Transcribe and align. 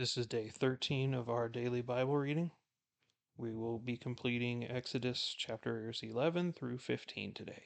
This 0.00 0.16
is 0.16 0.26
day 0.26 0.48
13 0.48 1.12
of 1.12 1.28
our 1.28 1.46
daily 1.46 1.82
Bible 1.82 2.16
reading. 2.16 2.52
We 3.36 3.52
will 3.52 3.78
be 3.78 3.98
completing 3.98 4.66
Exodus 4.66 5.34
chapters 5.36 6.00
11 6.02 6.54
through 6.54 6.78
15 6.78 7.34
today. 7.34 7.64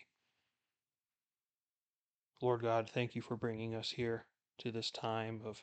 Lord 2.42 2.62
God, 2.62 2.90
thank 2.90 3.14
you 3.14 3.22
for 3.22 3.36
bringing 3.36 3.76
us 3.76 3.92
here 3.92 4.26
to 4.58 4.72
this 4.72 4.90
time 4.90 5.42
of 5.44 5.62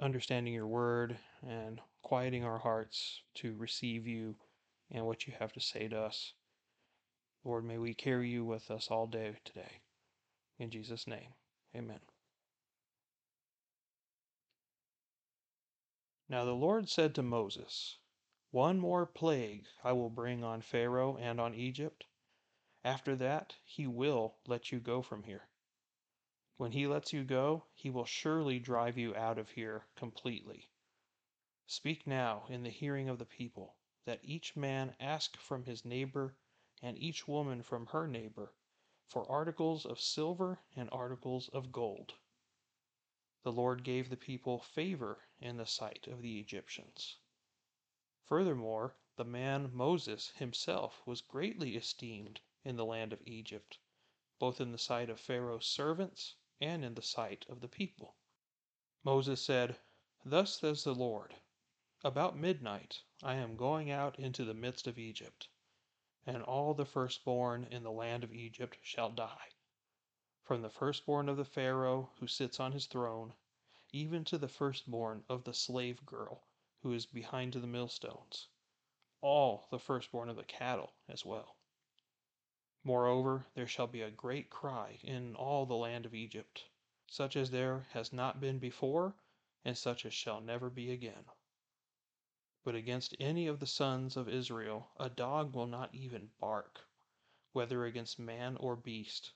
understanding 0.00 0.54
your 0.54 0.66
word 0.66 1.18
and 1.46 1.82
quieting 2.00 2.42
our 2.42 2.60
hearts 2.60 3.20
to 3.34 3.54
receive 3.58 4.06
you 4.06 4.36
and 4.90 5.04
what 5.04 5.26
you 5.26 5.34
have 5.38 5.52
to 5.52 5.60
say 5.60 5.88
to 5.88 6.00
us. 6.00 6.32
Lord, 7.44 7.66
may 7.66 7.76
we 7.76 7.92
carry 7.92 8.30
you 8.30 8.46
with 8.46 8.70
us 8.70 8.88
all 8.90 9.06
day 9.06 9.34
today. 9.44 9.82
In 10.58 10.70
Jesus' 10.70 11.06
name, 11.06 11.34
amen. 11.76 12.00
Now 16.30 16.44
the 16.44 16.54
Lord 16.54 16.88
said 16.88 17.16
to 17.16 17.24
Moses, 17.24 17.98
One 18.52 18.78
more 18.78 19.04
plague 19.04 19.66
I 19.82 19.90
will 19.90 20.10
bring 20.10 20.44
on 20.44 20.62
Pharaoh 20.62 21.16
and 21.16 21.40
on 21.40 21.56
Egypt. 21.56 22.06
After 22.84 23.16
that, 23.16 23.56
he 23.64 23.88
will 23.88 24.36
let 24.46 24.70
you 24.70 24.78
go 24.78 25.02
from 25.02 25.24
here. 25.24 25.48
When 26.56 26.70
he 26.70 26.86
lets 26.86 27.12
you 27.12 27.24
go, 27.24 27.64
he 27.74 27.90
will 27.90 28.04
surely 28.04 28.60
drive 28.60 28.96
you 28.96 29.12
out 29.16 29.38
of 29.38 29.50
here 29.50 29.88
completely. 29.96 30.70
Speak 31.66 32.06
now 32.06 32.46
in 32.48 32.62
the 32.62 32.70
hearing 32.70 33.08
of 33.08 33.18
the 33.18 33.26
people, 33.26 33.74
that 34.04 34.20
each 34.22 34.54
man 34.54 34.94
ask 35.00 35.36
from 35.36 35.64
his 35.64 35.84
neighbor 35.84 36.36
and 36.80 36.96
each 36.96 37.26
woman 37.26 37.60
from 37.60 37.86
her 37.86 38.06
neighbor 38.06 38.54
for 39.08 39.28
articles 39.28 39.84
of 39.84 40.00
silver 40.00 40.60
and 40.76 40.88
articles 40.92 41.48
of 41.48 41.72
gold 41.72 42.14
the 43.42 43.52
Lord 43.52 43.84
gave 43.84 44.10
the 44.10 44.16
people 44.18 44.60
favor 44.60 45.26
in 45.40 45.56
the 45.56 45.64
sight 45.64 46.06
of 46.06 46.20
the 46.20 46.38
Egyptians. 46.38 47.16
Furthermore, 48.24 48.96
the 49.16 49.24
man 49.24 49.72
Moses 49.72 50.28
himself 50.36 51.00
was 51.06 51.22
greatly 51.22 51.74
esteemed 51.74 52.42
in 52.64 52.76
the 52.76 52.84
land 52.84 53.14
of 53.14 53.26
Egypt, 53.26 53.78
both 54.38 54.60
in 54.60 54.72
the 54.72 54.78
sight 54.78 55.08
of 55.08 55.18
Pharaoh's 55.18 55.64
servants 55.64 56.36
and 56.60 56.84
in 56.84 56.94
the 56.94 57.02
sight 57.02 57.46
of 57.48 57.60
the 57.60 57.68
people. 57.68 58.14
Moses 59.04 59.42
said, 59.42 59.80
Thus 60.22 60.58
says 60.58 60.84
the 60.84 60.94
Lord, 60.94 61.34
About 62.04 62.36
midnight 62.36 63.04
I 63.22 63.36
am 63.36 63.56
going 63.56 63.90
out 63.90 64.18
into 64.18 64.44
the 64.44 64.52
midst 64.52 64.86
of 64.86 64.98
Egypt, 64.98 65.48
and 66.26 66.42
all 66.42 66.74
the 66.74 66.84
firstborn 66.84 67.64
in 67.64 67.84
the 67.84 67.90
land 67.90 68.22
of 68.22 68.34
Egypt 68.34 68.76
shall 68.82 69.10
die 69.10 69.50
from 70.50 70.62
the 70.62 70.68
firstborn 70.68 71.28
of 71.28 71.36
the 71.36 71.44
Pharaoh 71.44 72.10
who 72.18 72.26
sits 72.26 72.58
on 72.58 72.72
his 72.72 72.86
throne, 72.86 73.32
even 73.92 74.24
to 74.24 74.36
the 74.36 74.48
firstborn 74.48 75.22
of 75.28 75.44
the 75.44 75.54
slave 75.54 76.04
girl 76.04 76.42
who 76.82 76.92
is 76.92 77.06
behind 77.06 77.52
the 77.52 77.68
millstones, 77.68 78.48
all 79.20 79.68
the 79.70 79.78
firstborn 79.78 80.28
of 80.28 80.34
the 80.34 80.42
cattle 80.42 80.92
as 81.08 81.24
well. 81.24 81.54
Moreover, 82.82 83.46
there 83.54 83.68
shall 83.68 83.86
be 83.86 84.02
a 84.02 84.10
great 84.10 84.50
cry 84.50 84.98
in 85.04 85.36
all 85.36 85.66
the 85.66 85.76
land 85.76 86.04
of 86.04 86.16
Egypt, 86.16 86.64
such 87.06 87.36
as 87.36 87.52
there 87.52 87.86
has 87.92 88.12
not 88.12 88.40
been 88.40 88.58
before, 88.58 89.14
and 89.64 89.78
such 89.78 90.04
as 90.04 90.12
shall 90.12 90.40
never 90.40 90.68
be 90.68 90.90
again. 90.90 91.26
But 92.64 92.74
against 92.74 93.14
any 93.20 93.46
of 93.46 93.60
the 93.60 93.68
sons 93.68 94.16
of 94.16 94.28
Israel 94.28 94.90
a 94.96 95.08
dog 95.08 95.54
will 95.54 95.68
not 95.68 95.94
even 95.94 96.32
bark, 96.40 96.80
whether 97.52 97.84
against 97.84 98.18
man 98.18 98.56
or 98.56 98.74
beast, 98.74 99.30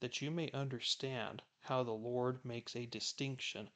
that 0.00 0.22
you 0.22 0.30
may 0.30 0.50
understand 0.52 1.42
how 1.60 1.82
the 1.82 1.92
Lord 1.92 2.42
makes 2.44 2.74
a 2.74 2.86
distinction 2.86 3.68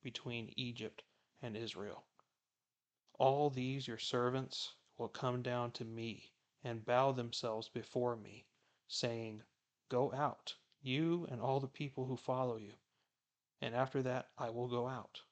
between 0.00 0.52
Egypt 0.56 1.02
and 1.42 1.56
Israel. 1.56 2.04
All 3.18 3.50
these 3.50 3.88
your 3.88 3.98
servants 3.98 4.74
will 4.96 5.08
come 5.08 5.42
down 5.42 5.72
to 5.72 5.84
me 5.84 6.32
and 6.62 6.84
bow 6.84 7.10
themselves 7.10 7.68
before 7.68 8.16
me, 8.16 8.46
saying, 8.86 9.42
Go 9.88 10.12
out, 10.12 10.54
you 10.80 11.26
and 11.30 11.40
all 11.40 11.58
the 11.58 11.66
people 11.66 12.06
who 12.06 12.16
follow 12.16 12.56
you, 12.56 12.74
and 13.60 13.74
after 13.74 14.02
that 14.02 14.30
I 14.38 14.50
will 14.50 14.68
go 14.68 14.86
out. 14.86 15.22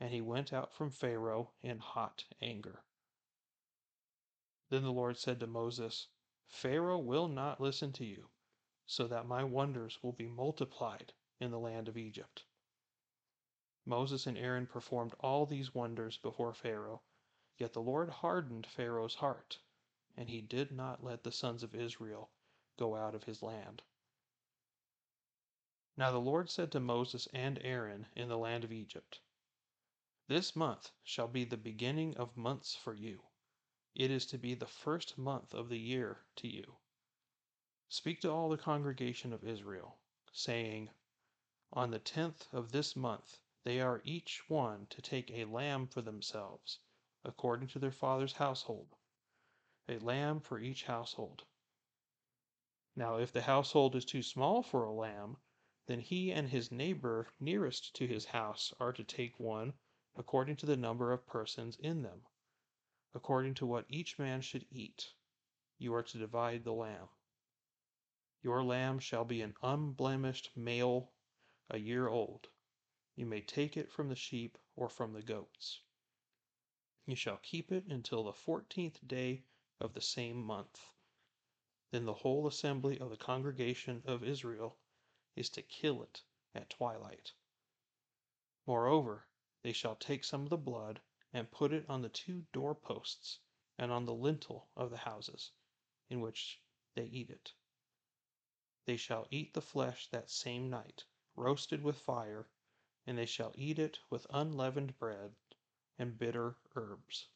And 0.00 0.12
he 0.12 0.20
went 0.20 0.52
out 0.52 0.74
from 0.74 0.90
Pharaoh 0.90 1.52
in 1.62 1.78
hot 1.78 2.24
anger. 2.42 2.82
Then 4.68 4.82
the 4.82 4.92
Lord 4.92 5.16
said 5.16 5.38
to 5.40 5.46
Moses, 5.46 6.08
Pharaoh 6.48 6.98
will 6.98 7.28
not 7.28 7.60
listen 7.60 7.92
to 7.92 8.04
you 8.04 8.28
so 8.86 9.06
that 9.06 9.26
my 9.26 9.42
wonders 9.42 9.98
will 10.02 10.12
be 10.12 10.28
multiplied 10.28 11.12
in 11.40 11.50
the 11.50 11.58
land 11.58 11.88
of 11.88 11.96
Egypt. 11.96 12.44
Moses 13.84 14.26
and 14.26 14.38
Aaron 14.38 14.66
performed 14.66 15.14
all 15.20 15.46
these 15.46 15.74
wonders 15.74 16.18
before 16.18 16.54
Pharaoh, 16.54 17.02
yet 17.58 17.72
the 17.72 17.82
Lord 17.82 18.10
hardened 18.10 18.66
Pharaoh's 18.66 19.16
heart, 19.16 19.58
and 20.16 20.28
he 20.28 20.40
did 20.40 20.72
not 20.72 21.04
let 21.04 21.24
the 21.24 21.32
sons 21.32 21.62
of 21.62 21.74
Israel 21.74 22.30
go 22.76 22.96
out 22.96 23.14
of 23.14 23.24
his 23.24 23.42
land. 23.42 23.82
Now 25.96 26.10
the 26.10 26.18
Lord 26.20 26.50
said 26.50 26.72
to 26.72 26.80
Moses 26.80 27.26
and 27.32 27.58
Aaron 27.62 28.06
in 28.14 28.28
the 28.28 28.38
land 28.38 28.64
of 28.64 28.72
Egypt, 28.72 29.20
This 30.28 30.54
month 30.54 30.90
shall 31.02 31.28
be 31.28 31.44
the 31.44 31.56
beginning 31.56 32.16
of 32.16 32.36
months 32.36 32.74
for 32.74 32.94
you. 32.94 33.22
It 33.94 34.10
is 34.10 34.26
to 34.26 34.38
be 34.38 34.54
the 34.54 34.66
first 34.66 35.16
month 35.16 35.54
of 35.54 35.68
the 35.68 35.78
year 35.78 36.26
to 36.36 36.48
you. 36.48 36.76
Speak 37.88 38.20
to 38.22 38.30
all 38.32 38.48
the 38.48 38.58
congregation 38.58 39.32
of 39.32 39.44
Israel, 39.44 40.00
saying, 40.32 40.90
On 41.72 41.92
the 41.92 42.00
tenth 42.00 42.52
of 42.52 42.72
this 42.72 42.96
month 42.96 43.38
they 43.62 43.80
are 43.80 44.02
each 44.04 44.50
one 44.50 44.88
to 44.88 45.00
take 45.00 45.30
a 45.30 45.44
lamb 45.44 45.86
for 45.86 46.02
themselves, 46.02 46.80
according 47.22 47.68
to 47.68 47.78
their 47.78 47.92
father's 47.92 48.32
household, 48.32 48.96
a 49.88 49.98
lamb 50.00 50.40
for 50.40 50.58
each 50.58 50.84
household. 50.86 51.44
Now, 52.96 53.18
if 53.18 53.32
the 53.32 53.42
household 53.42 53.94
is 53.94 54.04
too 54.04 54.22
small 54.22 54.64
for 54.64 54.82
a 54.82 54.92
lamb, 54.92 55.36
then 55.86 56.00
he 56.00 56.32
and 56.32 56.48
his 56.48 56.72
neighbor 56.72 57.32
nearest 57.38 57.94
to 57.94 58.08
his 58.08 58.24
house 58.24 58.72
are 58.80 58.92
to 58.94 59.04
take 59.04 59.38
one 59.38 59.74
according 60.16 60.56
to 60.56 60.66
the 60.66 60.76
number 60.76 61.12
of 61.12 61.24
persons 61.24 61.76
in 61.76 62.02
them, 62.02 62.26
according 63.14 63.54
to 63.54 63.66
what 63.66 63.86
each 63.88 64.18
man 64.18 64.40
should 64.40 64.66
eat. 64.70 65.14
You 65.78 65.94
are 65.94 66.02
to 66.02 66.18
divide 66.18 66.64
the 66.64 66.72
lamb. 66.72 67.08
Your 68.46 68.62
lamb 68.62 69.00
shall 69.00 69.24
be 69.24 69.42
an 69.42 69.56
unblemished 69.60 70.56
male, 70.56 71.10
a 71.68 71.78
year 71.78 72.06
old. 72.06 72.46
You 73.16 73.26
may 73.26 73.40
take 73.40 73.76
it 73.76 73.90
from 73.90 74.08
the 74.08 74.14
sheep 74.14 74.56
or 74.76 74.88
from 74.88 75.14
the 75.14 75.20
goats. 75.20 75.80
You 77.06 77.16
shall 77.16 77.38
keep 77.38 77.72
it 77.72 77.86
until 77.86 78.22
the 78.22 78.32
fourteenth 78.32 79.04
day 79.04 79.42
of 79.80 79.94
the 79.94 80.00
same 80.00 80.40
month. 80.40 80.80
Then 81.90 82.04
the 82.04 82.14
whole 82.14 82.46
assembly 82.46 83.00
of 83.00 83.10
the 83.10 83.16
congregation 83.16 84.04
of 84.06 84.22
Israel 84.22 84.78
is 85.34 85.50
to 85.50 85.62
kill 85.62 86.04
it 86.04 86.22
at 86.54 86.70
twilight. 86.70 87.32
Moreover, 88.64 89.26
they 89.62 89.72
shall 89.72 89.96
take 89.96 90.22
some 90.22 90.44
of 90.44 90.50
the 90.50 90.56
blood 90.56 91.00
and 91.32 91.50
put 91.50 91.72
it 91.72 91.84
on 91.90 92.00
the 92.00 92.08
two 92.10 92.46
doorposts 92.52 93.40
and 93.76 93.90
on 93.90 94.04
the 94.04 94.14
lintel 94.14 94.68
of 94.76 94.90
the 94.90 94.98
houses 94.98 95.50
in 96.08 96.20
which 96.20 96.60
they 96.94 97.06
eat 97.06 97.28
it. 97.28 97.52
They 98.86 98.96
shall 98.96 99.26
eat 99.32 99.52
the 99.52 99.60
flesh 99.60 100.06
that 100.10 100.30
same 100.30 100.70
night, 100.70 101.06
roasted 101.34 101.82
with 101.82 101.98
fire, 101.98 102.48
and 103.04 103.18
they 103.18 103.26
shall 103.26 103.52
eat 103.56 103.80
it 103.80 103.98
with 104.10 104.28
unleavened 104.30 104.96
bread 104.96 105.34
and 105.98 106.16
bitter 106.16 106.56
herbs. 106.76 107.26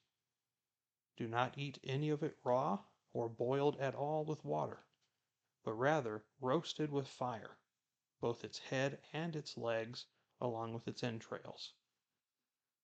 Do 1.16 1.26
not 1.26 1.58
eat 1.58 1.80
any 1.82 2.08
of 2.10 2.22
it 2.22 2.38
raw 2.44 2.84
or 3.12 3.28
boiled 3.28 3.76
at 3.78 3.96
all 3.96 4.24
with 4.24 4.44
water, 4.44 4.86
but 5.64 5.72
rather 5.72 6.24
roasted 6.40 6.92
with 6.92 7.08
fire, 7.08 7.58
both 8.20 8.44
its 8.44 8.60
head 8.60 9.02
and 9.12 9.34
its 9.34 9.56
legs, 9.56 10.06
along 10.40 10.72
with 10.72 10.86
its 10.86 11.02
entrails. 11.02 11.72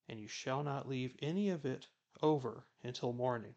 And 0.08 0.18
you 0.18 0.26
shall 0.26 0.64
not 0.64 0.88
leave 0.88 1.16
any 1.20 1.50
of 1.50 1.64
it 1.64 1.86
over 2.20 2.66
until 2.82 3.12
morning, 3.12 3.54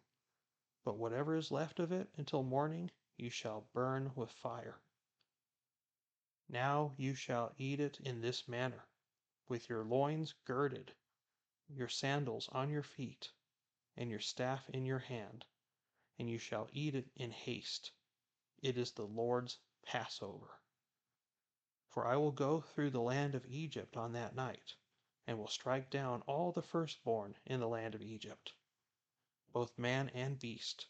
but 0.83 0.97
whatever 0.97 1.35
is 1.35 1.49
left 1.49 1.79
of 1.79 1.91
it 1.91 2.11
until 2.15 2.43
morning 2.43 2.91
you 3.17 3.31
shall 3.31 3.67
burn 3.73 4.11
with 4.13 4.29
fire. 4.31 4.79
Now 6.51 6.95
you 6.97 7.13
shall 7.13 7.53
eat 7.59 7.79
it 7.79 7.99
in 7.99 8.21
this 8.21 8.47
manner, 8.47 8.87
with 9.47 9.69
your 9.69 9.83
loins 9.85 10.33
girded, 10.45 10.95
your 11.67 11.87
sandals 11.87 12.49
on 12.49 12.71
your 12.71 12.81
feet, 12.81 13.31
and 13.95 14.09
your 14.09 14.19
staff 14.19 14.67
in 14.71 14.83
your 14.83 14.97
hand, 14.97 15.45
and 16.17 16.27
you 16.27 16.39
shall 16.39 16.67
eat 16.71 16.95
it 16.95 17.11
in 17.15 17.29
haste. 17.29 17.91
It 18.63 18.79
is 18.79 18.93
the 18.93 19.05
Lord's 19.05 19.59
Passover. 19.83 20.59
For 21.87 22.07
I 22.07 22.15
will 22.15 22.31
go 22.31 22.61
through 22.61 22.89
the 22.89 22.99
land 22.99 23.35
of 23.35 23.45
Egypt 23.45 23.95
on 23.95 24.13
that 24.13 24.33
night, 24.33 24.73
and 25.27 25.37
will 25.37 25.47
strike 25.47 25.91
down 25.91 26.23
all 26.23 26.51
the 26.51 26.63
firstborn 26.63 27.37
in 27.45 27.59
the 27.59 27.67
land 27.67 27.93
of 27.93 28.01
Egypt, 28.01 28.53
both 29.53 29.77
man 29.77 30.09
and 30.15 30.39
beast, 30.39 30.87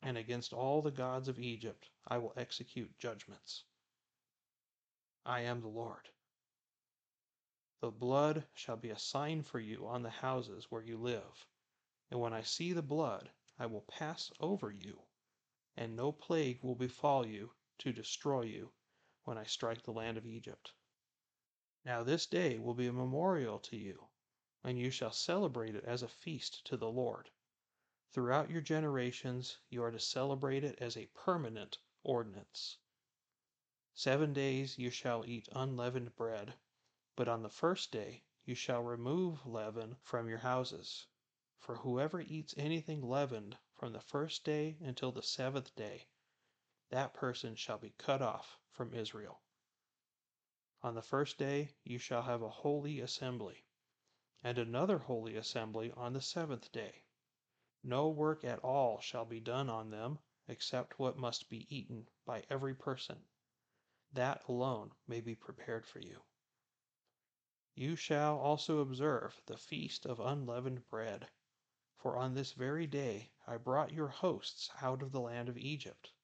and 0.00 0.16
against 0.16 0.52
all 0.52 0.80
the 0.80 0.92
gods 0.92 1.26
of 1.26 1.40
Egypt 1.40 1.90
I 2.06 2.18
will 2.18 2.34
execute 2.36 2.96
judgments. 3.00 3.64
I 5.28 5.40
am 5.40 5.60
the 5.60 5.66
Lord. 5.66 6.08
The 7.80 7.90
blood 7.90 8.46
shall 8.54 8.76
be 8.76 8.90
a 8.90 8.98
sign 8.98 9.42
for 9.42 9.58
you 9.58 9.84
on 9.88 10.04
the 10.04 10.10
houses 10.10 10.70
where 10.70 10.82
you 10.82 10.96
live. 10.96 11.46
And 12.12 12.20
when 12.20 12.32
I 12.32 12.42
see 12.42 12.72
the 12.72 12.80
blood, 12.80 13.28
I 13.58 13.66
will 13.66 13.80
pass 13.82 14.30
over 14.38 14.70
you, 14.70 15.02
and 15.76 15.96
no 15.96 16.12
plague 16.12 16.62
will 16.62 16.76
befall 16.76 17.26
you 17.26 17.50
to 17.78 17.92
destroy 17.92 18.42
you 18.42 18.72
when 19.24 19.36
I 19.36 19.42
strike 19.42 19.82
the 19.82 19.90
land 19.90 20.16
of 20.16 20.26
Egypt. 20.26 20.72
Now 21.84 22.04
this 22.04 22.26
day 22.26 22.60
will 22.60 22.74
be 22.74 22.86
a 22.86 22.92
memorial 22.92 23.58
to 23.58 23.76
you, 23.76 24.06
and 24.62 24.78
you 24.78 24.90
shall 24.90 25.10
celebrate 25.10 25.74
it 25.74 25.84
as 25.84 26.04
a 26.04 26.08
feast 26.08 26.64
to 26.66 26.76
the 26.76 26.88
Lord. 26.88 27.30
Throughout 28.12 28.48
your 28.48 28.62
generations, 28.62 29.58
you 29.70 29.82
are 29.82 29.90
to 29.90 29.98
celebrate 29.98 30.62
it 30.62 30.78
as 30.80 30.96
a 30.96 31.06
permanent 31.06 31.78
ordinance. 32.04 32.78
Seven 33.98 34.34
days 34.34 34.76
you 34.76 34.90
shall 34.90 35.24
eat 35.24 35.48
unleavened 35.52 36.14
bread, 36.16 36.52
but 37.14 37.28
on 37.28 37.42
the 37.42 37.48
first 37.48 37.90
day 37.90 38.24
you 38.44 38.54
shall 38.54 38.82
remove 38.82 39.46
leaven 39.46 39.96
from 40.02 40.28
your 40.28 40.40
houses. 40.40 41.06
For 41.56 41.76
whoever 41.76 42.20
eats 42.20 42.52
anything 42.58 43.00
leavened 43.00 43.56
from 43.74 43.94
the 43.94 44.02
first 44.02 44.44
day 44.44 44.76
until 44.82 45.12
the 45.12 45.22
seventh 45.22 45.74
day, 45.76 46.08
that 46.90 47.14
person 47.14 47.56
shall 47.56 47.78
be 47.78 47.94
cut 47.96 48.20
off 48.20 48.58
from 48.70 48.92
Israel. 48.92 49.40
On 50.82 50.94
the 50.94 51.00
first 51.00 51.38
day 51.38 51.70
you 51.82 51.96
shall 51.96 52.20
have 52.20 52.42
a 52.42 52.50
holy 52.50 53.00
assembly, 53.00 53.64
and 54.42 54.58
another 54.58 54.98
holy 54.98 55.36
assembly 55.36 55.90
on 55.92 56.12
the 56.12 56.20
seventh 56.20 56.70
day. 56.70 57.06
No 57.82 58.10
work 58.10 58.44
at 58.44 58.58
all 58.58 59.00
shall 59.00 59.24
be 59.24 59.40
done 59.40 59.70
on 59.70 59.88
them, 59.88 60.18
except 60.48 60.98
what 60.98 61.16
must 61.16 61.48
be 61.48 61.66
eaten 61.74 62.10
by 62.26 62.44
every 62.50 62.74
person. 62.74 63.24
That 64.16 64.48
alone 64.48 64.94
may 65.06 65.20
be 65.20 65.34
prepared 65.34 65.86
for 65.86 66.00
you. 66.00 66.22
You 67.74 67.96
shall 67.96 68.38
also 68.38 68.78
observe 68.78 69.42
the 69.44 69.58
feast 69.58 70.06
of 70.06 70.20
unleavened 70.20 70.88
bread, 70.88 71.28
for 71.98 72.16
on 72.16 72.32
this 72.32 72.52
very 72.52 72.86
day 72.86 73.30
I 73.46 73.58
brought 73.58 73.92
your 73.92 74.08
hosts 74.08 74.70
out 74.80 75.02
of 75.02 75.12
the 75.12 75.20
land 75.20 75.50
of 75.50 75.58
Egypt. 75.58 76.14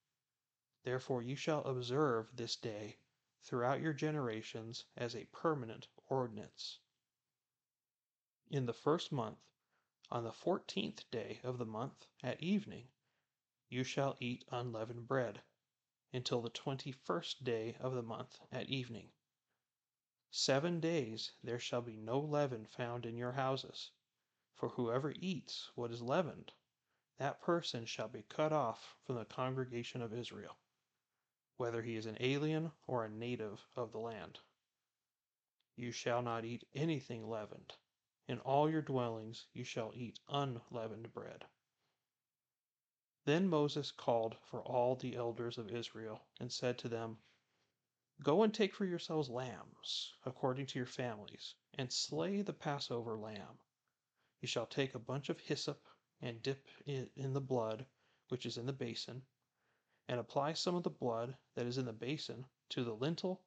Therefore 0.84 1.20
you 1.20 1.36
shall 1.36 1.62
observe 1.64 2.34
this 2.34 2.56
day 2.56 2.96
throughout 3.42 3.82
your 3.82 3.92
generations 3.92 4.86
as 4.96 5.14
a 5.14 5.26
permanent 5.26 5.88
ordinance. 6.08 6.78
In 8.50 8.64
the 8.64 8.72
first 8.72 9.12
month, 9.12 9.50
on 10.10 10.24
the 10.24 10.32
fourteenth 10.32 11.10
day 11.10 11.40
of 11.44 11.58
the 11.58 11.66
month, 11.66 12.06
at 12.22 12.42
evening, 12.42 12.88
you 13.68 13.84
shall 13.84 14.16
eat 14.18 14.46
unleavened 14.50 15.06
bread, 15.06 15.42
until 16.12 16.42
the 16.42 16.50
twenty 16.50 16.92
first 16.92 17.44
day 17.44 17.76
of 17.80 17.94
the 17.94 18.02
month 18.02 18.38
at 18.50 18.68
evening. 18.68 19.10
Seven 20.30 20.80
days 20.80 21.32
there 21.42 21.58
shall 21.58 21.82
be 21.82 21.96
no 21.96 22.18
leaven 22.18 22.66
found 22.66 23.06
in 23.06 23.16
your 23.16 23.32
houses, 23.32 23.90
for 24.54 24.68
whoever 24.68 25.12
eats 25.18 25.70
what 25.74 25.90
is 25.90 26.02
leavened, 26.02 26.52
that 27.18 27.40
person 27.40 27.84
shall 27.84 28.08
be 28.08 28.22
cut 28.22 28.52
off 28.52 28.96
from 29.04 29.16
the 29.16 29.24
congregation 29.24 30.02
of 30.02 30.12
Israel 30.12 30.56
whether 31.62 31.82
he 31.82 31.94
is 31.94 32.06
an 32.06 32.16
alien 32.18 32.72
or 32.88 33.04
a 33.04 33.08
native 33.08 33.64
of 33.76 33.92
the 33.92 33.98
land. 33.98 34.40
You 35.76 35.92
shall 35.92 36.20
not 36.20 36.44
eat 36.44 36.66
anything 36.74 37.28
leavened. 37.28 37.72
In 38.26 38.40
all 38.40 38.68
your 38.68 38.82
dwellings 38.82 39.46
you 39.52 39.62
shall 39.62 39.92
eat 39.94 40.18
unleavened 40.28 41.12
bread. 41.12 41.44
Then 43.24 43.46
Moses 43.46 43.92
called 43.92 44.36
for 44.42 44.64
all 44.64 44.96
the 44.96 45.14
elders 45.14 45.56
of 45.56 45.70
Israel 45.70 46.26
and 46.40 46.52
said 46.52 46.76
to 46.78 46.88
them, 46.88 47.22
Go 48.20 48.42
and 48.42 48.52
take 48.52 48.74
for 48.74 48.84
yourselves 48.84 49.30
lambs, 49.30 50.12
according 50.26 50.66
to 50.66 50.78
your 50.80 50.86
families, 50.86 51.54
and 51.74 51.92
slay 51.92 52.42
the 52.42 52.52
Passover 52.52 53.16
lamb. 53.16 53.60
You 54.40 54.48
shall 54.48 54.66
take 54.66 54.96
a 54.96 54.98
bunch 54.98 55.28
of 55.28 55.38
hyssop 55.38 55.86
and 56.20 56.42
dip 56.42 56.68
it 56.84 57.12
in 57.14 57.32
the 57.32 57.40
blood 57.40 57.86
which 58.26 58.44
is 58.44 58.58
in 58.58 58.66
the 58.66 58.72
basin 58.72 59.24
and 60.08 60.18
apply 60.18 60.54
some 60.54 60.74
of 60.74 60.82
the 60.82 60.90
blood 60.90 61.36
that 61.54 61.66
is 61.66 61.78
in 61.78 61.84
the 61.84 61.92
basin 61.92 62.44
to 62.70 62.82
the 62.82 62.96
lintel 62.96 63.44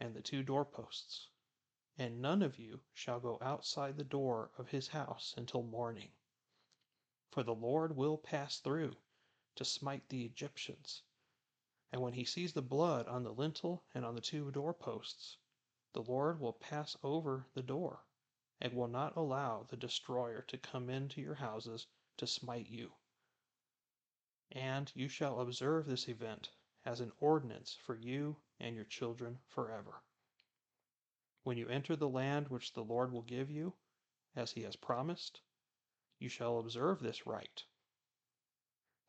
and 0.00 0.14
the 0.14 0.22
two 0.22 0.42
doorposts. 0.42 1.28
And 1.98 2.22
none 2.22 2.40
of 2.40 2.58
you 2.58 2.80
shall 2.94 3.20
go 3.20 3.36
outside 3.42 3.98
the 3.98 4.02
door 4.02 4.50
of 4.56 4.70
his 4.70 4.88
house 4.88 5.34
until 5.36 5.62
morning. 5.62 6.10
For 7.30 7.42
the 7.42 7.54
Lord 7.54 7.94
will 7.94 8.16
pass 8.16 8.60
through 8.60 8.96
to 9.60 9.64
smite 9.66 10.08
the 10.08 10.24
Egyptians. 10.24 11.02
And 11.92 12.00
when 12.00 12.14
he 12.14 12.24
sees 12.24 12.54
the 12.54 12.62
blood 12.62 13.06
on 13.06 13.24
the 13.24 13.34
lintel 13.34 13.84
and 13.94 14.06
on 14.06 14.14
the 14.14 14.20
two 14.22 14.50
doorposts, 14.50 15.36
the 15.92 16.00
Lord 16.00 16.40
will 16.40 16.54
pass 16.54 16.96
over 17.02 17.44
the 17.52 17.62
door 17.62 18.06
and 18.58 18.72
will 18.72 18.88
not 18.88 19.16
allow 19.16 19.66
the 19.68 19.76
destroyer 19.76 20.40
to 20.48 20.56
come 20.56 20.88
into 20.88 21.20
your 21.20 21.34
houses 21.34 21.88
to 22.16 22.26
smite 22.26 22.70
you. 22.70 22.92
And 24.50 24.90
you 24.94 25.08
shall 25.08 25.40
observe 25.40 25.84
this 25.84 26.08
event 26.08 26.48
as 26.86 27.00
an 27.00 27.12
ordinance 27.20 27.76
for 27.84 27.96
you 27.96 28.38
and 28.60 28.74
your 28.74 28.86
children 28.86 29.40
forever. 29.46 30.00
When 31.42 31.58
you 31.58 31.68
enter 31.68 31.96
the 31.96 32.08
land 32.08 32.48
which 32.48 32.72
the 32.72 32.84
Lord 32.84 33.12
will 33.12 33.20
give 33.20 33.50
you, 33.50 33.74
as 34.34 34.52
he 34.52 34.62
has 34.62 34.76
promised, 34.76 35.42
you 36.18 36.30
shall 36.30 36.60
observe 36.60 37.00
this 37.00 37.26
rite. 37.26 37.64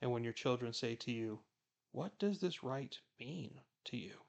And 0.02 0.12
when 0.12 0.24
your 0.24 0.34
children 0.34 0.74
say 0.74 0.96
to 0.96 1.12
you, 1.12 1.44
What 1.92 2.18
does 2.18 2.40
this 2.40 2.64
rite 2.64 3.02
mean 3.20 3.62
to 3.86 3.98
you? 3.98 4.26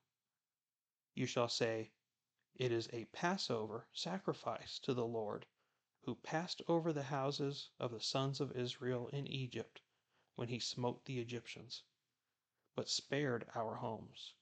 You 1.15 1.25
shall 1.25 1.49
say, 1.49 1.93
It 2.55 2.71
is 2.71 2.91
a 2.93 3.07
Passover 3.07 3.89
sacrifice 3.95 4.79
to 4.81 4.93
the 4.93 5.07
Lord, 5.07 5.47
who 6.03 6.15
passed 6.17 6.61
over 6.69 6.93
the 6.93 7.05
houses 7.05 7.71
of 7.79 7.91
the 7.91 8.01
sons 8.01 8.41
of 8.41 8.57
Israel 8.57 9.09
in 9.09 9.27
Egypt 9.27 9.81
when 10.35 10.49
he 10.49 10.59
smote 10.59 11.07
the 11.07 11.21
Egyptians, 11.21 11.83
but 12.75 12.91
spared 12.91 13.49
our 13.55 13.77
homes. 13.77 14.35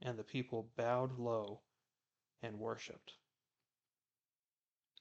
And 0.00 0.18
the 0.18 0.24
people 0.24 0.72
bowed 0.74 1.18
low 1.18 1.62
and 2.42 2.58
worshipped. 2.58 3.14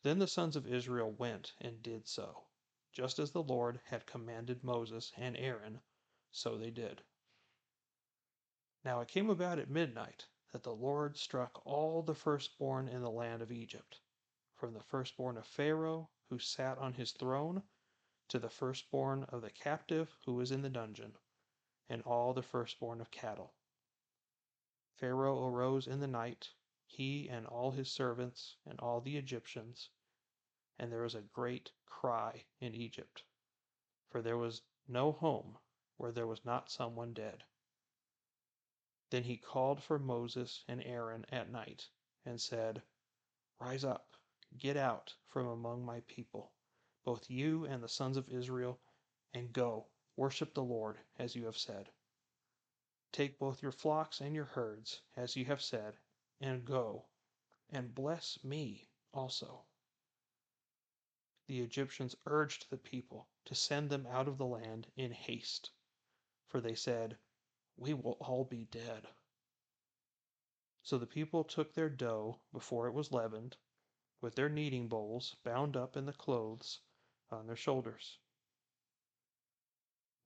Then 0.03 0.19
the 0.19 0.27
sons 0.27 0.55
of 0.55 0.67
Israel 0.67 1.11
went 1.11 1.53
and 1.59 1.81
did 1.81 2.07
so, 2.07 2.46
just 2.97 3.19
as 3.19 3.29
the 3.29 3.43
Lord 3.43 3.79
had 3.85 4.07
commanded 4.07 4.63
Moses 4.63 5.11
and 5.15 5.37
Aaron, 5.37 5.81
so 6.31 6.57
they 6.57 6.71
did. 6.71 7.03
Now 8.83 9.01
it 9.01 9.07
came 9.07 9.29
about 9.29 9.59
at 9.59 9.69
midnight 9.69 10.25
that 10.51 10.63
the 10.63 10.73
Lord 10.73 11.15
struck 11.15 11.61
all 11.63 12.01
the 12.01 12.15
firstborn 12.15 12.87
in 12.87 13.03
the 13.03 13.11
land 13.11 13.43
of 13.43 13.51
Egypt, 13.51 14.01
from 14.55 14.73
the 14.73 14.81
firstborn 14.81 15.37
of 15.37 15.45
Pharaoh, 15.45 16.09
who 16.27 16.39
sat 16.39 16.79
on 16.79 16.95
his 16.95 17.11
throne, 17.11 17.61
to 18.29 18.39
the 18.39 18.49
firstborn 18.49 19.25
of 19.25 19.43
the 19.43 19.51
captive 19.51 20.17
who 20.25 20.33
was 20.33 20.49
in 20.49 20.63
the 20.63 20.67
dungeon, 20.67 21.13
and 21.87 22.01
all 22.01 22.33
the 22.33 22.41
firstborn 22.41 22.99
of 22.99 23.11
cattle. 23.11 23.53
Pharaoh 24.95 25.45
arose 25.47 25.85
in 25.85 25.99
the 25.99 26.07
night, 26.07 26.49
he 26.87 27.29
and 27.29 27.45
all 27.45 27.69
his 27.69 27.91
servants 27.91 28.55
and 28.65 28.79
all 28.79 29.01
the 29.01 29.17
Egyptians, 29.17 29.91
and 30.79 30.91
there 30.91 31.01
was 31.01 31.15
a 31.15 31.21
great 31.21 31.71
cry 31.85 32.45
in 32.59 32.73
Egypt, 32.73 33.23
for 34.09 34.21
there 34.21 34.37
was 34.37 34.61
no 34.87 35.11
home 35.11 35.57
where 35.97 36.11
there 36.11 36.27
was 36.27 36.45
not 36.45 36.71
someone 36.71 37.13
dead. 37.13 37.43
Then 39.09 39.23
he 39.23 39.37
called 39.37 39.81
for 39.81 39.99
Moses 39.99 40.63
and 40.67 40.83
Aaron 40.83 41.25
at 41.29 41.49
night, 41.49 41.89
and 42.25 42.39
said, 42.41 42.83
Rise 43.59 43.83
up, 43.83 44.17
get 44.57 44.77
out 44.77 45.15
from 45.27 45.47
among 45.47 45.85
my 45.85 46.01
people 46.01 46.51
both 47.07 47.29
you 47.29 47.63
and 47.63 47.81
the 47.81 47.87
sons 47.87 48.17
of 48.17 48.27
Israel, 48.27 48.81
and 49.33 49.53
go, 49.53 49.87
worship 50.17 50.53
the 50.53 50.61
Lord, 50.61 50.99
as 51.17 51.37
you 51.37 51.45
have 51.45 51.57
said. 51.57 51.89
Take 53.13 53.39
both 53.39 53.63
your 53.63 53.71
flocks 53.71 54.19
and 54.19 54.35
your 54.35 54.43
herds, 54.43 54.99
as 55.15 55.33
you 55.33 55.45
have 55.45 55.61
said, 55.61 55.97
and 56.41 56.65
go, 56.65 57.05
and 57.69 57.95
bless 57.95 58.43
me 58.43 58.89
also. 59.13 59.66
The 61.47 61.61
Egyptians 61.61 62.13
urged 62.25 62.69
the 62.69 62.77
people 62.77 63.29
to 63.45 63.55
send 63.55 63.89
them 63.89 64.05
out 64.05 64.27
of 64.27 64.37
the 64.37 64.45
land 64.45 64.91
in 64.97 65.13
haste, 65.13 65.71
for 66.45 66.59
they 66.59 66.75
said, 66.75 67.17
We 67.77 67.93
will 67.93 68.17
all 68.19 68.43
be 68.43 68.65
dead. 68.65 69.07
So 70.83 70.97
the 70.97 71.07
people 71.07 71.45
took 71.45 71.73
their 71.73 71.89
dough 71.89 72.41
before 72.51 72.87
it 72.87 72.91
was 72.91 73.13
leavened, 73.13 73.55
with 74.19 74.35
their 74.35 74.49
kneading 74.49 74.89
bowls 74.89 75.35
bound 75.45 75.77
up 75.77 75.95
in 75.95 76.05
the 76.05 76.11
clothes 76.11 76.81
on 77.31 77.47
their 77.47 77.55
shoulders. 77.55 78.19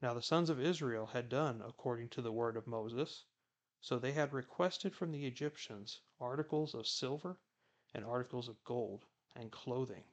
Now 0.01 0.15
the 0.15 0.23
sons 0.23 0.49
of 0.49 0.59
Israel 0.59 1.05
had 1.05 1.29
done 1.29 1.61
according 1.61 2.09
to 2.09 2.23
the 2.23 2.31
word 2.31 2.57
of 2.57 2.65
Moses, 2.65 3.25
so 3.79 3.99
they 3.99 4.13
had 4.13 4.33
requested 4.33 4.95
from 4.95 5.11
the 5.11 5.27
Egyptians 5.27 6.01
articles 6.19 6.73
of 6.73 6.87
silver 6.87 7.39
and 7.93 8.03
articles 8.03 8.47
of 8.47 8.63
gold 8.63 9.05
and 9.35 9.51
clothing. 9.51 10.05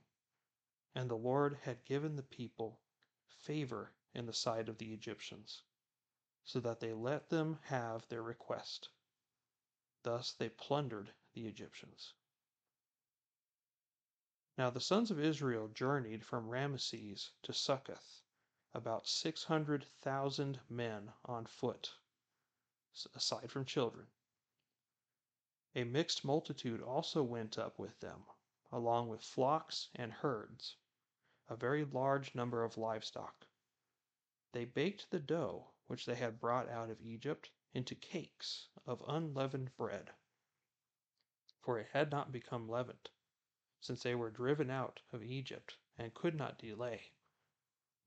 And 0.98 1.08
the 1.08 1.14
Lord 1.14 1.54
had 1.62 1.84
given 1.84 2.16
the 2.16 2.24
people 2.24 2.80
favor 3.28 3.92
in 4.14 4.26
the 4.26 4.32
sight 4.32 4.68
of 4.68 4.78
the 4.78 4.92
Egyptians, 4.92 5.62
so 6.42 6.58
that 6.58 6.80
they 6.80 6.92
let 6.92 7.28
them 7.28 7.60
have 7.66 8.08
their 8.08 8.20
request. 8.20 8.88
Thus 10.02 10.32
they 10.32 10.48
plundered 10.48 11.12
the 11.34 11.46
Egyptians. 11.46 12.14
Now 14.58 14.70
the 14.70 14.80
sons 14.80 15.12
of 15.12 15.20
Israel 15.20 15.68
journeyed 15.68 16.24
from 16.24 16.48
Rameses 16.48 17.30
to 17.42 17.52
Succoth, 17.52 18.20
about 18.74 19.06
six 19.06 19.44
hundred 19.44 19.86
thousand 20.00 20.58
men 20.68 21.12
on 21.24 21.46
foot, 21.46 21.92
aside 23.14 23.52
from 23.52 23.64
children. 23.64 24.08
A 25.76 25.84
mixed 25.84 26.24
multitude 26.24 26.82
also 26.82 27.22
went 27.22 27.56
up 27.56 27.78
with 27.78 28.00
them, 28.00 28.24
along 28.72 29.08
with 29.08 29.22
flocks 29.22 29.90
and 29.94 30.12
herds, 30.12 30.74
a 31.48 31.56
very 31.56 31.84
large 31.84 32.34
number 32.34 32.62
of 32.62 32.76
livestock. 32.76 33.46
They 34.52 34.64
baked 34.64 35.10
the 35.10 35.18
dough 35.20 35.72
which 35.86 36.04
they 36.06 36.16
had 36.16 36.40
brought 36.40 36.68
out 36.68 36.90
of 36.90 37.00
Egypt 37.00 37.50
into 37.72 37.94
cakes 37.94 38.68
of 38.86 39.02
unleavened 39.08 39.76
bread, 39.76 40.10
for 41.62 41.78
it 41.78 41.88
had 41.92 42.10
not 42.10 42.32
become 42.32 42.68
leavened 42.68 43.10
since 43.80 44.02
they 44.02 44.14
were 44.14 44.30
driven 44.30 44.70
out 44.70 45.00
of 45.12 45.22
Egypt 45.22 45.76
and 45.96 46.14
could 46.14 46.34
not 46.34 46.58
delay, 46.58 47.12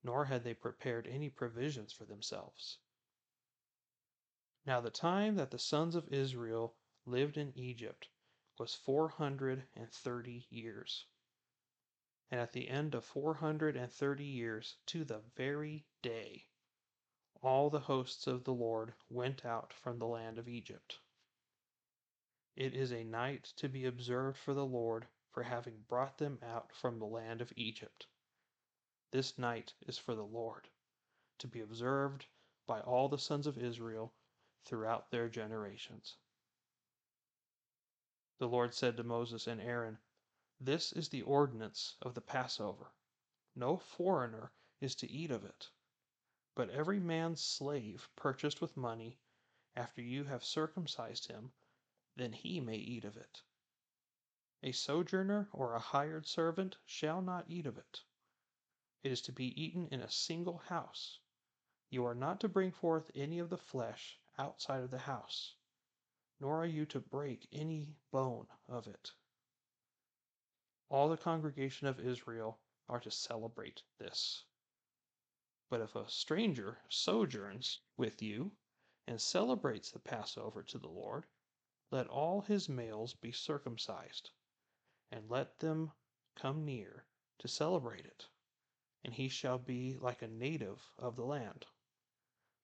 nor 0.03 0.25
had 0.25 0.43
they 0.43 0.53
prepared 0.53 1.07
any 1.07 1.29
provisions 1.29 1.93
for 1.93 2.05
themselves. 2.05 2.77
Now 4.65 4.81
the 4.81 4.91
time 4.91 5.35
that 5.35 5.51
the 5.51 5.59
sons 5.59 5.95
of 5.95 6.07
Israel 6.09 6.75
lived 7.05 7.37
in 7.37 7.57
Egypt 7.57 8.09
was 8.59 8.75
four 8.75 9.09
hundred 9.09 9.63
and 9.75 9.91
thirty 9.91 10.45
years. 10.49 11.05
And 12.31 12.39
at 12.39 12.53
the 12.53 12.69
end 12.69 12.95
of 12.95 13.03
four 13.03 13.33
hundred 13.33 13.75
and 13.75 13.91
thirty 13.91 14.23
years, 14.23 14.77
to 14.85 15.03
the 15.03 15.19
very 15.35 15.85
day, 16.01 16.47
all 17.41 17.69
the 17.69 17.81
hosts 17.81 18.25
of 18.25 18.45
the 18.45 18.53
Lord 18.53 18.93
went 19.09 19.45
out 19.45 19.73
from 19.73 19.99
the 19.99 20.07
land 20.07 20.37
of 20.37 20.47
Egypt. 20.47 20.99
It 22.55 22.73
is 22.73 22.93
a 22.93 23.03
night 23.03 23.51
to 23.57 23.67
be 23.67 23.85
observed 23.85 24.37
for 24.37 24.53
the 24.53 24.65
Lord 24.65 25.07
for 25.31 25.43
having 25.43 25.83
brought 25.89 26.17
them 26.17 26.39
out 26.41 26.73
from 26.73 26.99
the 26.99 27.05
land 27.05 27.41
of 27.41 27.51
Egypt. 27.57 28.07
This 29.11 29.37
night 29.37 29.73
is 29.87 29.97
for 29.97 30.15
the 30.15 30.23
Lord, 30.23 30.69
to 31.39 31.47
be 31.47 31.59
observed 31.59 32.27
by 32.65 32.79
all 32.79 33.09
the 33.09 33.17
sons 33.17 33.45
of 33.45 33.57
Israel 33.57 34.13
throughout 34.63 35.11
their 35.11 35.27
generations. 35.27 36.15
The 38.39 38.47
Lord 38.47 38.73
said 38.73 38.95
to 38.97 39.03
Moses 39.03 39.47
and 39.47 39.59
Aaron, 39.59 39.97
This 40.63 40.93
is 40.93 41.09
the 41.09 41.23
ordinance 41.23 41.97
of 42.03 42.13
the 42.13 42.21
Passover. 42.21 42.93
No 43.55 43.77
foreigner 43.77 44.51
is 44.79 44.93
to 44.97 45.09
eat 45.09 45.31
of 45.31 45.43
it, 45.43 45.71
but 46.53 46.69
every 46.69 46.99
man's 46.99 47.41
slave 47.41 48.07
purchased 48.15 48.61
with 48.61 48.77
money, 48.77 49.17
after 49.75 50.03
you 50.03 50.23
have 50.25 50.45
circumcised 50.45 51.25
him, 51.25 51.51
then 52.15 52.31
he 52.31 52.61
may 52.61 52.77
eat 52.77 53.05
of 53.05 53.17
it. 53.17 53.41
A 54.61 54.71
sojourner 54.71 55.49
or 55.51 55.73
a 55.73 55.79
hired 55.79 56.27
servant 56.27 56.77
shall 56.85 57.23
not 57.23 57.49
eat 57.49 57.65
of 57.65 57.79
it. 57.79 58.03
It 59.01 59.11
is 59.11 59.23
to 59.23 59.31
be 59.31 59.59
eaten 59.59 59.87
in 59.87 60.01
a 60.01 60.11
single 60.11 60.59
house. 60.59 61.17
You 61.89 62.05
are 62.05 62.13
not 62.13 62.39
to 62.41 62.47
bring 62.47 62.71
forth 62.71 63.09
any 63.15 63.39
of 63.39 63.49
the 63.49 63.57
flesh 63.57 64.19
outside 64.37 64.83
of 64.83 64.91
the 64.91 64.99
house, 64.99 65.55
nor 66.39 66.61
are 66.61 66.67
you 66.67 66.85
to 66.85 66.99
break 66.99 67.47
any 67.51 67.95
bone 68.11 68.45
of 68.67 68.85
it. 68.85 69.11
All 70.91 71.07
the 71.07 71.15
congregation 71.15 71.87
of 71.87 72.01
Israel 72.01 72.59
are 72.89 72.99
to 72.99 73.09
celebrate 73.09 73.81
this. 73.97 74.43
But 75.69 75.79
if 75.79 75.95
a 75.95 76.09
stranger 76.09 76.79
sojourns 76.89 77.79
with 77.95 78.21
you 78.21 78.51
and 79.07 79.21
celebrates 79.21 79.89
the 79.89 79.99
Passover 79.99 80.63
to 80.63 80.77
the 80.77 80.89
Lord, 80.89 81.27
let 81.91 82.07
all 82.07 82.41
his 82.41 82.67
males 82.67 83.13
be 83.13 83.31
circumcised 83.31 84.31
and 85.09 85.29
let 85.29 85.59
them 85.59 85.93
come 86.35 86.65
near 86.65 87.05
to 87.39 87.47
celebrate 87.47 88.05
it, 88.05 88.27
and 89.05 89.13
he 89.13 89.29
shall 89.29 89.59
be 89.59 89.97
like 89.97 90.21
a 90.21 90.27
native 90.27 90.91
of 90.97 91.15
the 91.15 91.25
land. 91.25 91.67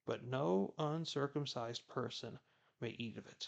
But 0.06 0.26
no 0.26 0.74
uncircumcised 0.78 1.88
person 1.88 2.40
may 2.82 2.90
eat 2.90 3.18
of 3.18 3.26
it. 3.26 3.48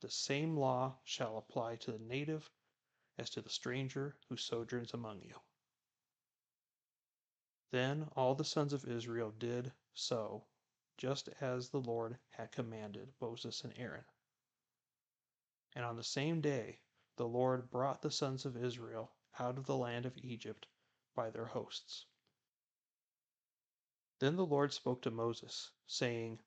The 0.00 0.10
same 0.10 0.56
law 0.56 0.98
shall 1.04 1.38
apply 1.38 1.76
to 1.76 1.92
the 1.92 2.00
native 2.00 2.50
as 3.18 3.30
to 3.30 3.40
the 3.40 3.50
stranger 3.50 4.16
who 4.28 4.36
sojourns 4.36 4.94
among 4.94 5.22
you. 5.22 5.34
Then 7.70 8.08
all 8.16 8.34
the 8.34 8.44
sons 8.44 8.72
of 8.72 8.84
Israel 8.84 9.30
did 9.38 9.72
so, 9.94 10.44
just 10.98 11.28
as 11.40 11.68
the 11.68 11.80
Lord 11.80 12.18
had 12.30 12.52
commanded 12.52 13.12
Moses 13.20 13.64
and 13.64 13.72
Aaron. 13.76 14.04
And 15.74 15.84
on 15.84 15.96
the 15.96 16.04
same 16.04 16.40
day 16.40 16.80
the 17.16 17.26
Lord 17.26 17.70
brought 17.70 18.02
the 18.02 18.10
sons 18.10 18.44
of 18.44 18.62
Israel 18.62 19.12
out 19.38 19.58
of 19.58 19.66
the 19.66 19.76
land 19.76 20.06
of 20.06 20.18
Egypt 20.18 20.66
by 21.14 21.30
their 21.30 21.46
hosts. 21.46 22.06
Then 24.18 24.36
the 24.36 24.46
Lord 24.46 24.72
spoke 24.72 25.02
to 25.02 25.10
Moses, 25.10 25.70
saying, 25.86 26.40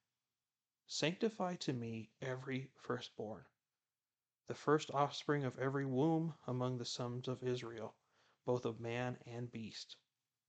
Sanctify 0.88 1.56
to 1.56 1.74
me 1.74 2.12
every 2.22 2.70
firstborn, 2.76 3.44
the 4.48 4.56
first 4.56 4.92
offspring 4.92 5.44
of 5.44 5.58
every 5.58 5.86
womb 5.86 6.36
among 6.48 6.78
the 6.78 6.86
sons 6.86 7.28
of 7.28 7.44
Israel, 7.44 7.96
both 8.46 8.66
of 8.66 8.80
man 8.80 9.18
and 9.26 9.52
beast. 9.52 9.98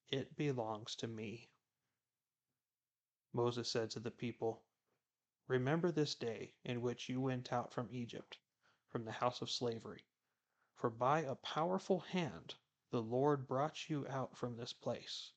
It 0.09 0.37
belongs 0.37 0.95
to 0.97 1.07
me. 1.07 1.51
Moses 3.33 3.71
said 3.71 3.91
to 3.91 4.01
the 4.01 4.11
people, 4.11 4.63
Remember 5.49 5.91
this 5.91 6.15
day 6.15 6.55
in 6.65 6.83
which 6.83 7.09
you 7.09 7.21
went 7.21 7.53
out 7.53 7.73
from 7.73 7.89
Egypt 7.91 8.39
from 8.89 9.05
the 9.05 9.13
house 9.13 9.43
of 9.43 9.51
slavery. 9.51 10.05
For 10.75 10.91
by 10.91 11.21
a 11.21 11.35
powerful 11.35 12.01
hand 12.01 12.55
the 12.91 13.03
Lord 13.03 13.47
brought 13.47 13.89
you 13.91 14.07
out 14.09 14.37
from 14.37 14.57
this 14.57 14.73
place, 14.73 15.33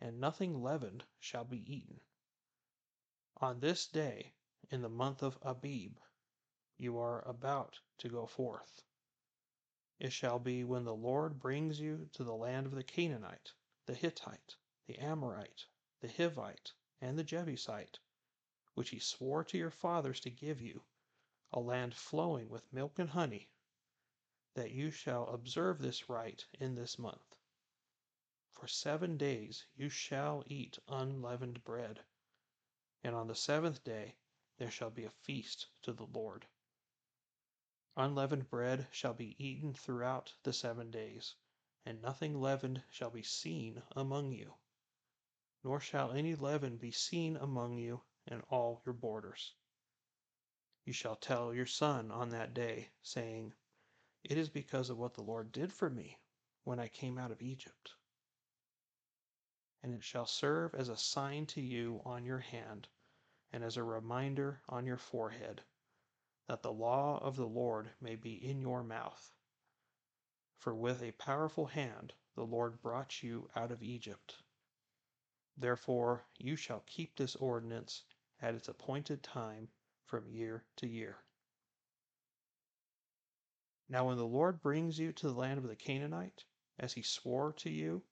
and 0.00 0.20
nothing 0.20 0.62
leavened 0.62 1.04
shall 1.18 1.44
be 1.44 1.70
eaten. 1.70 2.00
On 3.38 3.60
this 3.60 3.86
day, 3.86 4.34
in 4.70 4.82
the 4.82 4.88
month 4.88 5.22
of 5.22 5.38
Abib, 5.42 5.98
you 6.78 6.96
are 6.98 7.26
about 7.28 7.80
to 7.98 8.08
go 8.08 8.24
forth. 8.24 8.82
It 9.98 10.12
shall 10.12 10.38
be 10.38 10.62
when 10.62 10.84
the 10.84 10.94
Lord 10.94 11.40
brings 11.40 11.80
you 11.80 12.08
to 12.12 12.22
the 12.22 12.36
land 12.36 12.66
of 12.66 12.74
the 12.74 12.84
Canaanite, 12.84 13.52
the 13.86 13.94
Hittite, 13.94 14.54
the 14.86 14.96
Amorite, 14.98 15.66
the 16.00 16.08
Hivite, 16.08 16.72
and 17.00 17.18
the 17.18 17.24
Jebusite, 17.24 17.98
which 18.74 18.90
he 18.90 19.00
swore 19.00 19.42
to 19.42 19.58
your 19.58 19.72
fathers 19.72 20.20
to 20.20 20.30
give 20.30 20.60
you 20.60 20.84
a 21.52 21.58
land 21.58 21.96
flowing 21.96 22.48
with 22.48 22.72
milk 22.72 23.00
and 23.00 23.10
honey, 23.10 23.48
that 24.54 24.70
you 24.70 24.92
shall 24.92 25.26
observe 25.28 25.80
this 25.80 26.08
rite 26.08 26.46
in 26.60 26.76
this 26.76 26.96
month. 26.96 27.34
For 28.52 28.68
seven 28.68 29.16
days 29.16 29.66
you 29.74 29.88
shall 29.88 30.44
eat 30.46 30.78
unleavened 30.86 31.64
bread, 31.64 32.04
and 33.02 33.16
on 33.16 33.26
the 33.26 33.34
seventh 33.34 33.82
day 33.82 34.14
there 34.58 34.70
shall 34.70 34.90
be 34.90 35.04
a 35.04 35.10
feast 35.10 35.66
to 35.82 35.92
the 35.92 36.06
Lord. 36.06 36.46
Unleavened 38.00 38.48
bread 38.48 38.86
shall 38.92 39.12
be 39.12 39.34
eaten 39.44 39.74
throughout 39.74 40.32
the 40.44 40.52
seven 40.52 40.88
days, 40.88 41.34
and 41.84 42.00
nothing 42.00 42.40
leavened 42.40 42.80
shall 42.88 43.10
be 43.10 43.24
seen 43.24 43.82
among 43.90 44.30
you, 44.30 44.54
nor 45.64 45.80
shall 45.80 46.12
any 46.12 46.36
leaven 46.36 46.76
be 46.76 46.92
seen 46.92 47.36
among 47.36 47.76
you 47.76 48.00
in 48.24 48.40
all 48.42 48.80
your 48.86 48.92
borders. 48.92 49.52
You 50.84 50.92
shall 50.92 51.16
tell 51.16 51.52
your 51.52 51.66
son 51.66 52.12
on 52.12 52.28
that 52.28 52.54
day, 52.54 52.90
saying, 53.02 53.52
It 54.22 54.38
is 54.38 54.48
because 54.48 54.90
of 54.90 54.98
what 54.98 55.14
the 55.14 55.24
Lord 55.24 55.50
did 55.50 55.72
for 55.72 55.90
me 55.90 56.20
when 56.62 56.78
I 56.78 56.86
came 56.86 57.18
out 57.18 57.32
of 57.32 57.42
Egypt. 57.42 57.94
And 59.82 59.92
it 59.92 60.04
shall 60.04 60.26
serve 60.26 60.72
as 60.72 60.88
a 60.88 60.96
sign 60.96 61.46
to 61.46 61.60
you 61.60 62.00
on 62.04 62.24
your 62.24 62.38
hand, 62.38 62.86
and 63.52 63.64
as 63.64 63.76
a 63.76 63.82
reminder 63.82 64.62
on 64.68 64.86
your 64.86 64.98
forehead, 64.98 65.64
that 66.48 66.62
the 66.62 66.72
law 66.72 67.18
of 67.18 67.36
the 67.36 67.46
Lord 67.46 67.90
may 68.00 68.16
be 68.16 68.32
in 68.32 68.60
your 68.60 68.82
mouth. 68.82 69.32
For 70.58 70.74
with 70.74 71.02
a 71.02 71.12
powerful 71.12 71.66
hand 71.66 72.14
the 72.34 72.46
Lord 72.46 72.80
brought 72.80 73.22
you 73.22 73.48
out 73.54 73.70
of 73.70 73.82
Egypt. 73.82 74.42
Therefore 75.56 76.24
you 76.38 76.56
shall 76.56 76.82
keep 76.86 77.16
this 77.16 77.36
ordinance 77.36 78.02
at 78.40 78.54
its 78.54 78.68
appointed 78.68 79.22
time 79.22 79.68
from 80.04 80.30
year 80.30 80.64
to 80.76 80.88
year. 80.88 81.18
Now, 83.90 84.08
when 84.08 84.16
the 84.16 84.26
Lord 84.26 84.60
brings 84.60 84.98
you 84.98 85.12
to 85.12 85.28
the 85.28 85.34
land 85.34 85.58
of 85.58 85.66
the 85.66 85.76
Canaanite, 85.76 86.44
as 86.78 86.92
he 86.92 87.02
swore 87.02 87.52
to 87.54 87.70
you 87.70 88.02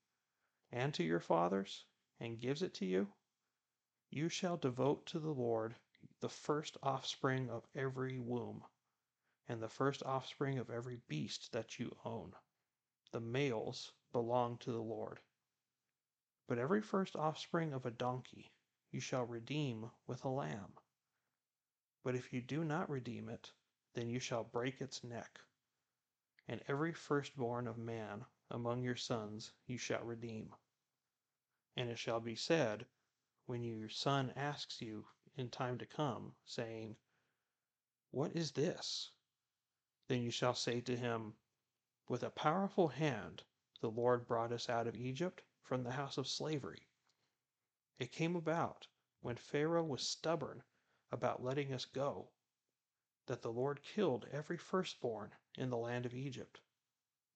and 0.71 0.93
to 0.93 1.03
your 1.03 1.19
fathers, 1.19 1.85
and 2.19 2.39
gives 2.39 2.61
it 2.63 2.73
to 2.75 2.85
you, 2.85 3.07
you 4.09 4.27
shall 4.27 4.57
devote 4.57 5.05
to 5.07 5.19
the 5.19 5.33
Lord 5.33 5.75
the 6.21 6.29
first 6.29 6.77
offspring 6.83 7.49
of 7.49 7.67
every 7.75 8.19
womb, 8.19 8.63
and 9.47 9.61
the 9.61 9.69
first 9.69 10.03
offspring 10.03 10.59
of 10.59 10.69
every 10.69 10.97
beast 11.07 11.51
that 11.53 11.79
you 11.79 11.95
own. 12.05 12.33
The 13.11 13.21
males 13.21 13.91
belong 14.11 14.57
to 14.59 14.71
the 14.71 14.81
Lord. 14.81 15.19
But 16.47 16.59
every 16.59 16.81
first 16.81 17.15
offspring 17.15 17.73
of 17.73 17.85
a 17.85 17.91
donkey 17.91 18.51
you 18.91 18.99
shall 18.99 19.25
redeem 19.25 19.91
with 20.07 20.25
a 20.25 20.29
lamb. 20.29 20.73
But 22.03 22.15
if 22.15 22.33
you 22.33 22.41
do 22.41 22.63
not 22.63 22.89
redeem 22.89 23.29
it, 23.29 23.51
then 23.93 24.09
you 24.09 24.19
shall 24.19 24.43
break 24.43 24.81
its 24.81 25.03
neck. 25.03 25.39
and 26.47 26.61
every 26.67 26.93
firstborn 26.93 27.67
of 27.67 27.77
man 27.77 28.25
among 28.51 28.81
your 28.83 28.95
sons 28.95 29.51
you 29.67 29.77
shall 29.77 30.03
redeem. 30.03 30.53
And 31.75 31.89
it 31.89 31.99
shall 31.99 32.19
be 32.19 32.35
said, 32.35 32.85
when 33.45 33.63
your 33.63 33.89
son 33.89 34.33
asks 34.35 34.81
you 34.81 35.05
in 35.37 35.49
time 35.49 35.77
to 35.77 35.85
come, 35.85 36.35
saying, 36.45 36.97
What 38.09 38.35
is 38.35 38.51
this? 38.51 39.11
Then 40.07 40.23
you 40.23 40.31
shall 40.31 40.55
say 40.55 40.81
to 40.81 40.97
him, 40.97 41.35
With 42.07 42.23
a 42.23 42.31
powerful 42.31 42.87
hand 42.87 43.43
the 43.79 43.91
Lord 43.91 44.25
brought 44.25 44.51
us 44.51 44.67
out 44.67 44.87
of 44.87 44.95
Egypt 44.95 45.43
from 45.61 45.83
the 45.83 45.91
house 45.91 46.17
of 46.17 46.27
slavery. 46.27 46.87
It 47.99 48.11
came 48.11 48.35
about 48.35 48.87
when 49.21 49.35
Pharaoh 49.35 49.83
was 49.83 50.09
stubborn 50.09 50.63
about 51.11 51.43
letting 51.43 51.71
us 51.71 51.85
go 51.85 52.31
that 53.27 53.41
the 53.41 53.51
Lord 53.51 53.83
killed 53.83 54.25
every 54.31 54.57
firstborn 54.57 55.35
in 55.55 55.69
the 55.69 55.77
land 55.77 56.05
of 56.07 56.15
Egypt, 56.15 56.61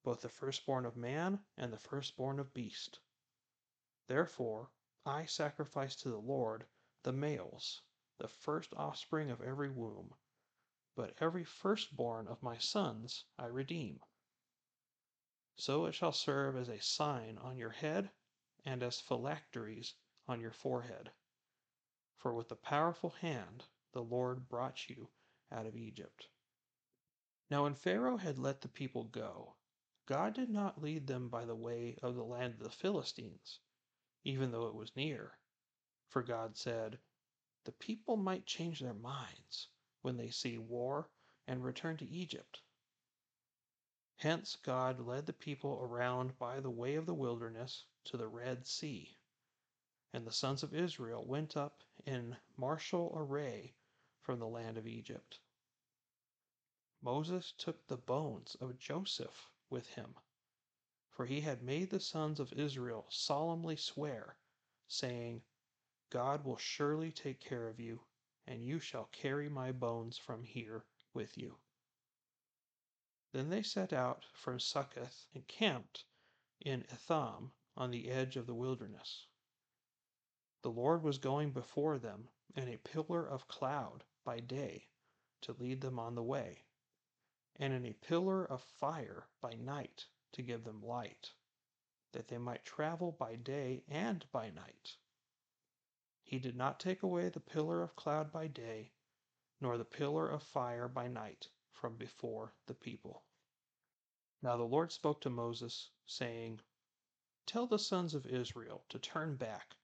both 0.04 0.22
the 0.22 0.30
firstborn 0.30 0.86
of 0.86 0.96
man 0.96 1.40
and 1.58 1.72
the 1.72 1.78
firstborn 1.78 2.40
of 2.40 2.54
beast. 2.54 3.00
Therefore 4.08 4.72
I 5.06 5.26
sacrifice 5.26 5.96
to 5.98 6.10
the 6.10 6.18
Lord 6.18 6.66
the 7.04 7.14
males, 7.14 7.82
the 8.22 8.28
first 8.28 8.72
offspring 8.76 9.32
of 9.32 9.42
every 9.42 9.72
womb, 9.72 10.14
but 10.96 11.16
every 11.20 11.44
firstborn 11.44 12.28
of 12.28 12.44
my 12.44 12.56
sons 12.60 13.26
I 13.40 13.48
redeem. 13.48 14.00
So 15.56 15.88
it 15.88 15.96
shall 15.96 16.12
serve 16.12 16.56
as 16.56 16.70
a 16.70 16.80
sign 16.80 17.40
on 17.40 17.58
your 17.58 17.72
head 17.72 18.12
and 18.64 18.84
as 18.84 19.00
phylacteries 19.00 19.96
on 20.28 20.40
your 20.40 20.52
forehead. 20.52 21.10
For 22.16 22.32
with 22.32 22.52
a 22.52 22.56
powerful 22.56 23.10
hand 23.10 23.66
the 23.92 24.04
Lord 24.04 24.48
brought 24.48 24.88
you 24.88 25.10
out 25.52 25.66
of 25.66 25.76
Egypt. 25.76 26.28
Now, 27.50 27.64
when 27.64 27.74
Pharaoh 27.74 28.18
had 28.18 28.38
let 28.38 28.62
the 28.62 28.68
people 28.68 29.06
go, 29.06 29.56
God 30.06 30.36
did 30.36 30.52
not 30.52 30.80
lead 30.80 31.08
them 31.08 31.28
by 31.28 31.46
the 31.46 31.56
way 31.56 31.98
of 32.04 32.14
the 32.14 32.24
land 32.24 32.54
of 32.54 32.60
the 32.60 32.70
Philistines, 32.70 33.60
even 34.24 34.52
though 34.52 34.68
it 34.68 34.76
was 34.76 34.96
near. 34.96 35.40
For 36.08 36.22
God 36.22 36.56
said, 36.56 37.00
The 37.64 37.72
people 37.72 38.18
might 38.18 38.46
change 38.46 38.80
their 38.80 38.94
minds 38.94 39.68
when 40.02 40.18
they 40.18 40.32
see 40.32 40.58
war 40.58 41.10
and 41.48 41.64
return 41.64 41.98
to 41.98 42.10
Egypt. 42.10 42.62
Hence, 44.16 44.56
God 44.56 45.00
led 45.00 45.26
the 45.26 45.34
people 45.34 45.80
around 45.82 46.38
by 46.38 46.60
the 46.60 46.70
way 46.72 46.96
of 46.96 47.06
the 47.06 47.14
wilderness 47.14 47.86
to 48.06 48.18
the 48.18 48.28
Red 48.28 48.66
Sea. 48.68 49.18
And 50.14 50.26
the 50.26 50.32
sons 50.32 50.64
of 50.64 50.74
Israel 50.74 51.26
went 51.26 51.56
up 51.56 51.84
in 52.06 52.38
martial 52.58 53.14
array 53.16 53.76
from 54.22 54.40
the 54.40 54.48
land 54.48 54.78
of 54.78 54.88
Egypt. 54.88 55.40
Moses 57.02 57.54
took 57.58 57.88
the 57.88 57.98
bones 57.98 58.56
of 58.56 58.78
Joseph 58.78 59.50
with 59.70 59.88
him, 59.88 60.16
for 61.10 61.26
he 61.26 61.42
had 61.42 61.64
made 61.64 61.90
the 61.90 62.00
sons 62.00 62.40
of 62.40 62.54
Israel 62.54 63.06
solemnly 63.10 63.76
swear, 63.76 64.36
saying, 64.88 65.42
God 66.12 66.44
will 66.44 66.58
surely 66.58 67.10
take 67.10 67.40
care 67.40 67.70
of 67.70 67.80
you, 67.80 68.02
and 68.46 68.66
you 68.66 68.80
shall 68.80 69.10
carry 69.14 69.48
my 69.48 69.72
bones 69.72 70.18
from 70.18 70.44
here 70.44 70.84
with 71.14 71.38
you. 71.38 71.56
Then 73.32 73.50
they 73.50 73.64
set 73.64 73.94
out 73.94 74.26
from 74.34 74.60
Succoth 74.60 75.26
and 75.34 75.48
camped 75.48 76.04
in 76.60 76.86
Etham 76.92 77.54
on 77.78 77.92
the 77.92 78.10
edge 78.10 78.36
of 78.36 78.46
the 78.46 78.54
wilderness. 78.54 79.26
The 80.64 80.70
Lord 80.70 81.02
was 81.02 81.18
going 81.18 81.52
before 81.52 81.98
them 81.98 82.28
in 82.56 82.68
a 82.68 82.78
pillar 82.78 83.26
of 83.26 83.48
cloud 83.48 84.04
by 84.26 84.42
day 84.42 84.90
to 85.44 85.54
lead 85.54 85.80
them 85.80 85.98
on 85.98 86.16
the 86.16 86.24
way, 86.24 86.66
and 87.56 87.74
in 87.74 87.86
a 87.86 87.94
pillar 87.94 88.46
of 88.46 88.62
fire 88.62 89.28
by 89.40 89.54
night 89.54 90.08
to 90.34 90.42
give 90.42 90.66
them 90.66 90.84
light, 90.84 91.32
that 92.12 92.28
they 92.28 92.38
might 92.38 92.66
travel 92.66 93.14
by 93.14 93.38
day 93.38 93.84
and 93.88 94.26
by 94.34 94.50
night. 94.50 94.98
He 96.32 96.40
did 96.40 96.56
not 96.56 96.80
take 96.80 97.04
away 97.04 97.28
the 97.28 97.42
pillar 97.42 97.84
of 97.84 97.98
cloud 97.98 98.32
by 98.32 98.48
day, 98.48 98.94
nor 99.60 99.78
the 99.78 99.84
pillar 99.84 100.30
of 100.30 100.42
fire 100.42 100.88
by 100.88 101.10
night 101.10 101.50
from 101.74 101.98
before 101.98 102.54
the 102.68 102.74
people. 102.74 103.26
Now 104.42 104.56
the 104.56 104.64
Lord 104.64 104.94
spoke 104.94 105.20
to 105.22 105.30
Moses, 105.30 105.90
saying, 106.06 106.62
Tell 107.46 107.68
the 107.68 107.78
sons 107.78 108.14
of 108.14 108.26
Israel 108.26 108.86
to 108.88 108.98
turn 108.98 109.36
back 109.36 109.76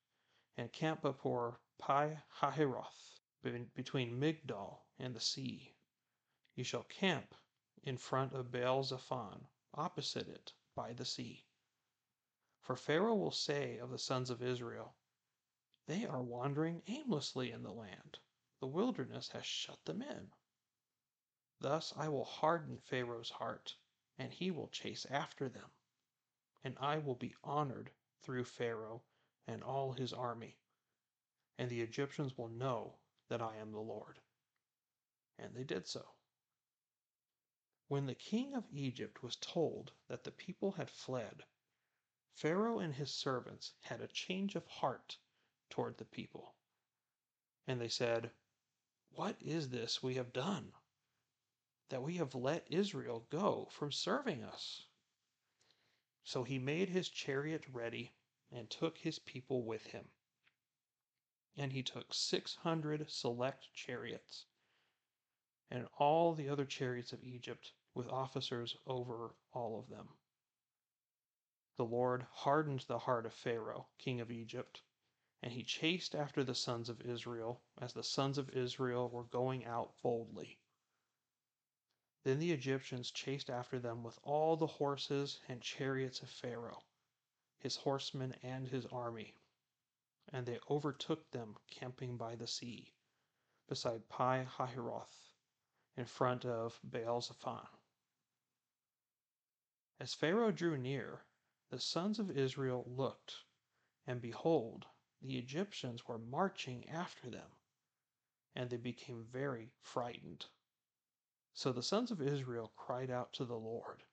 and 0.55 0.71
camp 0.71 1.01
before 1.01 1.59
Pi 1.79 2.23
Hahiroth, 2.39 3.19
between 3.41 4.17
Migdol 4.17 4.85
and 4.97 5.13
the 5.13 5.19
sea. 5.19 5.75
You 6.55 6.63
shall 6.63 6.83
camp 6.83 7.35
in 7.83 7.97
front 7.97 8.31
of 8.31 8.51
Baal 8.51 8.85
Zephon, 8.85 9.49
opposite 9.73 10.29
it, 10.29 10.53
by 10.75 10.93
the 10.93 11.03
sea. 11.03 11.45
For 12.61 12.77
Pharaoh 12.77 13.15
will 13.15 13.31
say 13.31 13.79
of 13.79 13.89
the 13.89 13.99
sons 13.99 14.29
of 14.29 14.41
Israel, 14.41 14.95
They 15.87 16.05
are 16.05 16.21
wandering 16.21 16.83
aimlessly 16.87 17.49
in 17.49 17.63
the 17.63 17.71
land. 17.71 18.19
The 18.59 18.67
wilderness 18.67 19.29
has 19.29 19.45
shut 19.45 19.85
them 19.85 20.01
in. 20.01 20.33
Thus 21.59 21.93
I 21.95 22.09
will 22.09 22.25
harden 22.25 22.77
Pharaoh's 22.77 23.29
heart, 23.29 23.77
and 24.17 24.33
he 24.33 24.51
will 24.51 24.67
chase 24.67 25.05
after 25.05 25.47
them. 25.47 25.71
And 26.61 26.77
I 26.77 26.97
will 26.97 27.15
be 27.15 27.35
honored 27.41 27.93
through 28.21 28.43
Pharaoh 28.43 29.05
and 29.47 29.63
all 29.63 29.93
his 29.93 30.11
army. 30.11 30.57
And 31.57 31.69
the 31.69 31.81
Egyptians 31.81 32.37
will 32.37 32.49
know 32.49 32.99
that 33.29 33.41
I 33.41 33.55
am 33.55 33.71
the 33.71 33.79
Lord. 33.79 34.19
And 35.37 35.55
they 35.55 35.63
did 35.63 35.87
so. 35.87 36.15
When 37.87 38.07
the 38.07 38.15
king 38.15 38.53
of 38.53 38.69
Egypt 38.73 39.23
was 39.23 39.37
told 39.37 39.93
that 40.09 40.25
the 40.25 40.31
people 40.31 40.73
had 40.73 40.89
fled, 40.89 41.45
Pharaoh 42.33 42.79
and 42.79 42.93
his 42.93 43.13
servants 43.13 43.71
had 43.83 44.01
a 44.01 44.07
change 44.09 44.55
of 44.55 44.67
heart 44.67 45.17
toward 45.69 45.97
the 45.97 46.05
people. 46.05 46.55
And 47.67 47.79
they 47.79 47.87
said, 47.87 48.31
What 49.11 49.35
is 49.41 49.69
this 49.69 50.01
we 50.01 50.15
have 50.15 50.33
done? 50.33 50.71
That 51.89 52.03
we 52.03 52.15
have 52.17 52.35
let 52.35 52.67
Israel 52.69 53.25
go 53.29 53.67
from 53.71 53.91
serving 53.91 54.43
us. 54.43 54.85
So 56.23 56.43
he 56.43 56.59
made 56.59 56.89
his 56.89 57.09
chariot 57.09 57.63
ready 57.71 58.13
and 58.51 58.69
took 58.69 58.97
his 58.97 59.19
people 59.19 59.63
with 59.63 59.85
him. 59.87 60.05
And 61.57 61.71
he 61.71 61.83
took 61.83 62.13
six 62.13 62.55
hundred 62.55 63.09
select 63.09 63.73
chariots 63.73 64.45
and 65.69 65.87
all 65.97 66.33
the 66.33 66.49
other 66.49 66.65
chariots 66.65 67.11
of 67.11 67.23
Egypt, 67.23 67.73
with 67.93 68.07
officers 68.07 68.77
over 68.85 69.35
all 69.51 69.79
of 69.79 69.89
them. 69.89 70.07
The 71.77 71.85
Lord 71.85 72.25
hardened 72.31 72.85
the 72.87 72.99
heart 72.99 73.25
of 73.25 73.33
Pharaoh, 73.33 73.87
king 73.97 74.21
of 74.21 74.31
Egypt, 74.31 74.81
and 75.41 75.51
he 75.51 75.63
chased 75.63 76.15
after 76.15 76.43
the 76.43 76.55
sons 76.55 76.89
of 76.89 77.01
Israel 77.01 77.61
as 77.79 77.93
the 77.93 78.03
sons 78.03 78.37
of 78.37 78.49
Israel 78.49 79.09
were 79.09 79.23
going 79.23 79.65
out 79.65 79.93
boldly. 80.01 80.59
Then 82.23 82.39
the 82.39 82.51
Egyptians 82.51 83.11
chased 83.11 83.49
after 83.49 83.79
them 83.79 84.03
with 84.03 84.19
all 84.23 84.57
the 84.57 84.67
horses 84.67 85.39
and 85.47 85.61
chariots 85.61 86.21
of 86.21 86.29
Pharaoh, 86.29 86.83
his 87.57 87.77
horsemen 87.77 88.35
and 88.43 88.67
his 88.67 88.85
army, 88.87 89.35
and 90.33 90.45
they 90.45 90.59
overtook 90.69 91.29
them 91.31 91.55
camping 91.69 92.17
by 92.17 92.35
the 92.35 92.47
sea, 92.47 92.93
beside 93.69 94.09
Pi 94.09 94.45
Hahiroth 94.57 95.31
in 95.95 96.05
front 96.05 96.45
of 96.45 96.79
Baal 96.83 97.21
Zephon. 97.21 97.67
As 99.99 100.13
Pharaoh 100.13 100.51
drew 100.51 100.77
near, 100.77 101.23
the 101.69 101.79
sons 101.79 102.19
of 102.19 102.29
Israel 102.29 102.83
looked, 102.87 103.45
and 104.05 104.21
behold, 104.21 104.85
the 105.21 105.37
Egyptians 105.37 106.07
were 106.07 106.17
marching 106.17 106.87
after 106.89 107.29
them, 107.29 107.49
and 108.55 108.69
they 108.69 108.77
became 108.77 109.23
very 109.23 109.71
frightened. 109.79 110.45
So 111.53 111.71
the 111.71 111.83
sons 111.83 112.11
of 112.11 112.21
Israel 112.21 112.71
cried 112.75 113.09
out 113.09 113.33
to 113.33 113.45
the 113.45 113.57
Lord. 113.57 114.03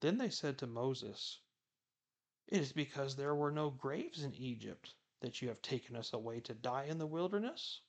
Then 0.00 0.18
they 0.18 0.30
said 0.30 0.58
to 0.58 0.66
Moses, 0.66 1.40
It 2.48 2.60
is 2.60 2.72
because 2.72 3.14
there 3.14 3.34
were 3.34 3.52
no 3.52 3.70
graves 3.70 4.22
in 4.22 4.34
Egypt 4.34 4.94
that 5.20 5.42
you 5.42 5.48
have 5.48 5.62
taken 5.62 5.96
us 5.96 6.12
away 6.12 6.40
to 6.40 6.54
die 6.54 6.84
in 6.84 6.98
the 6.98 7.06
wilderness? 7.06 7.80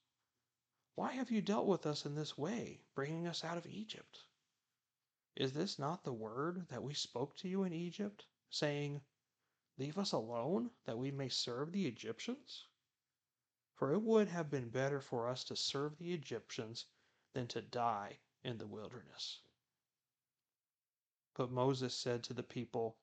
Why 0.95 1.13
have 1.13 1.31
you 1.31 1.41
dealt 1.41 1.67
with 1.67 1.85
us 1.85 2.05
in 2.05 2.15
this 2.15 2.37
way, 2.37 2.81
bringing 2.93 3.27
us 3.27 3.43
out 3.43 3.57
of 3.57 3.65
Egypt? 3.65 4.25
Is 5.35 5.53
this 5.53 5.79
not 5.79 6.03
the 6.03 6.13
word 6.13 6.67
that 6.67 6.83
we 6.83 6.93
spoke 6.93 7.37
to 7.37 7.47
you 7.47 7.63
in 7.63 7.71
Egypt, 7.71 8.25
saying, 8.49 9.01
Leave 9.81 9.97
us 9.97 10.11
alone, 10.11 10.69
that 10.85 10.99
we 10.99 11.09
may 11.09 11.27
serve 11.27 11.71
the 11.71 11.87
Egyptians? 11.87 12.67
For 13.73 13.91
it 13.91 14.03
would 14.03 14.27
have 14.27 14.47
been 14.47 14.69
better 14.69 15.01
for 15.01 15.27
us 15.27 15.43
to 15.45 15.55
serve 15.55 15.97
the 15.97 16.13
Egyptians 16.13 16.85
than 17.33 17.47
to 17.47 17.63
die 17.63 18.19
in 18.43 18.59
the 18.59 18.67
wilderness. 18.67 19.39
But 21.33 21.49
Moses 21.49 21.95
said 21.95 22.23
to 22.25 22.33
the 22.35 22.43
people, 22.43 22.99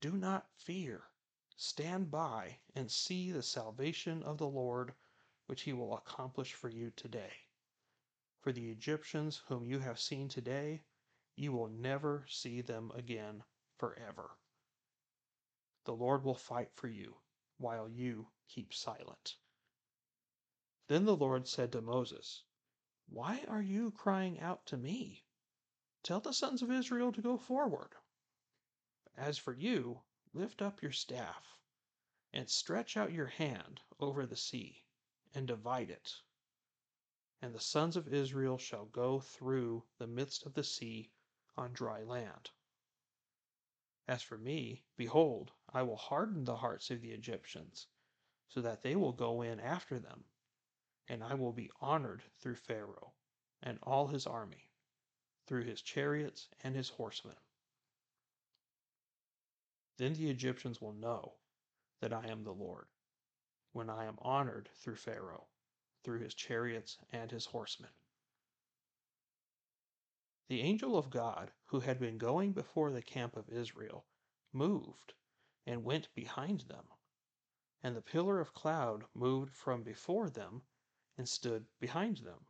Do 0.00 0.10
not 0.16 0.50
fear. 0.56 1.04
Stand 1.56 2.10
by 2.10 2.58
and 2.74 2.90
see 2.90 3.30
the 3.30 3.40
salvation 3.40 4.24
of 4.24 4.36
the 4.36 4.48
Lord 4.48 4.92
which 5.46 5.62
he 5.62 5.72
will 5.72 5.96
accomplish 5.96 6.54
for 6.54 6.68
you 6.68 6.90
today. 6.96 7.34
For 8.40 8.50
the 8.50 8.68
Egyptians 8.72 9.44
whom 9.46 9.64
you 9.64 9.78
have 9.78 10.00
seen 10.00 10.28
today, 10.28 10.82
You 11.36 11.52
will 11.52 11.68
never 11.68 12.26
see 12.26 12.62
them 12.62 12.90
again 12.96 13.44
forever. 13.78 14.39
The 15.84 15.94
Lord 15.94 16.24
will 16.24 16.34
fight 16.34 16.72
for 16.74 16.88
you 16.88 17.16
while 17.56 17.88
you 17.88 18.28
keep 18.48 18.74
silent. 18.74 19.36
Then 20.88 21.04
the 21.04 21.16
Lord 21.16 21.48
said 21.48 21.72
to 21.72 21.80
Moses, 21.80 22.42
Why 23.08 23.44
are 23.48 23.62
you 23.62 23.90
crying 23.90 24.40
out 24.40 24.66
to 24.66 24.76
me? 24.76 25.24
Tell 26.02 26.20
the 26.20 26.32
sons 26.32 26.62
of 26.62 26.70
Israel 26.70 27.12
to 27.12 27.22
go 27.22 27.36
forward. 27.36 27.94
As 29.16 29.38
for 29.38 29.52
you, 29.52 30.02
lift 30.32 30.62
up 30.62 30.82
your 30.82 30.92
staff 30.92 31.58
and 32.32 32.48
stretch 32.48 32.96
out 32.96 33.12
your 33.12 33.26
hand 33.26 33.80
over 33.98 34.26
the 34.26 34.36
sea 34.36 34.84
and 35.34 35.46
divide 35.46 35.90
it. 35.90 36.14
And 37.42 37.54
the 37.54 37.60
sons 37.60 37.96
of 37.96 38.12
Israel 38.12 38.58
shall 38.58 38.86
go 38.86 39.20
through 39.20 39.84
the 39.98 40.06
midst 40.06 40.44
of 40.44 40.54
the 40.54 40.64
sea 40.64 41.10
on 41.56 41.72
dry 41.72 42.02
land. 42.02 42.50
As 44.06 44.22
for 44.22 44.38
me, 44.38 44.84
behold, 44.96 45.52
I 45.72 45.82
will 45.82 45.96
harden 45.96 46.44
the 46.44 46.56
hearts 46.56 46.90
of 46.90 47.00
the 47.00 47.12
Egyptians, 47.12 47.86
so 48.48 48.60
that 48.60 48.82
they 48.82 48.96
will 48.96 49.12
go 49.12 49.42
in 49.42 49.60
after 49.60 50.00
them, 50.00 50.24
and 51.06 51.22
I 51.22 51.34
will 51.34 51.52
be 51.52 51.70
honored 51.80 52.24
through 52.38 52.56
Pharaoh 52.56 53.12
and 53.62 53.78
all 53.82 54.08
his 54.08 54.26
army, 54.26 54.70
through 55.46 55.64
his 55.64 55.80
chariots 55.80 56.48
and 56.64 56.74
his 56.74 56.88
horsemen. 56.88 57.36
Then 59.96 60.14
the 60.14 60.30
Egyptians 60.30 60.80
will 60.80 60.92
know 60.92 61.36
that 62.00 62.12
I 62.12 62.26
am 62.26 62.42
the 62.42 62.54
Lord, 62.54 62.88
when 63.72 63.88
I 63.88 64.06
am 64.06 64.18
honored 64.22 64.70
through 64.74 64.96
Pharaoh, 64.96 65.46
through 66.02 66.18
his 66.18 66.34
chariots 66.34 66.98
and 67.12 67.30
his 67.30 67.46
horsemen. 67.46 67.90
The 70.48 70.62
angel 70.62 70.98
of 70.98 71.10
God, 71.10 71.52
who 71.66 71.80
had 71.80 72.00
been 72.00 72.18
going 72.18 72.52
before 72.52 72.90
the 72.90 73.02
camp 73.02 73.36
of 73.36 73.48
Israel, 73.48 74.04
moved 74.52 75.14
and 75.70 75.84
went 75.84 76.12
behind 76.14 76.60
them. 76.60 76.84
And 77.82 77.96
the 77.96 78.02
pillar 78.02 78.40
of 78.40 78.52
cloud 78.52 79.04
moved 79.14 79.54
from 79.54 79.82
before 79.82 80.28
them 80.28 80.62
and 81.16 81.28
stood 81.28 81.66
behind 81.78 82.18
them. 82.18 82.46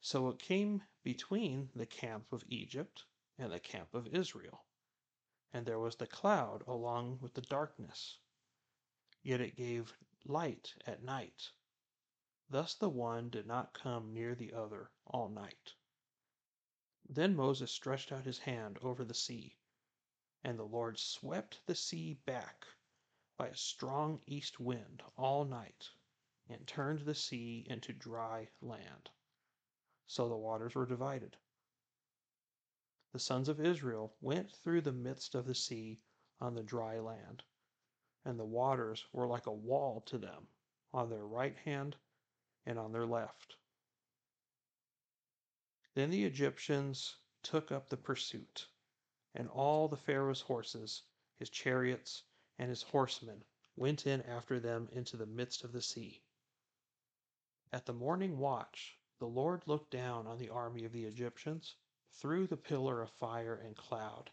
So 0.00 0.28
it 0.28 0.38
came 0.38 0.82
between 1.02 1.70
the 1.74 1.86
camp 1.86 2.32
of 2.32 2.44
Egypt 2.48 3.04
and 3.36 3.52
the 3.52 3.60
camp 3.60 3.94
of 3.94 4.06
Israel 4.06 4.64
and 5.52 5.64
there 5.64 5.78
was 5.78 5.96
the 5.96 6.06
cloud 6.06 6.62
along 6.66 7.18
with 7.20 7.34
the 7.34 7.40
darkness. 7.40 8.18
Yet 9.22 9.40
it 9.40 9.56
gave 9.56 9.96
light 10.24 10.74
at 10.86 11.02
night. 11.02 11.50
Thus 12.50 12.74
the 12.74 12.90
one 12.90 13.30
did 13.30 13.46
not 13.46 13.72
come 13.72 14.12
near 14.12 14.34
the 14.34 14.52
other 14.52 14.90
all 15.06 15.28
night. 15.28 15.74
Then 17.08 17.34
Moses 17.34 17.72
stretched 17.72 18.12
out 18.12 18.26
his 18.26 18.38
hand 18.38 18.78
over 18.82 19.04
the 19.04 19.14
sea, 19.14 19.56
and 20.44 20.58
the 20.58 20.64
Lord 20.64 20.98
swept 20.98 21.66
the 21.66 21.74
sea 21.74 22.14
back 22.26 22.66
by 23.36 23.48
a 23.48 23.56
strong 23.56 24.20
east 24.26 24.60
wind 24.60 25.02
all 25.16 25.44
night, 25.44 25.88
and 26.48 26.66
turned 26.66 27.00
the 27.00 27.14
sea 27.14 27.66
into 27.68 27.92
dry 27.92 28.48
land. 28.60 29.10
So 30.06 30.28
the 30.28 30.36
waters 30.36 30.74
were 30.74 30.86
divided 30.86 31.36
the 33.12 33.18
sons 33.18 33.48
of 33.48 33.58
Israel 33.58 34.14
went 34.20 34.52
through 34.52 34.82
the 34.82 34.92
midst 34.92 35.34
of 35.34 35.46
the 35.46 35.54
sea 35.54 35.98
on 36.40 36.54
the 36.54 36.62
dry 36.62 36.98
land, 37.00 37.42
and 38.24 38.38
the 38.38 38.44
waters 38.44 39.06
were 39.12 39.26
like 39.26 39.46
a 39.46 39.52
wall 39.52 40.02
to 40.02 40.18
them 40.18 40.46
on 40.92 41.08
their 41.08 41.26
right 41.26 41.56
hand 41.56 41.96
and 42.66 42.78
on 42.78 42.92
their 42.92 43.06
left. 43.06 43.56
Then 45.94 46.10
the 46.10 46.24
Egyptians 46.24 47.16
took 47.42 47.72
up 47.72 47.88
the 47.88 47.96
pursuit, 47.96 48.68
and 49.38 49.48
all 49.48 49.86
the 49.86 49.96
Pharaoh's 49.96 50.40
horses, 50.40 51.04
his 51.36 51.48
chariots, 51.48 52.24
and 52.58 52.68
his 52.68 52.82
horsemen 52.82 53.44
went 53.76 54.04
in 54.04 54.20
after 54.22 54.58
them 54.58 54.88
into 54.90 55.16
the 55.16 55.26
midst 55.26 55.62
of 55.62 55.70
the 55.70 55.80
sea. 55.80 56.20
At 57.72 57.86
the 57.86 57.92
morning 57.92 58.38
watch, 58.38 58.98
the 59.20 59.28
Lord 59.28 59.62
looked 59.66 59.92
down 59.92 60.26
on 60.26 60.38
the 60.38 60.48
army 60.48 60.84
of 60.84 60.92
the 60.92 61.04
Egyptians 61.04 61.76
through 62.10 62.48
the 62.48 62.56
pillar 62.56 63.00
of 63.00 63.10
fire 63.12 63.54
and 63.54 63.76
cloud, 63.76 64.28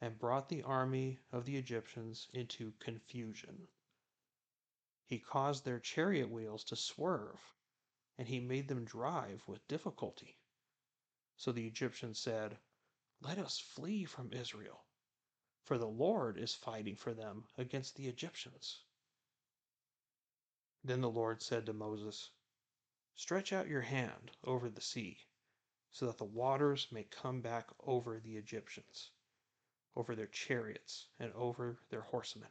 and 0.00 0.18
brought 0.18 0.48
the 0.48 0.62
army 0.62 1.18
of 1.30 1.44
the 1.44 1.58
Egyptians 1.58 2.26
into 2.32 2.72
confusion. 2.78 3.68
He 5.04 5.18
caused 5.18 5.66
their 5.66 5.80
chariot 5.80 6.30
wheels 6.30 6.64
to 6.64 6.76
swerve, 6.76 7.40
and 8.16 8.26
he 8.26 8.40
made 8.40 8.68
them 8.68 8.86
drive 8.86 9.42
with 9.46 9.68
difficulty. 9.68 10.38
So 11.36 11.52
the 11.52 11.66
Egyptians 11.66 12.18
said, 12.18 12.56
Let 13.22 13.38
us 13.38 13.58
flee 13.58 14.04
from 14.04 14.32
Israel, 14.32 14.84
for 15.62 15.76
the 15.76 15.86
Lord 15.86 16.38
is 16.38 16.54
fighting 16.54 16.96
for 16.96 17.12
them 17.12 17.46
against 17.58 17.96
the 17.96 18.08
Egyptians. 18.08 18.82
Then 20.82 21.02
the 21.02 21.10
Lord 21.10 21.42
said 21.42 21.66
to 21.66 21.74
Moses, 21.74 22.30
Stretch 23.14 23.52
out 23.52 23.68
your 23.68 23.82
hand 23.82 24.30
over 24.44 24.70
the 24.70 24.80
sea 24.80 25.18
so 25.90 26.06
that 26.06 26.16
the 26.16 26.24
waters 26.24 26.90
may 26.90 27.04
come 27.04 27.42
back 27.42 27.68
over 27.80 28.20
the 28.20 28.36
Egyptians, 28.36 29.10
over 29.94 30.14
their 30.14 30.28
chariots, 30.28 31.08
and 31.18 31.32
over 31.34 31.78
their 31.90 32.02
horsemen. 32.02 32.48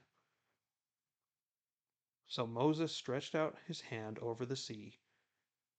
So 2.28 2.46
Moses 2.46 2.96
stretched 2.96 3.34
out 3.34 3.58
his 3.66 3.82
hand 3.82 4.20
over 4.20 4.46
the 4.46 4.56
sea, 4.56 5.00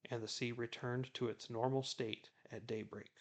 and 0.06 0.20
the 0.20 0.26
sea 0.26 0.50
returned 0.50 1.14
to 1.14 1.28
its 1.28 1.48
normal 1.48 1.84
state 1.84 2.30
at 2.50 2.66
daybreak, 2.66 3.12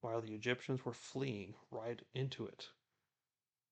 while 0.00 0.20
the 0.20 0.34
Egyptians 0.34 0.84
were 0.84 0.92
fleeing 0.92 1.54
right 1.70 2.00
into 2.14 2.46
it. 2.46 2.68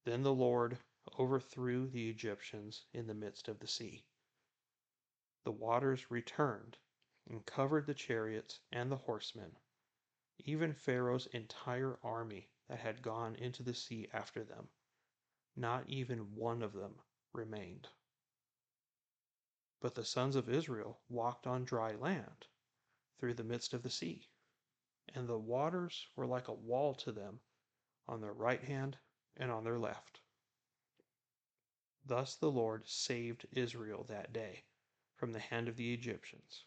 Then 0.04 0.22
the 0.22 0.34
Lord 0.34 0.78
overthrew 1.18 1.86
the 1.86 2.08
Egyptians 2.08 2.84
in 2.92 3.06
the 3.06 3.14
midst 3.14 3.48
of 3.48 3.58
the 3.58 3.68
sea. 3.68 4.04
The 5.44 5.52
waters 5.52 6.10
returned 6.10 6.78
and 7.28 7.44
covered 7.44 7.86
the 7.86 7.94
chariots 7.94 8.60
and 8.72 8.90
the 8.90 8.96
horsemen, 8.96 9.58
even 10.38 10.74
Pharaoh's 10.74 11.26
entire 11.26 11.98
army 12.02 12.48
that 12.68 12.78
had 12.78 13.02
gone 13.02 13.34
into 13.36 13.62
the 13.62 13.74
sea 13.74 14.08
after 14.12 14.44
them. 14.44 14.68
Not 15.56 15.88
even 15.88 16.34
one 16.34 16.62
of 16.62 16.72
them 16.72 16.94
remained. 17.32 17.88
But 19.80 19.94
the 19.94 20.04
sons 20.04 20.36
of 20.36 20.48
Israel 20.48 20.98
walked 21.08 21.46
on 21.46 21.64
dry 21.64 21.92
land 21.92 22.46
through 23.18 23.34
the 23.34 23.44
midst 23.44 23.74
of 23.74 23.82
the 23.82 23.90
sea, 23.90 24.28
and 25.14 25.28
the 25.28 25.38
waters 25.38 26.08
were 26.16 26.26
like 26.26 26.48
a 26.48 26.52
wall 26.52 26.94
to 26.94 27.12
them 27.12 27.40
on 28.08 28.20
their 28.20 28.32
right 28.32 28.64
hand 28.64 28.96
and 29.36 29.50
on 29.50 29.64
their 29.64 29.78
left. 29.78 30.20
Thus 32.04 32.36
the 32.36 32.50
Lord 32.50 32.86
saved 32.86 33.46
Israel 33.52 34.04
that 34.04 34.32
day 34.32 34.64
from 35.16 35.32
the 35.32 35.40
hand 35.40 35.68
of 35.68 35.76
the 35.76 35.92
Egyptians 35.94 36.64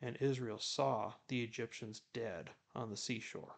and 0.00 0.16
Israel 0.20 0.58
saw 0.58 1.14
the 1.28 1.42
Egyptians 1.42 2.02
dead 2.12 2.50
on 2.74 2.90
the 2.90 2.96
seashore. 2.96 3.56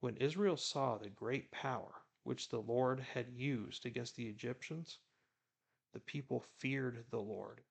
When 0.00 0.16
Israel 0.16 0.56
saw 0.56 0.98
the 0.98 1.08
great 1.08 1.50
power 1.50 2.02
which 2.24 2.48
the 2.48 2.60
Lord 2.60 3.00
had 3.00 3.30
used 3.30 3.86
against 3.86 4.16
the 4.16 4.28
Egyptians, 4.28 4.98
the 5.92 6.00
people 6.00 6.40
feared 6.58 7.04
the 7.10 7.20
Lord, 7.20 7.62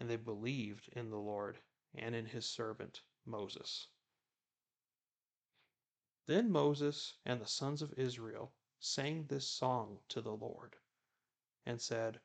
and 0.00 0.08
they 0.08 0.16
believed 0.16 0.88
in 0.92 1.10
the 1.10 1.18
Lord 1.18 1.58
and 1.94 2.14
in 2.14 2.26
his 2.26 2.46
servant 2.46 3.02
Moses. 3.24 3.88
Then 6.28 6.52
Moses 6.52 7.14
and 7.24 7.40
the 7.40 7.46
sons 7.46 7.80
of 7.80 7.94
Israel 7.94 8.52
sang 8.78 9.24
this 9.24 9.48
song 9.48 9.98
to 10.10 10.20
the 10.20 10.36
Lord, 10.36 10.76
and 11.64 11.80
said, 11.80 12.20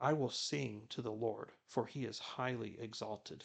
I 0.00 0.12
will 0.12 0.30
sing 0.30 0.86
to 0.90 1.02
the 1.02 1.10
Lord, 1.10 1.50
for 1.66 1.84
he 1.84 2.04
is 2.04 2.20
highly 2.20 2.78
exalted. 2.78 3.44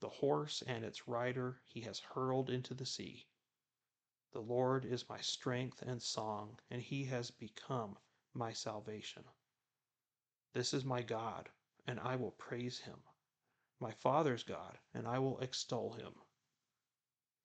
The 0.00 0.08
horse 0.08 0.60
and 0.66 0.84
its 0.84 1.06
rider 1.06 1.62
he 1.66 1.82
has 1.82 2.00
hurled 2.00 2.50
into 2.50 2.74
the 2.74 2.84
sea. 2.84 3.28
The 4.32 4.40
Lord 4.42 4.84
is 4.84 5.08
my 5.08 5.20
strength 5.20 5.80
and 5.82 6.02
song, 6.02 6.58
and 6.68 6.82
he 6.82 7.04
has 7.04 7.30
become 7.30 7.96
my 8.34 8.52
salvation. 8.52 9.22
This 10.52 10.74
is 10.74 10.84
my 10.84 11.02
God, 11.02 11.48
and 11.86 12.00
I 12.00 12.16
will 12.16 12.32
praise 12.32 12.80
him, 12.80 12.98
my 13.78 13.92
father's 13.92 14.42
God, 14.42 14.80
and 14.94 15.06
I 15.06 15.20
will 15.20 15.38
extol 15.38 15.92
him. 15.92 16.12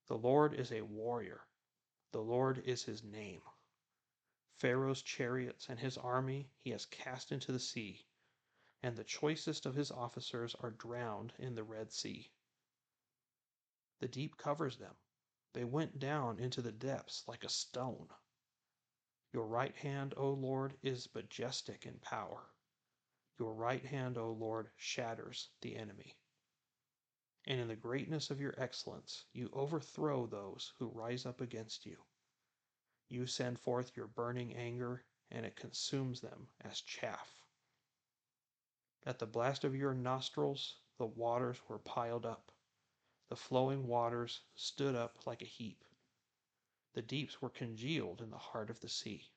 The 0.07 0.17
Lord 0.17 0.53
is 0.53 0.71
a 0.71 0.81
warrior, 0.81 1.47
the 2.11 2.21
Lord 2.21 2.59
is 2.59 2.83
his 2.83 3.03
name. 3.03 3.41
Pharaoh's 4.57 5.01
chariots 5.01 5.69
and 5.69 5.79
his 5.79 5.97
army 5.97 6.49
he 6.59 6.71
has 6.71 6.85
cast 6.85 7.31
into 7.31 7.51
the 7.51 7.59
sea 7.59 8.07
and 8.83 8.95
the 8.95 9.03
choicest 9.03 9.65
of 9.65 9.75
his 9.75 9.91
officers 9.91 10.55
are 10.55 10.71
drowned 10.71 11.33
in 11.39 11.55
the 11.55 11.63
Red 11.63 11.91
Sea. 11.91 12.31
The 13.99 14.07
deep 14.07 14.37
covers 14.37 14.77
them. 14.77 14.95
They 15.53 15.63
went 15.63 15.99
down 15.99 16.39
into 16.39 16.61
the 16.61 16.71
depths 16.71 17.27
like 17.27 17.43
a 17.43 17.49
stone. 17.49 18.07
Your 19.33 19.47
right 19.47 19.75
hand, 19.75 20.13
O 20.15 20.31
Lord, 20.31 20.77
is 20.83 21.13
majestic 21.13 21.85
in 21.85 21.99
power. 21.99 22.45
Your 23.39 23.53
right 23.53 23.83
hand, 23.83 24.17
O 24.17 24.31
Lord, 24.31 24.69
shatters 24.75 25.49
the 25.61 25.75
enemy. 25.75 26.15
And 27.47 27.61
in 27.61 27.69
the 27.69 27.75
greatness 27.75 28.29
of 28.29 28.41
your 28.41 28.53
excellence 28.57 29.23
you 29.33 29.49
overthrow 29.53 30.27
those 30.27 30.73
who 30.77 30.87
rise 30.89 31.25
up 31.25 31.39
against 31.39 31.85
you. 31.85 31.95
You 33.09 33.25
send 33.25 33.57
forth 33.57 33.95
your 33.95 34.07
burning 34.07 34.53
anger, 34.53 35.05
and 35.31 35.45
it 35.45 35.55
consumes 35.55 36.19
them 36.19 36.49
as 36.59 36.81
chaff. 36.81 37.41
At 39.05 39.17
the 39.17 39.25
blast 39.25 39.63
of 39.63 39.75
your 39.75 39.93
nostrils, 39.93 40.75
the 40.97 41.05
waters 41.05 41.57
were 41.69 41.79
piled 41.79 42.25
up. 42.25 42.51
The 43.29 43.37
flowing 43.37 43.87
waters 43.87 44.41
stood 44.55 44.95
up 44.95 45.25
like 45.25 45.41
a 45.41 45.45
heap. 45.45 45.85
The 46.95 47.01
deeps 47.01 47.41
were 47.41 47.49
congealed 47.49 48.21
in 48.21 48.29
the 48.29 48.37
heart 48.37 48.69
of 48.69 48.81
the 48.81 48.89
sea. 48.89 49.29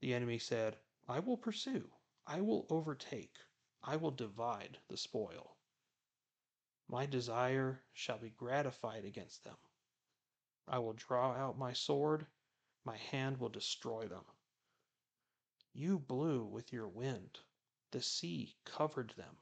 The 0.00 0.14
enemy 0.14 0.38
said, 0.38 0.76
I 1.06 1.20
will 1.20 1.36
pursue, 1.36 1.88
I 2.26 2.40
will 2.40 2.66
overtake, 2.70 3.36
I 3.84 3.94
will 3.94 4.10
divide 4.10 4.78
the 4.88 4.96
spoil. 4.96 5.55
My 6.88 7.06
desire 7.06 7.82
shall 7.92 8.18
be 8.18 8.30
gratified 8.30 9.04
against 9.04 9.42
them. 9.42 9.56
I 10.68 10.78
will 10.78 10.92
draw 10.92 11.32
out 11.32 11.58
my 11.58 11.72
sword, 11.72 12.26
my 12.84 12.96
hand 12.96 13.38
will 13.38 13.48
destroy 13.48 14.06
them. 14.06 14.24
You 15.72 15.98
blew 15.98 16.44
with 16.44 16.72
your 16.72 16.88
wind, 16.88 17.40
the 17.90 18.00
sea 18.00 18.56
covered 18.64 19.10
them. 19.10 19.36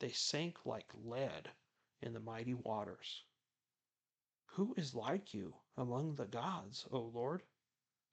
They 0.00 0.10
sank 0.10 0.66
like 0.66 0.92
lead 0.94 1.50
in 2.02 2.12
the 2.12 2.20
mighty 2.20 2.54
waters. 2.54 3.24
Who 4.46 4.74
is 4.76 4.94
like 4.94 5.32
you 5.32 5.54
among 5.76 6.16
the 6.16 6.26
gods, 6.26 6.86
O 6.90 6.98
Lord? 7.00 7.42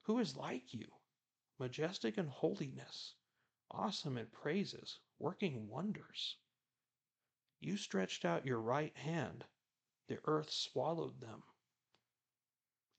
Who 0.04 0.20
is 0.20 0.36
like 0.36 0.74
you, 0.74 0.92
majestic 1.58 2.18
in 2.18 2.28
holiness, 2.28 3.16
awesome 3.72 4.18
in 4.18 4.28
praises, 4.28 5.00
working 5.18 5.68
wonders? 5.68 6.38
You 7.66 7.78
stretched 7.78 8.26
out 8.26 8.46
your 8.46 8.60
right 8.60 8.94
hand, 8.98 9.46
the 10.08 10.20
earth 10.26 10.52
swallowed 10.52 11.22
them. 11.22 11.44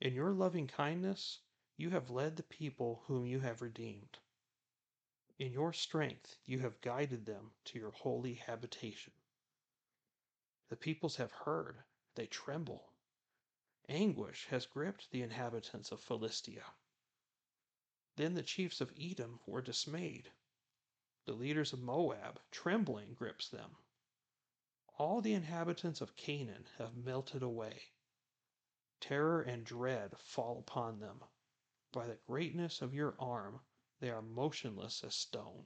In 0.01 0.15
your 0.15 0.33
loving 0.33 0.69
kindness, 0.69 1.41
you 1.77 1.91
have 1.91 2.09
led 2.09 2.37
the 2.37 2.45
people 2.45 3.03
whom 3.05 3.27
you 3.27 3.41
have 3.41 3.61
redeemed. 3.61 4.21
In 5.39 5.53
your 5.53 5.75
strength, 5.75 6.39
you 6.47 6.61
have 6.61 6.81
guided 6.81 7.27
them 7.27 7.53
to 7.67 7.79
your 7.79 7.91
holy 7.91 8.37
habitation. 8.37 9.13
The 10.71 10.77
peoples 10.77 11.17
have 11.17 11.33
heard, 11.33 11.85
they 12.15 12.27
tremble. 12.27 12.91
Anguish 13.87 14.47
has 14.47 14.65
gripped 14.65 15.11
the 15.11 15.21
inhabitants 15.21 15.93
of 15.93 16.01
Philistia. 16.01 16.65
Then 18.17 18.33
the 18.33 18.43
chiefs 18.43 18.81
of 18.81 18.95
Edom 18.99 19.41
were 19.45 19.61
dismayed. 19.61 20.33
The 21.27 21.35
leaders 21.35 21.75
of 21.75 21.83
Moab, 21.83 22.41
trembling, 22.51 23.13
grips 23.13 23.51
them 23.51 23.77
all 24.97 25.21
the 25.21 25.35
inhabitants 25.35 26.01
of 26.01 26.15
Canaan 26.15 26.65
have 26.79 26.97
melted 26.97 27.43
away. 27.43 27.83
Terror 29.01 29.43
and 29.43 29.65
dread 29.65 30.17
fall 30.19 30.61
upon 30.61 31.01
them. 31.01 31.21
By 31.93 32.07
the 32.07 32.19
greatness 32.29 32.81
of 32.81 32.95
your 32.95 33.17
arm, 33.19 33.61
they 33.99 34.11
are 34.11 34.23
motionless 34.23 35.03
as 35.03 35.17
stone. 35.17 35.65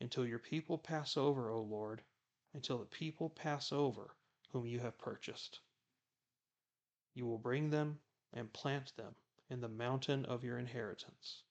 Until 0.00 0.26
your 0.26 0.38
people 0.38 0.76
pass 0.76 1.16
over, 1.16 1.50
O 1.50 1.62
Lord, 1.62 2.02
until 2.52 2.78
the 2.78 2.84
people 2.84 3.30
pass 3.30 3.72
over 3.72 4.14
whom 4.50 4.66
you 4.66 4.80
have 4.80 4.98
purchased. 4.98 5.60
You 7.14 7.24
will 7.24 7.38
bring 7.38 7.70
them 7.70 8.00
and 8.34 8.52
plant 8.52 8.94
them 8.96 9.14
in 9.48 9.62
the 9.62 9.68
mountain 9.68 10.26
of 10.26 10.44
your 10.44 10.58
inheritance, 10.58 11.42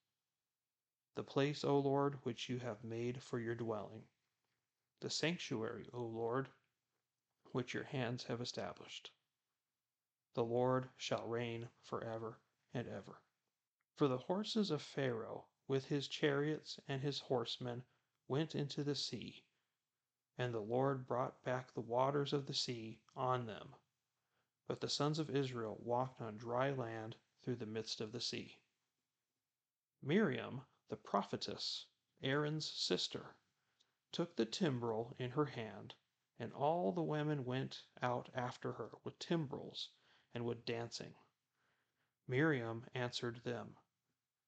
the 1.16 1.24
place, 1.24 1.64
O 1.64 1.80
Lord, 1.80 2.20
which 2.24 2.48
you 2.48 2.60
have 2.60 2.84
made 2.84 3.24
for 3.24 3.40
your 3.40 3.56
dwelling 3.56 4.04
the 5.00 5.10
sanctuary, 5.10 5.88
O 5.94 6.02
Lord, 6.02 6.50
which 7.52 7.74
your 7.74 7.84
hands 7.84 8.24
have 8.24 8.42
established. 8.42 9.12
The 10.34 10.44
Lord 10.44 10.90
shall 10.98 11.28
reign 11.28 11.70
forever 11.84 12.40
and 12.74 12.88
ever. 12.88 13.22
For 13.96 14.08
the 14.08 14.18
horses 14.18 14.72
of 14.72 14.82
Pharaoh, 14.82 15.48
with 15.68 15.86
his 15.86 16.08
chariots 16.08 16.80
and 16.88 17.02
his 17.02 17.20
horsemen, 17.20 17.84
went 18.28 18.56
into 18.56 18.84
the 18.84 18.96
sea, 18.96 19.44
and 20.38 20.54
the 20.54 20.60
Lord 20.60 21.08
brought 21.08 21.44
back 21.44 21.74
the 21.74 21.82
waters 21.82 22.34
of 22.34 22.46
the 22.46 22.54
sea 22.54 23.00
on 23.16 23.46
them. 23.46 23.76
But 24.68 24.82
the 24.82 24.90
sons 24.90 25.20
of 25.20 25.30
Israel 25.30 25.78
walked 25.82 26.22
on 26.22 26.38
dry 26.38 26.72
land 26.72 27.16
through 27.42 27.56
the 27.56 27.66
midst 27.66 28.02
of 28.02 28.12
the 28.12 28.22
sea. 28.22 28.60
Miriam, 30.04 30.62
the 30.90 30.98
prophetess, 30.98 31.86
Aaron's 32.22 32.70
sister, 32.70 33.36
took 34.12 34.36
the 34.36 34.46
timbrel 34.46 35.16
in 35.20 35.32
her 35.32 35.46
hand, 35.46 35.96
and 36.40 36.54
all 36.54 36.92
the 36.92 37.04
women 37.04 37.44
went 37.46 37.84
out 38.02 38.30
after 38.34 38.74
her 38.74 38.92
with 39.04 39.20
timbrels 39.20 39.90
and 40.34 40.46
with 40.46 40.66
dancing. 40.66 41.16
Miriam 42.28 42.86
answered 42.94 43.44
them, 43.44 43.76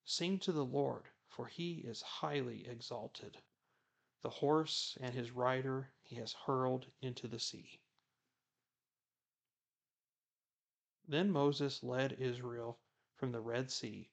Sing 0.06 0.40
to 0.40 0.52
the 0.52 0.66
Lord, 0.66 1.10
for 1.28 1.48
he 1.48 1.76
is 1.76 2.02
highly 2.02 2.68
exalted. 2.68 3.42
The 4.22 4.30
horse 4.30 4.98
and 5.00 5.14
his 5.14 5.32
rider 5.32 5.94
he 6.04 6.16
has 6.16 6.34
hurled 6.34 6.92
into 7.02 7.28
the 7.28 7.40
sea. 7.40 7.80
Then 11.08 11.32
Moses 11.32 11.82
led 11.82 12.14
Israel 12.14 12.80
from 13.16 13.32
the 13.32 13.42
Red 13.42 13.72
Sea, 13.72 14.12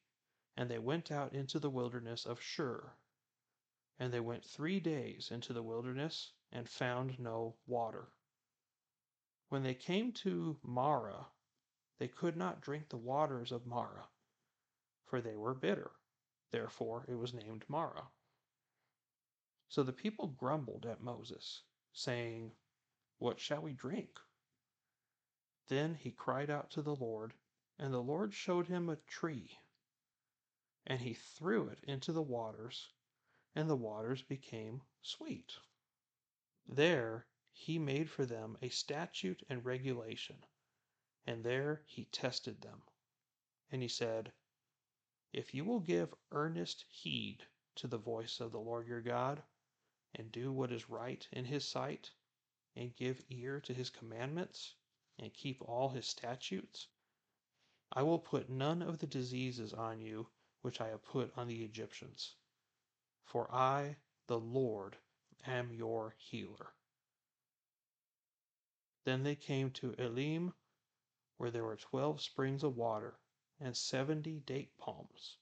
and 0.56 0.70
they 0.70 0.78
went 0.78 1.10
out 1.10 1.34
into 1.34 1.58
the 1.58 1.70
wilderness 1.70 2.24
of 2.24 2.40
Shur. 2.40 2.96
And 3.98 4.12
they 4.12 4.20
went 4.20 4.44
three 4.44 4.80
days 4.80 5.30
into 5.30 5.52
the 5.52 5.62
wilderness 5.62 6.32
and 6.52 6.68
found 6.68 7.18
no 7.18 7.56
water. 7.66 8.08
When 9.48 9.62
they 9.62 9.74
came 9.74 10.12
to 10.12 10.58
Marah, 10.62 11.26
they 11.98 12.08
could 12.08 12.36
not 12.36 12.60
drink 12.60 12.88
the 12.88 12.96
waters 12.96 13.52
of 13.52 13.66
Marah, 13.66 14.08
for 15.04 15.20
they 15.20 15.36
were 15.36 15.54
bitter. 15.54 15.92
Therefore 16.50 17.04
it 17.08 17.14
was 17.14 17.32
named 17.32 17.64
Marah. 17.68 18.08
So 19.68 19.82
the 19.82 19.92
people 19.92 20.28
grumbled 20.28 20.86
at 20.86 21.00
Moses, 21.00 21.62
saying, 21.92 22.52
What 23.18 23.40
shall 23.40 23.62
we 23.62 23.72
drink? 23.72 24.20
Then 25.68 25.94
he 25.94 26.12
cried 26.12 26.50
out 26.50 26.70
to 26.72 26.82
the 26.82 26.94
Lord, 26.94 27.34
and 27.78 27.92
the 27.92 28.02
Lord 28.02 28.32
showed 28.32 28.68
him 28.68 28.88
a 28.88 28.96
tree. 28.96 29.58
And 30.86 31.00
he 31.00 31.14
threw 31.14 31.68
it 31.68 31.80
into 31.82 32.12
the 32.12 32.22
waters, 32.22 32.92
and 33.58 33.70
the 33.70 33.74
waters 33.74 34.20
became 34.20 34.82
sweet. 35.00 35.54
There 36.68 37.26
he 37.52 37.78
made 37.78 38.10
for 38.10 38.26
them 38.26 38.58
a 38.60 38.68
statute 38.68 39.42
and 39.48 39.64
regulation, 39.64 40.44
and 41.26 41.42
there 41.42 41.82
he 41.86 42.04
tested 42.04 42.60
them. 42.60 42.82
And 43.72 43.80
he 43.80 43.88
said, 43.88 44.30
If 45.32 45.54
you 45.54 45.64
will 45.64 45.80
give 45.80 46.14
earnest 46.32 46.84
heed 46.90 47.46
to 47.76 47.86
the 47.88 47.96
voice 47.96 48.40
of 48.40 48.52
the 48.52 48.60
Lord 48.60 48.86
your 48.86 49.00
God, 49.00 49.42
and 50.14 50.30
do 50.30 50.52
what 50.52 50.70
is 50.70 50.90
right 50.90 51.26
in 51.32 51.46
his 51.46 51.66
sight, 51.66 52.10
and 52.74 52.94
give 52.94 53.24
ear 53.30 53.62
to 53.62 53.72
his 53.72 53.88
commandments, 53.88 54.74
and 55.18 55.32
keep 55.32 55.62
all 55.62 55.88
his 55.88 56.06
statutes, 56.06 56.88
I 57.90 58.02
will 58.02 58.18
put 58.18 58.50
none 58.50 58.82
of 58.82 58.98
the 58.98 59.06
diseases 59.06 59.72
on 59.72 59.98
you 60.02 60.28
which 60.60 60.82
I 60.82 60.88
have 60.88 61.02
put 61.02 61.32
on 61.38 61.48
the 61.48 61.64
Egyptians 61.64 62.34
for 63.26 63.52
I, 63.52 63.96
the 64.28 64.38
Lord, 64.38 64.96
am 65.46 65.72
your 65.72 66.14
healer. 66.16 66.72
Then 69.04 69.22
they 69.22 69.36
came 69.36 69.70
to 69.72 69.94
Elim, 69.98 70.54
where 71.36 71.50
there 71.50 71.64
were 71.64 71.76
twelve 71.76 72.22
springs 72.22 72.62
of 72.62 72.76
water 72.76 73.18
and 73.60 73.76
seventy 73.76 74.40
date 74.40 74.76
palms, 74.78 75.36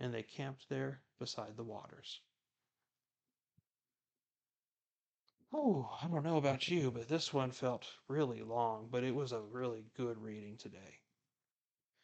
and 0.00 0.14
they 0.14 0.22
camped 0.22 0.68
there 0.68 1.02
beside 1.18 1.56
the 1.56 1.64
waters. 1.64 2.20
Oh, 5.52 5.90
I 6.02 6.08
don't 6.08 6.24
know 6.24 6.36
about 6.36 6.68
you, 6.68 6.90
but 6.90 7.08
this 7.08 7.32
one 7.32 7.50
felt 7.50 7.90
really 8.06 8.42
long, 8.42 8.88
but 8.90 9.02
it 9.02 9.14
was 9.14 9.32
a 9.32 9.40
really 9.40 9.86
good 9.96 10.18
reading 10.18 10.56
today. 10.56 11.00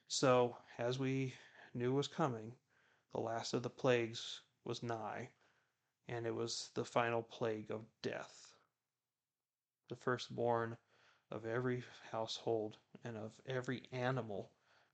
So, 0.09 0.57
as 0.79 0.99
we 0.99 1.35
knew 1.73 1.93
was 1.93 2.09
coming, 2.09 2.57
the 3.13 3.21
last 3.21 3.55
of 3.55 3.63
the 3.63 3.71
plagues 3.71 4.43
was 4.65 4.83
nigh, 4.83 5.31
and 6.09 6.27
it 6.27 6.35
was 6.35 6.71
the 6.75 6.85
final 6.85 7.23
plague 7.23 7.71
of 7.71 7.87
death. 8.03 8.55
The 9.89 9.97
firstborn 9.97 10.77
of 11.31 11.47
every 11.47 11.85
household 12.11 12.79
and 13.05 13.17
of 13.17 13.33
every 13.47 13.83
animal 13.93 14.51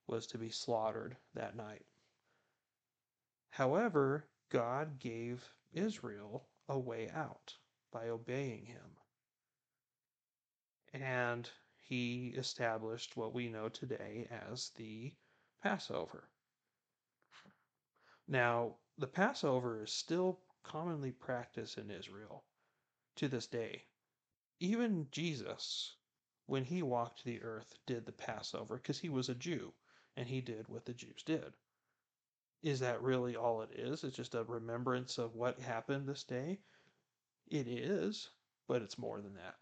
was 0.06 0.26
to 0.28 0.38
be 0.38 0.50
slaughtered 0.50 1.16
that 1.34 1.56
night. 1.56 1.84
However, 3.50 4.28
God 4.48 4.98
gave 4.98 5.48
Israel 5.72 6.48
a 6.68 6.78
way 6.78 7.08
out 7.10 7.54
by 7.92 8.08
obeying 8.08 8.64
him. 8.66 8.96
And 10.92 11.48
he 11.76 12.34
established 12.36 13.16
what 13.16 13.34
we 13.34 13.48
know 13.48 13.68
today 13.68 14.28
as 14.30 14.70
the 14.76 15.12
Passover. 15.62 16.28
Now, 18.26 18.76
the 19.00 19.06
Passover 19.06 19.82
is 19.82 19.90
still 19.90 20.38
commonly 20.62 21.10
practiced 21.10 21.78
in 21.78 21.90
Israel 21.90 22.44
to 23.16 23.28
this 23.28 23.46
day. 23.46 23.86
even 24.60 25.08
Jesus, 25.10 25.96
when 26.44 26.64
he 26.64 26.82
walked 26.82 27.24
the 27.24 27.42
earth, 27.42 27.74
did 27.86 28.04
the 28.04 28.12
Passover 28.12 28.76
because 28.76 28.98
he 28.98 29.08
was 29.08 29.30
a 29.30 29.34
Jew 29.34 29.72
and 30.16 30.28
he 30.28 30.42
did 30.42 30.68
what 30.68 30.84
the 30.84 30.92
Jews 30.92 31.22
did. 31.24 31.54
Is 32.62 32.80
that 32.80 33.00
really 33.00 33.36
all 33.36 33.62
it 33.62 33.70
is? 33.72 34.04
It's 34.04 34.16
just 34.16 34.34
a 34.34 34.44
remembrance 34.44 35.16
of 35.16 35.34
what 35.34 35.58
happened 35.58 36.06
this 36.06 36.24
day? 36.24 36.60
It 37.46 37.66
is, 37.68 38.28
but 38.68 38.82
it's 38.82 38.98
more 38.98 39.22
than 39.22 39.34
that. 39.34 39.56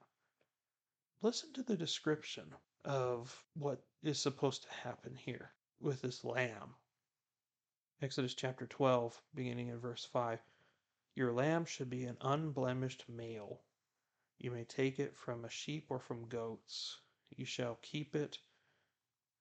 Listen 1.22 1.53
to 1.53 1.62
the 1.62 1.77
description 1.77 2.53
of 2.85 3.40
what 3.55 3.85
is 4.03 4.18
supposed 4.18 4.64
to 4.64 4.70
happen 4.70 5.14
here 5.14 5.53
with 5.81 6.03
this 6.03 6.24
lamb. 6.24 6.74
Exodus 8.01 8.33
chapter 8.33 8.65
12, 8.65 9.21
beginning 9.35 9.67
in 9.67 9.81
verse 9.81 10.05
5. 10.05 10.39
Your 11.17 11.33
lamb 11.33 11.65
should 11.65 11.91
be 11.91 12.05
an 12.05 12.17
unblemished 12.21 13.09
male. 13.09 13.61
You 14.39 14.53
may 14.53 14.63
take 14.63 15.01
it 15.01 15.17
from 15.17 15.45
a 15.45 15.51
sheep 15.51 15.87
or 15.89 15.99
from 15.99 16.29
goats. 16.29 17.01
You 17.35 17.45
shall 17.45 17.81
keep 17.83 18.15
it 18.15 18.39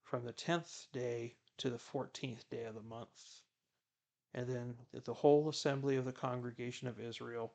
from 0.01 0.25
the 0.25 0.31
tenth 0.33 0.87
day 0.91 1.35
to 1.57 1.69
the 1.69 1.77
fourteenth 1.77 2.49
day 2.49 2.63
of 2.63 2.73
the 2.73 2.81
month. 2.81 3.43
And 4.33 4.49
then 4.49 4.75
at 4.91 5.05
the 5.05 5.13
whole 5.13 5.49
assembly 5.49 5.95
of 5.95 6.05
the 6.05 6.11
congregation 6.11 6.87
of 6.87 6.99
Israel, 6.99 7.53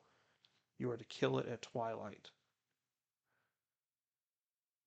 you 0.77 0.89
are 0.89 0.97
to 0.97 1.03
kill 1.03 1.37
it 1.37 1.49
at 1.49 1.63
twilight. 1.63 2.29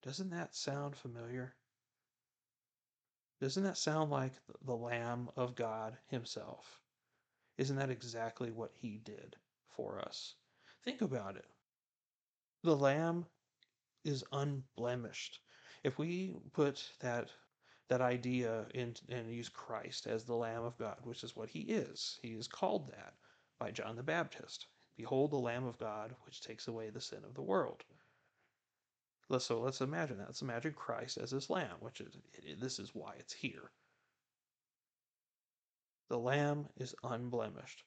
Doesn't 0.01 0.31
that 0.31 0.55
sound 0.55 0.95
familiar? 0.95 1.53
Doesn't 3.39 3.63
that 3.63 3.77
sound 3.77 4.09
like 4.09 4.33
the 4.65 4.75
Lamb 4.75 5.29
of 5.35 5.55
God 5.55 5.97
Himself? 6.07 6.81
Isn't 7.57 7.75
that 7.77 7.91
exactly 7.91 8.51
what 8.51 8.71
He 8.73 8.97
did 8.97 9.35
for 9.69 9.99
us? 9.99 10.35
Think 10.83 11.01
about 11.01 11.35
it. 11.35 11.45
The 12.63 12.75
Lamb 12.75 13.27
is 14.03 14.23
unblemished. 14.31 15.39
If 15.83 15.99
we 15.99 16.35
put 16.53 16.91
that 16.99 17.29
that 17.89 18.01
idea 18.01 18.65
in, 18.73 18.95
and 19.07 19.31
use 19.31 19.49
Christ 19.49 20.07
as 20.07 20.23
the 20.25 20.35
Lamb 20.35 20.63
of 20.63 20.77
God, 20.77 20.97
which 21.03 21.23
is 21.23 21.35
what 21.35 21.49
He 21.49 21.61
is, 21.61 22.19
He 22.21 22.29
is 22.29 22.47
called 22.47 22.89
that 22.91 23.13
by 23.59 23.71
John 23.71 23.95
the 23.95 24.03
Baptist. 24.03 24.67
Behold, 24.95 25.31
the 25.31 25.37
Lamb 25.37 25.65
of 25.65 25.77
God, 25.77 26.15
which 26.25 26.41
takes 26.41 26.67
away 26.67 26.89
the 26.89 26.99
sin 26.99 27.23
of 27.23 27.35
the 27.35 27.41
world. 27.41 27.83
So 29.39 29.59
let's 29.59 29.81
imagine 29.81 30.17
that. 30.17 30.27
Let's 30.27 30.41
imagine 30.41 30.73
Christ 30.73 31.17
as 31.17 31.31
this 31.31 31.49
lamb, 31.49 31.75
which 31.81 31.99
is 31.99 32.17
this 32.59 32.79
is 32.79 32.91
why 32.93 33.13
it's 33.19 33.33
here. 33.33 33.71
The 36.09 36.17
lamb 36.17 36.67
is 36.77 36.95
unblemished. 37.03 37.83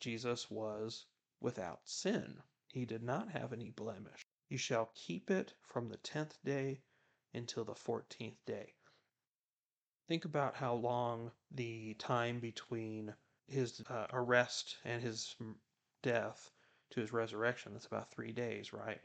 Jesus 0.00 0.48
was 0.48 1.06
without 1.40 1.80
sin. 1.84 2.36
He 2.68 2.84
did 2.84 3.02
not 3.02 3.28
have 3.30 3.52
any 3.52 3.70
blemish. 3.70 4.22
You 4.48 4.58
shall 4.58 4.92
keep 4.94 5.30
it 5.30 5.54
from 5.66 5.88
the 5.88 5.96
tenth 5.96 6.38
day 6.44 6.80
until 7.34 7.64
the 7.64 7.74
fourteenth 7.74 8.38
day. 8.46 8.74
Think 10.06 10.24
about 10.24 10.54
how 10.54 10.74
long 10.74 11.32
the 11.50 11.94
time 11.94 12.38
between 12.38 13.12
his 13.48 13.82
uh, 13.90 14.06
arrest 14.12 14.76
and 14.84 15.02
his 15.02 15.34
death 16.02 16.50
to 16.90 17.00
his 17.00 17.12
resurrection. 17.12 17.72
That's 17.72 17.86
about 17.86 18.12
three 18.12 18.32
days, 18.32 18.72
right? 18.72 19.00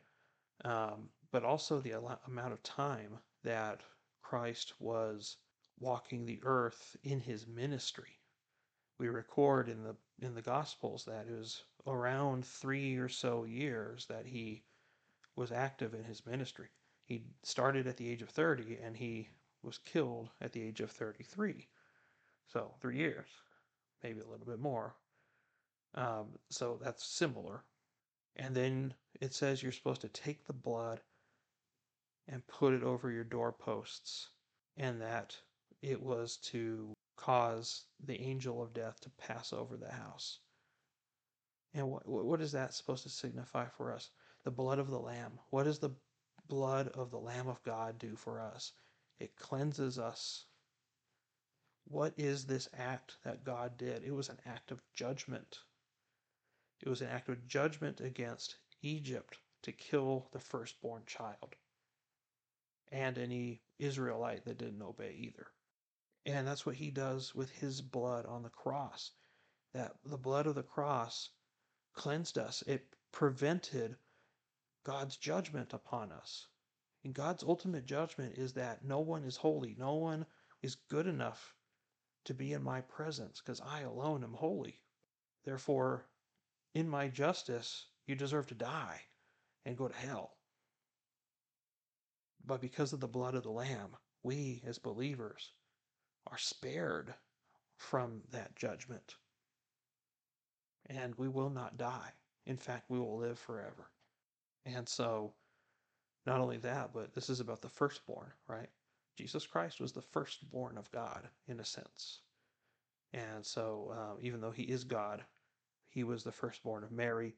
Um, 0.63 1.09
but 1.33 1.43
also 1.43 1.79
the 1.79 1.99
amount 2.27 2.53
of 2.53 2.61
time 2.61 3.17
that 3.43 3.81
Christ 4.21 4.75
was 4.79 5.37
walking 5.79 6.25
the 6.25 6.39
earth 6.43 6.95
in 7.01 7.19
his 7.19 7.47
ministry. 7.47 8.19
We 8.99 9.07
record 9.07 9.67
in 9.67 9.83
the 9.83 9.95
in 10.21 10.35
the 10.35 10.43
Gospels 10.43 11.05
that 11.05 11.25
it 11.27 11.35
was 11.35 11.63
around 11.87 12.45
three 12.45 12.97
or 12.97 13.09
so 13.09 13.45
years 13.45 14.05
that 14.05 14.27
he 14.27 14.63
was 15.35 15.51
active 15.51 15.95
in 15.95 16.03
his 16.03 16.23
ministry. 16.23 16.69
He 17.03 17.23
started 17.41 17.87
at 17.87 17.97
the 17.97 18.07
age 18.07 18.21
of 18.21 18.29
30 18.29 18.77
and 18.83 18.95
he 18.95 19.27
was 19.63 19.79
killed 19.79 20.29
at 20.39 20.51
the 20.51 20.61
age 20.61 20.81
of 20.81 20.91
33. 20.91 21.67
So 22.45 22.75
three 22.79 22.97
years, 22.97 23.27
maybe 24.03 24.19
a 24.19 24.27
little 24.27 24.45
bit 24.45 24.59
more. 24.59 24.93
Um, 25.95 26.37
so 26.51 26.79
that's 26.79 27.03
similar. 27.03 27.63
And 28.35 28.53
then 28.53 28.93
it 29.19 29.33
says 29.33 29.63
you're 29.63 29.71
supposed 29.71 30.01
to 30.01 30.09
take 30.09 30.45
the 30.45 30.53
blood 30.53 31.01
and 32.27 32.47
put 32.47 32.73
it 32.73 32.83
over 32.83 33.11
your 33.11 33.23
doorposts, 33.23 34.29
and 34.77 35.01
that 35.01 35.35
it 35.81 36.01
was 36.01 36.37
to 36.37 36.95
cause 37.17 37.85
the 38.05 38.19
angel 38.21 38.61
of 38.61 38.73
death 38.73 38.99
to 39.01 39.09
pass 39.11 39.51
over 39.51 39.75
the 39.75 39.91
house. 39.91 40.39
And 41.73 41.89
what, 41.89 42.07
what 42.07 42.41
is 42.41 42.51
that 42.53 42.73
supposed 42.73 43.03
to 43.03 43.09
signify 43.09 43.67
for 43.67 43.91
us? 43.91 44.09
The 44.43 44.51
blood 44.51 44.79
of 44.79 44.89
the 44.89 44.99
Lamb. 44.99 45.39
What 45.49 45.63
does 45.63 45.79
the 45.79 45.95
blood 46.47 46.87
of 46.89 47.11
the 47.11 47.19
Lamb 47.19 47.47
of 47.47 47.63
God 47.63 47.97
do 47.99 48.15
for 48.15 48.39
us? 48.39 48.71
It 49.19 49.35
cleanses 49.35 49.99
us. 49.99 50.45
What 51.85 52.13
is 52.17 52.45
this 52.45 52.69
act 52.77 53.17
that 53.23 53.43
God 53.43 53.77
did? 53.77 54.03
It 54.03 54.11
was 54.11 54.29
an 54.29 54.39
act 54.45 54.71
of 54.71 54.81
judgment. 54.93 55.59
It 56.81 56.89
was 56.89 57.01
an 57.01 57.09
act 57.09 57.29
of 57.29 57.47
judgment 57.47 57.99
against 57.99 58.57
Egypt 58.81 59.37
to 59.63 59.71
kill 59.71 60.29
the 60.31 60.39
firstborn 60.39 61.03
child 61.05 61.55
and 62.93 63.17
any 63.17 63.59
Israelite 63.79 64.45
that 64.45 64.59
didn't 64.59 64.83
obey 64.83 65.15
either. 65.17 65.47
And 66.27 66.47
that's 66.47 66.65
what 66.65 66.75
he 66.75 66.91
does 66.91 67.33
with 67.33 67.49
his 67.49 67.81
blood 67.81 68.25
on 68.27 68.43
the 68.43 68.49
cross. 68.49 69.11
That 69.73 69.95
the 70.05 70.17
blood 70.17 70.45
of 70.45 70.55
the 70.55 70.63
cross 70.63 71.31
cleansed 71.93 72.37
us, 72.37 72.61
it 72.67 72.85
prevented 73.11 73.97
God's 74.83 75.17
judgment 75.17 75.73
upon 75.73 76.11
us. 76.11 76.47
And 77.03 77.13
God's 77.13 77.43
ultimate 77.43 77.85
judgment 77.85 78.37
is 78.37 78.53
that 78.53 78.85
no 78.85 78.99
one 78.99 79.23
is 79.23 79.35
holy, 79.35 79.75
no 79.77 79.95
one 79.95 80.25
is 80.61 80.75
good 80.75 81.07
enough 81.07 81.55
to 82.25 82.33
be 82.33 82.53
in 82.53 82.63
my 82.63 82.81
presence 82.81 83.41
because 83.41 83.59
I 83.59 83.81
alone 83.81 84.23
am 84.23 84.33
holy. 84.33 84.81
Therefore, 85.43 86.07
in 86.73 86.87
my 86.87 87.09
justice, 87.09 87.87
you 88.05 88.15
deserve 88.15 88.47
to 88.47 88.55
die 88.55 89.01
and 89.65 89.75
go 89.75 89.87
to 89.87 89.95
hell. 89.95 90.37
But 92.45 92.61
because 92.61 92.93
of 92.93 92.99
the 92.99 93.07
blood 93.07 93.35
of 93.35 93.43
the 93.43 93.51
Lamb, 93.51 93.95
we 94.21 94.61
as 94.65 94.77
believers 94.77 95.53
are 96.27 96.37
spared 96.37 97.13
from 97.77 98.21
that 98.31 98.55
judgment. 98.55 99.15
And 100.87 101.15
we 101.15 101.29
will 101.29 101.49
not 101.49 101.77
die. 101.77 102.11
In 102.45 102.57
fact, 102.57 102.89
we 102.89 102.99
will 102.99 103.17
live 103.17 103.39
forever. 103.39 103.89
And 104.65 104.87
so, 104.87 105.33
not 106.25 106.39
only 106.41 106.57
that, 106.57 106.93
but 106.93 107.13
this 107.13 107.29
is 107.29 107.39
about 107.39 107.61
the 107.61 107.69
firstborn, 107.69 108.31
right? 108.47 108.69
Jesus 109.17 109.45
Christ 109.45 109.79
was 109.79 109.91
the 109.91 110.01
firstborn 110.01 110.77
of 110.77 110.91
God, 110.91 111.29
in 111.47 111.59
a 111.59 111.65
sense. 111.65 112.21
And 113.13 113.45
so, 113.45 113.93
uh, 113.95 114.19
even 114.21 114.41
though 114.41 114.51
he 114.51 114.63
is 114.63 114.83
God, 114.83 115.23
he 115.89 116.03
was 116.03 116.23
the 116.23 116.31
firstborn 116.31 116.83
of 116.83 116.91
Mary, 116.91 117.35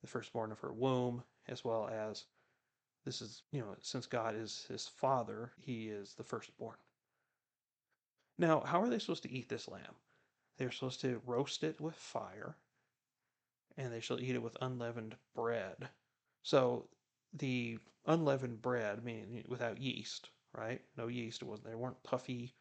the 0.00 0.06
firstborn 0.06 0.50
of 0.50 0.60
her 0.60 0.72
womb, 0.72 1.22
as 1.46 1.64
well 1.64 1.88
as 1.88 2.24
this 3.04 3.22
is, 3.22 3.42
you 3.50 3.60
know, 3.60 3.74
since 3.80 4.06
God 4.06 4.34
is 4.34 4.66
his 4.68 4.86
father, 4.86 5.52
he 5.60 5.88
is 5.88 6.14
the 6.14 6.24
firstborn. 6.24 6.76
Now, 8.38 8.60
how 8.60 8.80
are 8.82 8.88
they 8.88 8.98
supposed 8.98 9.22
to 9.24 9.32
eat 9.32 9.48
this 9.48 9.68
lamb? 9.68 9.96
They're 10.56 10.70
supposed 10.70 11.00
to 11.02 11.22
roast 11.26 11.64
it 11.64 11.80
with 11.80 11.94
fire, 11.94 12.56
and 13.76 13.92
they 13.92 14.00
shall 14.00 14.20
eat 14.20 14.34
it 14.34 14.42
with 14.42 14.56
unleavened 14.60 15.16
bread. 15.34 15.88
So, 16.42 16.88
the 17.32 17.78
unleavened 18.06 18.60
bread, 18.60 19.04
meaning 19.04 19.44
without 19.48 19.80
yeast, 19.80 20.30
right? 20.52 20.80
No 20.96 21.08
yeast. 21.08 21.42
It 21.42 21.46
wasn't. 21.46 21.68
They 21.68 21.74
weren't 21.74 22.02
puffy, 22.02 22.54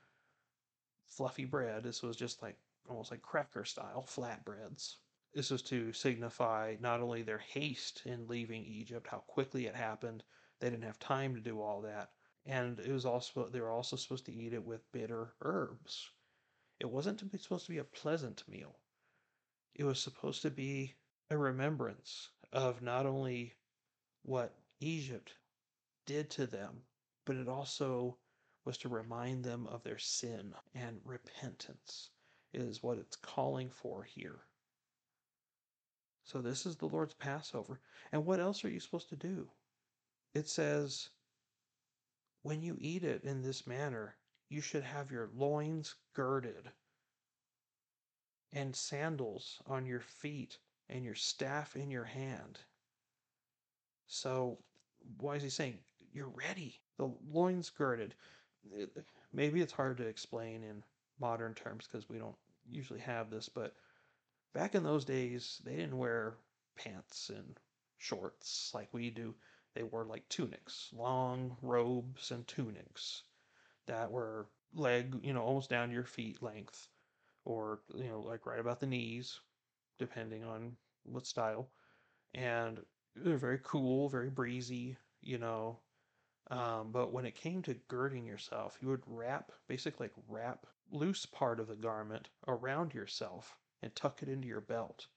fluffy 1.08 1.46
bread. 1.46 1.84
This 1.84 2.02
was 2.02 2.16
just 2.16 2.42
like 2.42 2.58
almost 2.90 3.12
like 3.12 3.22
cracker 3.22 3.66
style 3.66 4.06
flatbreads. 4.08 4.96
This 5.34 5.52
was 5.52 5.62
to 5.64 5.94
signify 5.94 6.76
not 6.80 7.02
only 7.02 7.22
their 7.22 7.38
haste 7.38 8.02
in 8.06 8.28
leaving 8.28 8.66
Egypt, 8.66 9.08
how 9.08 9.20
quickly 9.20 9.68
it 9.68 9.76
happened, 9.76 10.24
they 10.60 10.70
didn't 10.70 10.84
have 10.84 11.00
time 11.00 11.36
to 11.36 11.42
do 11.42 11.62
all 11.62 11.82
that, 11.82 12.12
and 12.46 12.80
it 12.80 12.92
was 12.92 13.06
also 13.06 13.48
they 13.48 13.62
were 13.62 13.72
also 13.72 13.96
supposed 13.96 14.26
to 14.26 14.34
eat 14.34 14.54
it 14.54 14.64
with 14.64 14.92
bitter 14.92 15.34
herbs. 15.42 16.12
It 16.80 16.90
wasn't 16.90 17.20
to 17.20 17.26
be, 17.26 17.38
supposed 17.38 17.66
to 17.66 17.72
be 17.72 17.78
a 17.80 17.84
pleasant 17.84 18.44
meal. 18.48 18.80
It 19.76 19.84
was 19.84 20.00
supposed 20.00 20.42
to 20.44 20.50
be 20.50 20.96
a 21.30 21.38
remembrance 21.38 22.30
of 22.52 22.82
not 22.82 23.06
only 23.06 23.56
what 24.24 24.56
Egypt 24.80 25.34
did 26.06 26.30
to 26.32 26.48
them, 26.48 26.84
but 27.26 27.36
it 27.36 27.48
also 27.48 28.18
was 28.66 28.78
to 28.78 28.90
remind 28.90 29.44
them 29.44 29.68
of 29.68 29.84
their 29.84 29.98
sin 29.98 30.54
and 30.74 31.02
repentance 31.04 32.10
is 32.54 32.82
what 32.82 32.98
it's 32.98 33.16
calling 33.16 33.70
for 33.70 34.04
here. 34.04 34.40
So 36.24 36.42
this 36.42 36.66
is 36.66 36.76
the 36.76 36.88
Lord's 36.88 37.14
Passover. 37.14 37.80
And 38.12 38.26
what 38.26 38.40
else 38.40 38.64
are 38.64 38.70
you 38.70 38.80
supposed 38.80 39.10
to 39.10 39.16
do? 39.16 39.50
It 40.40 40.48
says, 40.48 41.10
when 42.44 42.62
you 42.62 42.78
eat 42.80 43.04
it 43.04 43.26
in 43.26 43.42
this 43.42 43.68
manner, 43.68 44.16
you 44.48 44.62
should 44.62 44.84
have 44.84 45.12
your 45.12 45.30
loins 45.36 45.96
girded 46.14 46.72
and 48.54 48.74
sandals 48.74 49.62
on 49.68 49.86
your 49.86 50.00
feet 50.00 50.58
and 50.88 51.04
your 51.04 51.14
staff 51.14 51.76
in 51.76 51.92
your 51.92 52.06
hand. 52.06 52.58
So 54.08 54.58
why 55.18 55.36
is 55.36 55.44
he 55.44 55.50
saying 55.50 55.78
you're 56.14 56.30
ready? 56.30 56.80
The 56.98 57.12
loins 57.30 57.70
girded. 57.70 58.16
It, 58.72 58.96
maybe 59.34 59.60
it's 59.60 59.74
hard 59.74 59.98
to 59.98 60.08
explain 60.08 60.64
in 60.64 60.86
modern 61.20 61.54
terms 61.54 61.86
because 61.86 62.08
we 62.08 62.18
don't 62.18 62.38
usually 62.72 63.02
have 63.02 63.30
this, 63.30 63.50
but 63.50 63.76
back 64.54 64.74
in 64.74 64.84
those 64.84 65.04
days, 65.04 65.62
they 65.66 65.76
didn't 65.76 65.98
wear 65.98 66.38
pants 66.78 67.30
and 67.30 67.58
shorts 67.98 68.72
like 68.74 68.88
we 68.94 69.10
do. 69.10 69.36
They 69.74 69.84
wore 69.84 70.06
like 70.06 70.28
tunics, 70.30 70.90
long 70.94 71.58
robes 71.62 72.32
and 72.32 72.48
tunics 72.48 73.24
that 73.88 74.12
were 74.12 74.48
leg, 74.74 75.20
you 75.24 75.34
know, 75.34 75.42
almost 75.44 75.70
down 75.70 75.90
to 75.90 75.94
your 75.94 76.06
feet 76.06 76.42
length, 76.42 76.90
or, 77.46 77.82
you 77.96 78.06
know, 78.10 78.22
like 78.22 78.46
right 78.46 78.60
about 78.60 78.80
the 78.80 78.88
knees, 78.88 79.40
depending 79.98 80.44
on 80.44 80.78
what 81.04 81.26
style. 81.28 81.70
And 82.34 82.80
they're 83.16 83.38
very 83.38 83.60
cool, 83.64 84.10
very 84.10 84.30
breezy, 84.30 84.98
you 85.22 85.38
know. 85.38 85.80
Um, 86.52 86.92
but 86.92 87.12
when 87.14 87.26
it 87.26 87.36
came 87.36 87.62
to 87.64 87.76
girding 87.88 88.26
yourself, 88.26 88.78
you 88.82 88.88
would 88.90 89.04
wrap, 89.06 89.52
basically 89.68 90.06
like 90.08 90.14
wrap 90.28 90.66
loose 90.92 91.26
part 91.26 91.60
of 91.60 91.68
the 91.68 91.76
garment 91.76 92.30
around 92.48 92.94
yourself 92.94 93.56
and 93.82 93.96
tuck 93.96 94.24
it 94.24 94.30
into 94.30 94.48
your 94.48 94.62
belt. 94.62 95.08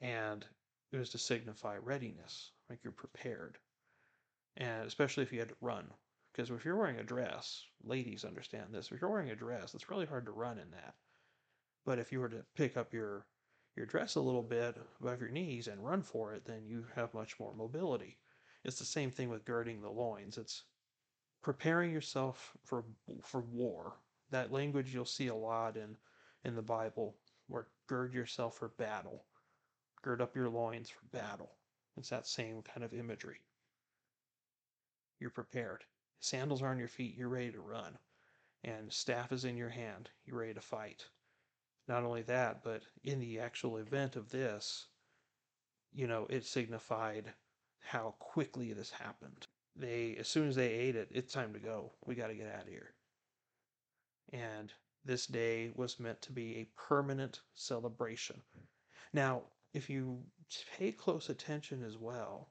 And 0.00 0.46
it 0.92 0.96
was 0.96 1.10
to 1.10 1.18
signify 1.18 1.76
readiness, 1.76 2.52
like 2.70 2.80
you're 2.82 2.92
prepared. 2.92 3.58
And 4.56 4.86
especially 4.86 5.22
if 5.22 5.32
you 5.32 5.38
had 5.38 5.50
to 5.50 5.56
run. 5.60 5.86
Because 6.32 6.50
if 6.50 6.64
you're 6.64 6.76
wearing 6.76 6.98
a 6.98 7.04
dress, 7.04 7.64
ladies 7.84 8.24
understand 8.24 8.72
this, 8.72 8.90
if 8.92 9.00
you're 9.00 9.10
wearing 9.10 9.30
a 9.30 9.36
dress, 9.36 9.74
it's 9.74 9.90
really 9.90 10.06
hard 10.06 10.24
to 10.26 10.32
run 10.32 10.58
in 10.58 10.70
that. 10.70 10.94
But 11.84 11.98
if 11.98 12.12
you 12.12 12.20
were 12.20 12.28
to 12.28 12.44
pick 12.54 12.76
up 12.76 12.92
your 12.92 13.26
your 13.76 13.86
dress 13.86 14.16
a 14.16 14.20
little 14.20 14.42
bit 14.42 14.76
above 15.00 15.20
your 15.20 15.30
knees 15.30 15.68
and 15.68 15.84
run 15.84 16.02
for 16.02 16.34
it, 16.34 16.44
then 16.44 16.66
you 16.66 16.84
have 16.96 17.14
much 17.14 17.38
more 17.38 17.54
mobility. 17.54 18.18
It's 18.64 18.78
the 18.78 18.84
same 18.84 19.10
thing 19.10 19.28
with 19.28 19.44
girding 19.44 19.80
the 19.80 19.88
loins. 19.88 20.36
It's 20.36 20.64
preparing 21.42 21.92
yourself 21.92 22.56
for 22.64 22.84
for 23.22 23.40
war. 23.40 23.96
That 24.30 24.52
language 24.52 24.92
you'll 24.92 25.04
see 25.04 25.28
a 25.28 25.34
lot 25.34 25.76
in 25.76 25.96
in 26.44 26.54
the 26.54 26.62
Bible, 26.62 27.16
where 27.46 27.68
gird 27.86 28.12
yourself 28.12 28.58
for 28.58 28.68
battle, 28.68 29.24
gird 30.02 30.20
up 30.20 30.36
your 30.36 30.48
loins 30.48 30.90
for 30.90 31.04
battle. 31.16 31.52
It's 31.96 32.10
that 32.10 32.26
same 32.26 32.62
kind 32.62 32.84
of 32.84 32.94
imagery. 32.94 33.40
You're 35.18 35.30
prepared. 35.30 35.84
Sandals 36.20 36.62
are 36.62 36.68
on 36.68 36.78
your 36.78 36.88
feet, 36.88 37.16
you're 37.16 37.28
ready 37.28 37.52
to 37.52 37.60
run. 37.60 37.98
And 38.64 38.92
staff 38.92 39.32
is 39.32 39.44
in 39.44 39.56
your 39.56 39.68
hand, 39.68 40.10
you're 40.24 40.38
ready 40.38 40.54
to 40.54 40.60
fight. 40.60 41.04
Not 41.86 42.04
only 42.04 42.22
that, 42.22 42.62
but 42.62 42.82
in 43.04 43.18
the 43.18 43.40
actual 43.40 43.78
event 43.78 44.16
of 44.16 44.30
this, 44.30 44.86
you 45.92 46.06
know, 46.06 46.26
it 46.28 46.44
signified 46.44 47.32
how 47.80 48.14
quickly 48.18 48.72
this 48.72 48.90
happened. 48.90 49.46
They, 49.74 50.16
as 50.18 50.28
soon 50.28 50.48
as 50.48 50.56
they 50.56 50.70
ate 50.70 50.96
it, 50.96 51.08
it's 51.10 51.32
time 51.32 51.52
to 51.54 51.60
go. 51.60 51.92
We 52.04 52.14
got 52.14 52.26
to 52.28 52.34
get 52.34 52.52
out 52.52 52.62
of 52.62 52.68
here. 52.68 52.94
And 54.32 54.72
this 55.04 55.26
day 55.26 55.70
was 55.74 56.00
meant 56.00 56.20
to 56.22 56.32
be 56.32 56.56
a 56.56 56.68
permanent 56.76 57.40
celebration. 57.54 58.42
Now, 59.12 59.42
if 59.74 59.90
you 59.90 60.22
pay 60.78 60.92
close 60.92 61.28
attention 61.28 61.82
as 61.84 61.96
well, 61.96 62.48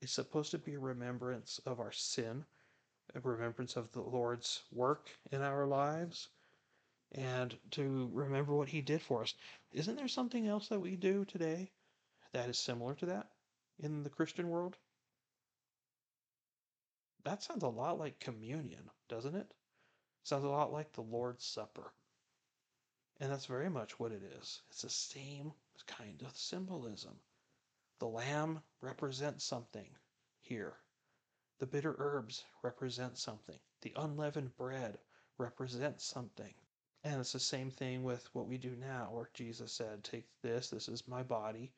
it's 0.00 0.12
supposed 0.12 0.50
to 0.50 0.58
be 0.58 0.74
a 0.74 0.78
remembrance 0.78 1.60
of 1.66 1.80
our 1.80 1.92
sin, 1.92 2.44
a 3.14 3.20
remembrance 3.20 3.76
of 3.76 3.90
the 3.92 4.02
Lord's 4.02 4.62
work 4.72 5.08
in 5.30 5.40
our 5.40 5.66
lives, 5.66 6.28
and 7.12 7.56
to 7.70 8.10
remember 8.12 8.54
what 8.54 8.68
He 8.68 8.80
did 8.80 9.00
for 9.00 9.22
us. 9.22 9.34
Isn't 9.72 9.96
there 9.96 10.08
something 10.08 10.46
else 10.46 10.68
that 10.68 10.80
we 10.80 10.96
do 10.96 11.24
today 11.24 11.70
that 12.32 12.48
is 12.48 12.58
similar 12.58 12.94
to 12.94 13.06
that 13.06 13.28
in 13.78 14.02
the 14.02 14.10
Christian 14.10 14.48
world? 14.48 14.76
That 17.24 17.42
sounds 17.42 17.62
a 17.62 17.68
lot 17.68 17.98
like 17.98 18.18
communion, 18.18 18.90
doesn't 19.08 19.34
it? 19.34 19.50
Sounds 20.24 20.44
a 20.44 20.48
lot 20.48 20.72
like 20.72 20.92
the 20.92 21.02
Lord's 21.02 21.44
Supper. 21.44 21.92
And 23.20 23.30
that's 23.30 23.46
very 23.46 23.70
much 23.70 23.98
what 23.98 24.12
it 24.12 24.22
is. 24.40 24.60
It's 24.70 24.82
the 24.82 24.90
same 24.90 25.52
kind 25.82 26.22
of 26.22 26.36
symbolism. 26.36 27.18
The 27.98 28.06
lamb 28.08 28.62
represents 28.80 29.44
something 29.44 29.90
here. 30.40 30.78
The 31.58 31.66
bitter 31.66 31.94
herbs 31.98 32.44
represent 32.62 33.18
something. 33.18 33.58
The 33.80 33.92
unleavened 33.96 34.56
bread 34.56 34.98
represents 35.38 36.04
something. 36.04 36.54
And 37.02 37.20
it's 37.20 37.32
the 37.32 37.40
same 37.40 37.70
thing 37.70 38.02
with 38.02 38.34
what 38.34 38.46
we 38.46 38.56
do 38.56 38.76
now, 38.76 39.10
where 39.10 39.30
Jesus 39.34 39.72
said, 39.72 40.02
Take 40.02 40.26
this, 40.42 40.70
this 40.70 40.88
is 40.88 41.06
my 41.06 41.22
body, 41.22 41.72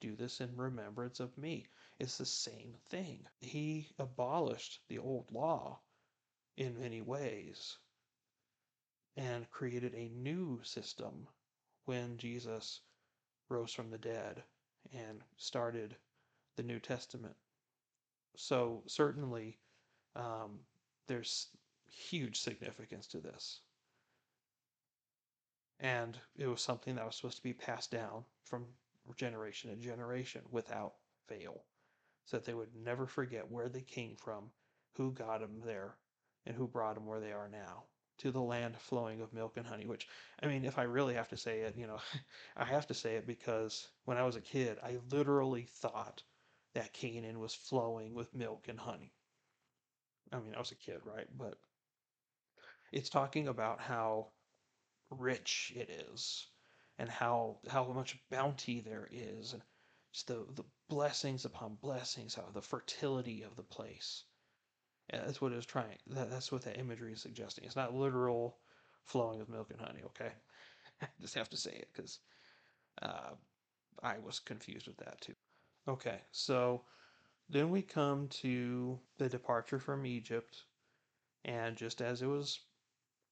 do 0.00 0.16
this 0.16 0.40
in 0.40 0.56
remembrance 0.56 1.20
of 1.20 1.36
me. 1.38 1.66
It's 1.98 2.18
the 2.18 2.26
same 2.26 2.74
thing. 2.86 3.26
He 3.40 3.88
abolished 3.98 4.80
the 4.88 4.98
old 4.98 5.30
law 5.30 5.80
in 6.56 6.78
many 6.78 7.00
ways 7.00 7.78
and 9.16 9.48
created 9.50 9.94
a 9.94 10.08
new 10.08 10.60
system 10.62 11.28
when 11.84 12.18
Jesus 12.18 12.80
rose 13.48 13.72
from 13.72 13.90
the 13.90 13.98
dead 13.98 14.42
and 14.92 15.22
started 15.36 15.96
the 16.56 16.62
New 16.62 16.78
Testament. 16.78 17.34
So, 18.36 18.82
certainly, 18.86 19.58
um, 20.16 20.60
there's 21.06 21.48
huge 21.90 22.40
significance 22.40 23.06
to 23.08 23.18
this. 23.18 23.60
And 25.80 26.18
it 26.36 26.46
was 26.46 26.60
something 26.60 26.94
that 26.94 27.06
was 27.06 27.16
supposed 27.16 27.36
to 27.36 27.42
be 27.42 27.52
passed 27.52 27.90
down 27.90 28.24
from 28.44 28.66
generation 29.16 29.70
to 29.70 29.76
generation 29.76 30.42
without 30.50 30.94
fail, 31.28 31.64
so 32.24 32.36
that 32.36 32.46
they 32.46 32.54
would 32.54 32.74
never 32.74 33.06
forget 33.06 33.50
where 33.50 33.68
they 33.68 33.82
came 33.82 34.16
from, 34.16 34.50
who 34.96 35.12
got 35.12 35.40
them 35.40 35.60
there, 35.64 35.96
and 36.46 36.56
who 36.56 36.66
brought 36.66 36.94
them 36.94 37.06
where 37.06 37.20
they 37.20 37.32
are 37.32 37.48
now 37.48 37.84
to 38.24 38.30
the 38.30 38.40
land 38.40 38.74
flowing 38.78 39.20
of 39.20 39.34
milk 39.34 39.58
and 39.58 39.66
honey, 39.66 39.84
which, 39.84 40.08
I 40.42 40.46
mean, 40.46 40.64
if 40.64 40.78
I 40.78 40.84
really 40.84 41.12
have 41.14 41.28
to 41.28 41.36
say 41.36 41.60
it, 41.60 41.76
you 41.76 41.86
know, 41.86 41.98
I 42.56 42.64
have 42.64 42.86
to 42.86 42.94
say 42.94 43.16
it 43.16 43.26
because 43.26 43.86
when 44.06 44.16
I 44.16 44.22
was 44.22 44.36
a 44.36 44.40
kid, 44.40 44.78
I 44.82 44.96
literally 45.10 45.68
thought 45.76 46.22
that 46.72 46.94
Canaan 46.94 47.38
was 47.38 47.54
flowing 47.54 48.14
with 48.14 48.34
milk 48.34 48.68
and 48.68 48.80
honey. 48.80 49.12
I 50.32 50.38
mean, 50.38 50.54
I 50.54 50.58
was 50.58 50.72
a 50.72 50.76
kid, 50.76 51.00
right? 51.04 51.26
But 51.36 51.58
it's 52.92 53.10
talking 53.10 53.48
about 53.48 53.78
how 53.78 54.28
rich 55.10 55.74
it 55.76 55.90
is 55.90 56.46
and 56.98 57.10
how 57.10 57.58
how 57.68 57.84
much 57.92 58.18
bounty 58.30 58.80
there 58.80 59.06
is 59.12 59.52
and 59.52 59.62
just 60.12 60.28
the, 60.28 60.46
the 60.54 60.64
blessings 60.88 61.44
upon 61.44 61.74
blessings, 61.74 62.34
how 62.34 62.48
the 62.54 62.62
fertility 62.62 63.42
of 63.42 63.54
the 63.54 63.62
place. 63.62 64.24
Yeah, 65.12 65.20
that's 65.26 65.40
what 65.40 65.52
trying. 65.66 65.98
That, 66.08 66.30
that's 66.30 66.50
what 66.50 66.62
that 66.62 66.78
imagery 66.78 67.12
is 67.12 67.20
suggesting. 67.20 67.64
It's 67.64 67.76
not 67.76 67.94
literal 67.94 68.56
flowing 69.04 69.40
of 69.40 69.48
milk 69.48 69.70
and 69.70 69.80
honey. 69.80 70.00
Okay, 70.06 70.32
I 71.02 71.06
just 71.20 71.34
have 71.34 71.50
to 71.50 71.56
say 71.56 71.72
it 71.72 71.88
because 71.92 72.20
uh, 73.02 73.34
I 74.02 74.18
was 74.18 74.40
confused 74.40 74.86
with 74.86 74.96
that 74.98 75.20
too. 75.20 75.34
Okay, 75.86 76.20
so 76.32 76.82
then 77.50 77.68
we 77.68 77.82
come 77.82 78.28
to 78.28 78.98
the 79.18 79.28
departure 79.28 79.78
from 79.78 80.06
Egypt, 80.06 80.64
and 81.44 81.76
just 81.76 82.00
as 82.00 82.22
it 82.22 82.26
was 82.26 82.60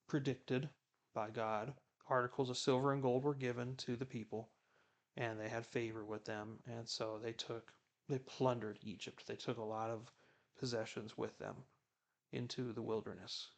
predicted 0.07 0.69
by 1.15 1.31
God, 1.31 1.73
articles 2.09 2.51
of 2.51 2.59
silver 2.59 2.93
and 2.93 3.03
gold 3.03 3.25
were 3.25 3.35
given 3.35 3.77
to 3.77 3.97
the 3.97 4.05
people, 4.05 4.51
and 5.17 5.41
they 5.41 5.49
had 5.49 5.65
favor 5.65 6.05
with 6.05 6.27
them, 6.27 6.59
and 6.67 6.87
so 6.87 7.19
they 7.23 7.33
took 7.33 7.73
they 8.09 8.19
plundered 8.19 8.79
Egypt. 8.83 9.27
They 9.27 9.37
took 9.37 9.57
a 9.57 9.63
lot 9.63 9.89
of 9.89 10.11
possessions 10.63 11.19
with 11.19 11.37
them 11.41 11.57
into 12.33 12.73
the 12.73 12.81
wilderness. 12.81 13.49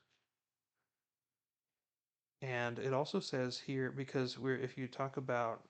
And 2.41 2.79
it 2.79 2.95
also 2.95 3.21
says 3.21 3.59
here, 3.59 3.91
because 3.91 4.39
we're 4.39 4.57
if 4.57 4.79
you 4.79 4.89
talk 4.89 5.19
about 5.19 5.61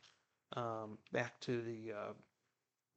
um, 0.57 0.97
back 1.11 1.41
to 1.41 1.61
the 1.61 1.93
uh, 1.93 2.13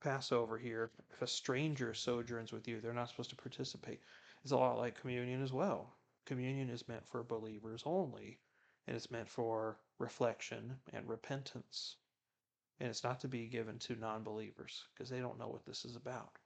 Passover 0.03 0.59
here, 0.59 0.91
if 1.11 1.23
a 1.23 1.27
stranger 1.27 1.95
sojourns 1.95 2.51
with 2.51 2.67
you, 2.67 2.79
they're 2.79 2.93
not 2.93 3.09
supposed 3.09 3.31
to 3.31 3.35
participate. 3.35 4.01
It's 4.43 4.51
a 4.51 4.57
lot 4.57 4.77
like 4.77 5.01
communion 5.01 5.41
as 5.41 5.51
well. 5.51 5.95
Communion 6.27 6.69
is 6.69 6.87
meant 6.87 7.07
for 7.07 7.23
believers 7.23 7.81
only, 7.87 8.37
and 8.85 8.95
it's 8.95 9.09
meant 9.09 9.27
for 9.27 9.79
reflection 9.97 10.77
and 10.93 11.09
repentance. 11.09 11.95
And 12.79 12.87
it's 12.87 13.03
not 13.03 13.19
to 13.21 13.27
be 13.27 13.47
given 13.47 13.79
to 13.79 13.95
non 13.95 14.21
believers 14.23 14.83
because 14.93 15.09
they 15.09 15.21
don't 15.21 15.39
know 15.39 15.47
what 15.47 15.65
this 15.65 15.85
is 15.85 15.95
about. 15.95 16.37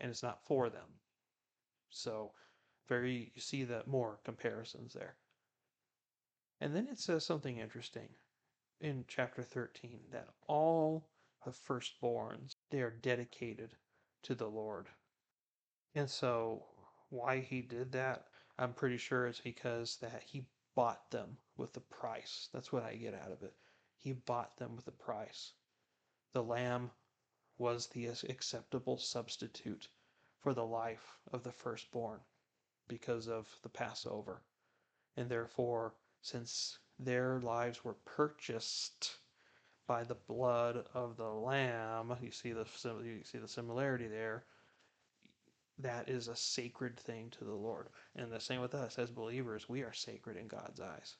And 0.00 0.10
it's 0.10 0.22
not 0.22 0.44
for 0.46 0.68
them. 0.68 0.88
So, 1.90 2.32
very, 2.88 3.32
you 3.34 3.40
see 3.40 3.64
that 3.64 3.86
more 3.86 4.18
comparisons 4.24 4.94
there. 4.94 5.16
And 6.60 6.74
then 6.74 6.88
it 6.88 6.98
says 6.98 7.24
something 7.24 7.58
interesting 7.58 8.08
in 8.80 9.04
chapter 9.06 9.42
13 9.42 10.00
that 10.10 10.28
all 10.46 11.08
the 11.44 11.50
firstborns, 11.50 12.56
they 12.70 12.80
are 12.80 12.90
dedicated 13.02 13.76
to 14.22 14.34
the 14.34 14.48
Lord. 14.48 14.88
And 15.94 16.08
so, 16.08 16.64
why 17.10 17.40
he 17.40 17.62
did 17.62 17.92
that, 17.92 18.26
I'm 18.58 18.72
pretty 18.72 18.96
sure 18.96 19.26
it's 19.26 19.40
because 19.40 19.96
that 19.98 20.22
he 20.24 20.46
bought 20.74 21.10
them 21.10 21.36
with 21.56 21.72
the 21.72 21.80
price. 21.80 22.48
That's 22.52 22.72
what 22.72 22.84
I 22.84 22.94
get 22.94 23.14
out 23.14 23.32
of 23.32 23.42
it. 23.42 23.54
He 23.96 24.12
bought 24.12 24.56
them 24.56 24.74
with 24.74 24.84
the 24.84 24.92
price. 24.92 25.52
The 26.32 26.42
lamb 26.42 26.90
was 27.62 27.86
the 27.86 28.08
acceptable 28.28 28.98
substitute 28.98 29.86
for 30.40 30.52
the 30.52 30.66
life 30.66 31.16
of 31.32 31.44
the 31.44 31.52
firstborn 31.52 32.18
because 32.88 33.28
of 33.28 33.46
the 33.62 33.68
Passover. 33.68 34.42
And 35.16 35.28
therefore, 35.28 35.94
since 36.22 36.80
their 36.98 37.38
lives 37.38 37.84
were 37.84 37.94
purchased 38.04 39.18
by 39.86 40.02
the 40.02 40.16
blood 40.16 40.88
of 40.92 41.16
the 41.16 41.30
lamb, 41.30 42.16
you 42.20 42.32
see 42.32 42.50
the 42.50 42.66
you 43.04 43.22
see 43.22 43.38
the 43.38 43.46
similarity 43.46 44.08
there. 44.08 44.44
That 45.78 46.08
is 46.08 46.26
a 46.26 46.34
sacred 46.34 46.98
thing 46.98 47.30
to 47.30 47.44
the 47.44 47.54
Lord. 47.54 47.90
And 48.16 48.32
the 48.32 48.40
same 48.40 48.60
with 48.60 48.74
us 48.74 48.98
as 48.98 49.12
believers, 49.12 49.68
we 49.68 49.82
are 49.82 49.92
sacred 49.92 50.36
in 50.36 50.48
God's 50.48 50.80
eyes. 50.80 51.14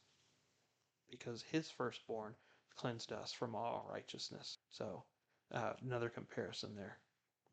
Because 1.09 1.43
his 1.43 1.70
firstborn 1.70 2.34
cleansed 2.74 3.12
us 3.12 3.32
from 3.32 3.55
all 3.55 3.86
righteousness. 3.88 4.59
So, 4.72 5.05
uh, 5.53 5.72
another 5.82 6.09
comparison 6.09 6.74
there. 6.74 6.98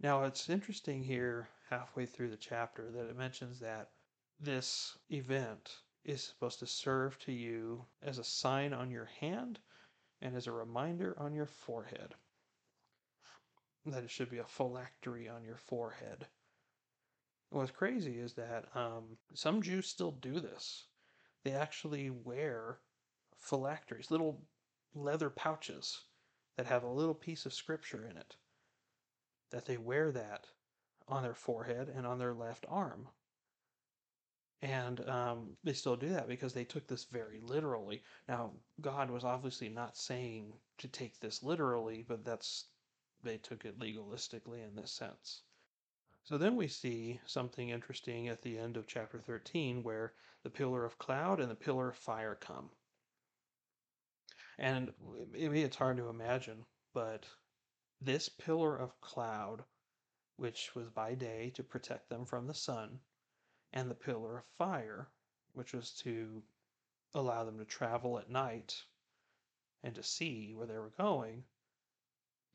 Now, 0.02 0.24
it's 0.24 0.50
interesting 0.50 1.04
here, 1.04 1.50
halfway 1.70 2.06
through 2.06 2.30
the 2.30 2.38
chapter, 2.38 2.90
that 2.92 3.10
it 3.10 3.18
mentions 3.18 3.60
that 3.60 3.90
this 4.40 4.98
event 5.10 5.70
is 6.06 6.24
supposed 6.24 6.60
to 6.60 6.68
serve 6.68 7.20
to 7.20 7.34
you 7.34 7.86
as 8.02 8.18
a 8.18 8.24
sign 8.24 8.74
on 8.74 8.90
your 8.90 9.10
hand 9.20 9.60
and 10.22 10.36
as 10.36 10.48
a 10.48 10.52
reminder 10.52 11.16
on 11.20 11.34
your 11.34 11.46
forehead. 11.46 12.16
That 13.86 14.04
it 14.04 14.10
should 14.10 14.30
be 14.30 14.38
a 14.38 14.46
phylactery 14.46 15.28
on 15.28 15.44
your 15.44 15.58
forehead. 15.58 16.28
What's 17.50 17.72
crazy 17.72 18.20
is 18.20 18.34
that 18.34 18.66
um, 18.76 19.18
some 19.34 19.62
Jews 19.62 19.88
still 19.88 20.12
do 20.12 20.40
this. 20.40 20.86
They 21.44 21.52
actually 21.52 22.10
wear 22.10 22.80
phylacteries, 23.38 24.12
little 24.12 24.42
leather 24.94 25.30
pouches 25.30 26.06
that 26.60 26.66
have 26.66 26.84
a 26.84 26.92
little 26.92 27.14
piece 27.14 27.46
of 27.46 27.54
scripture 27.54 28.06
in 28.06 28.18
it. 28.18 28.36
That 29.52 29.66
they 29.66 29.78
wear 29.78 30.12
that 30.12 30.46
on 31.08 31.24
their 31.24 31.34
forehead 31.34 31.88
and 31.88 32.06
on 32.06 32.20
their 32.20 32.34
left 32.34 32.66
arm. 32.68 33.08
And 34.62 35.00
um, 35.08 35.52
they 35.64 35.72
still 35.72 35.96
do 35.96 36.10
that 36.10 36.28
because 36.28 36.54
they 36.54 36.66
took 36.66 36.86
this 36.86 37.06
very 37.06 37.40
literally. 37.40 38.04
Now, 38.28 38.52
God 38.82 39.10
was 39.10 39.24
obviously 39.24 39.70
not 39.70 39.96
saying 39.96 40.52
to 40.80 40.90
take 40.90 41.18
this 41.22 41.42
literally, 41.42 42.04
but 42.06 42.26
that's 42.26 42.66
they 43.24 43.38
took 43.38 43.64
it 43.64 43.80
legalistically 43.80 44.68
in 44.68 44.76
this 44.76 44.92
sense. 44.92 45.44
So 46.26 46.38
then 46.38 46.58
we 46.58 46.68
see 46.68 47.22
something 47.26 47.70
interesting 47.70 48.28
at 48.28 48.42
the 48.42 48.58
end 48.60 48.76
of 48.76 48.86
chapter 48.86 49.22
13 49.22 49.82
where 49.82 50.12
the 50.44 50.50
pillar 50.50 50.84
of 50.84 51.00
cloud 51.00 51.40
and 51.40 51.50
the 51.50 51.56
pillar 51.56 51.88
of 51.88 51.96
fire 51.96 52.36
come. 52.36 52.70
And 54.62 54.92
maybe 55.32 55.64
it's 55.64 55.78
hard 55.78 55.96
to 55.98 56.10
imagine, 56.10 56.66
but 56.94 57.26
this 58.02 58.28
pillar 58.28 58.76
of 58.76 59.00
cloud, 59.00 59.64
which 60.36 60.76
was 60.76 60.90
by 60.90 61.16
day 61.16 61.52
to 61.52 61.64
protect 61.64 62.10
them 62.10 62.26
from 62.26 62.46
the 62.46 62.54
sun, 62.54 63.00
and 63.72 63.90
the 63.90 63.96
pillar 63.96 64.40
of 64.40 64.46
fire, 64.58 65.08
which 65.54 65.72
was 65.72 65.94
to 66.02 66.44
allow 67.14 67.46
them 67.46 67.58
to 67.58 67.64
travel 67.64 68.20
at 68.20 68.30
night 68.30 68.84
and 69.82 69.96
to 69.96 70.04
see 70.04 70.54
where 70.54 70.68
they 70.68 70.78
were 70.78 70.92
going, 70.98 71.46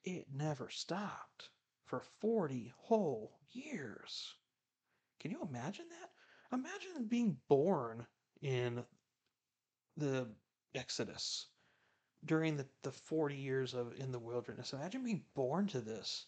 it 0.05 0.27
never 0.31 0.69
stopped 0.69 1.49
for 1.87 2.03
40 2.21 2.75
whole 2.77 3.41
years. 3.51 4.35
Can 5.21 5.31
you 5.31 5.41
imagine 5.41 5.87
that? 5.89 6.11
Imagine 6.53 7.07
being 7.07 7.39
born 7.49 8.07
in 8.43 8.85
the 9.97 10.29
Exodus 10.75 11.47
during 12.25 12.57
the, 12.57 12.67
the 12.83 12.93
40 12.93 13.37
years 13.37 13.75
of 13.75 13.99
in 13.99 14.13
the 14.13 14.19
wilderness. 14.19 14.73
Imagine 14.73 15.05
being 15.05 15.25
born 15.35 15.67
to 15.69 15.81
this. 15.81 16.27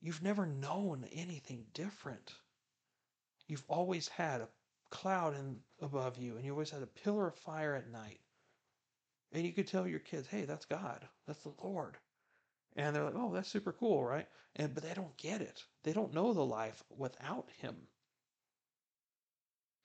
You've 0.00 0.22
never 0.22 0.46
known 0.46 1.04
anything 1.12 1.66
different. 1.74 2.32
You've 3.46 3.64
always 3.68 4.08
had 4.08 4.40
a 4.40 4.48
cloud 4.90 5.34
in, 5.34 5.58
above 5.80 6.18
you, 6.18 6.36
and 6.36 6.44
you 6.44 6.52
always 6.52 6.70
had 6.70 6.82
a 6.82 6.86
pillar 6.86 7.28
of 7.28 7.34
fire 7.34 7.74
at 7.74 7.90
night. 7.90 8.20
And 9.32 9.44
you 9.44 9.52
could 9.52 9.66
tell 9.66 9.86
your 9.86 9.98
kids, 9.98 10.26
hey, 10.28 10.44
that's 10.44 10.64
God. 10.64 11.06
That's 11.26 11.42
the 11.42 11.52
Lord. 11.62 11.96
And 12.76 12.94
they're 12.94 13.04
like, 13.04 13.16
oh, 13.16 13.32
that's 13.32 13.48
super 13.48 13.72
cool, 13.72 14.04
right? 14.04 14.26
And 14.56 14.74
but 14.74 14.84
they 14.84 14.94
don't 14.94 15.16
get 15.16 15.42
it. 15.42 15.62
They 15.82 15.92
don't 15.92 16.14
know 16.14 16.32
the 16.32 16.44
life 16.44 16.82
without 16.96 17.48
him. 17.60 17.76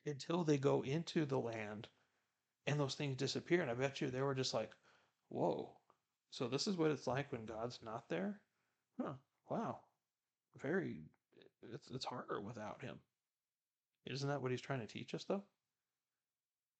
Until 0.06 0.44
they 0.44 0.58
go 0.58 0.84
into 0.84 1.26
the 1.26 1.40
land 1.40 1.88
and 2.68 2.80
those 2.80 2.96
things 2.96 3.18
disappear. 3.18 3.62
And 3.62 3.72
I 3.72 3.74
bet 3.74 4.02
you 4.02 4.10
they 4.10 4.22
were 4.22 4.36
just 4.36 4.54
like, 4.54 4.72
whoa. 5.34 5.72
So 6.30 6.48
this 6.48 6.68
is 6.68 6.78
what 6.78 6.92
it's 6.92 7.08
like 7.08 7.32
when 7.32 7.46
God's 7.46 7.80
not 7.84 8.08
there? 8.08 8.40
Huh. 9.02 9.14
Wow. 9.50 9.80
Very 10.62 11.04
it's 11.74 11.90
it's 11.92 12.06
harder 12.06 12.40
without 12.40 12.82
him. 12.82 12.98
Isn't 14.06 14.30
that 14.30 14.42
what 14.42 14.52
he's 14.52 14.62
trying 14.62 14.82
to 14.82 14.88
teach 14.88 15.14
us 15.14 15.26
though? 15.26 15.44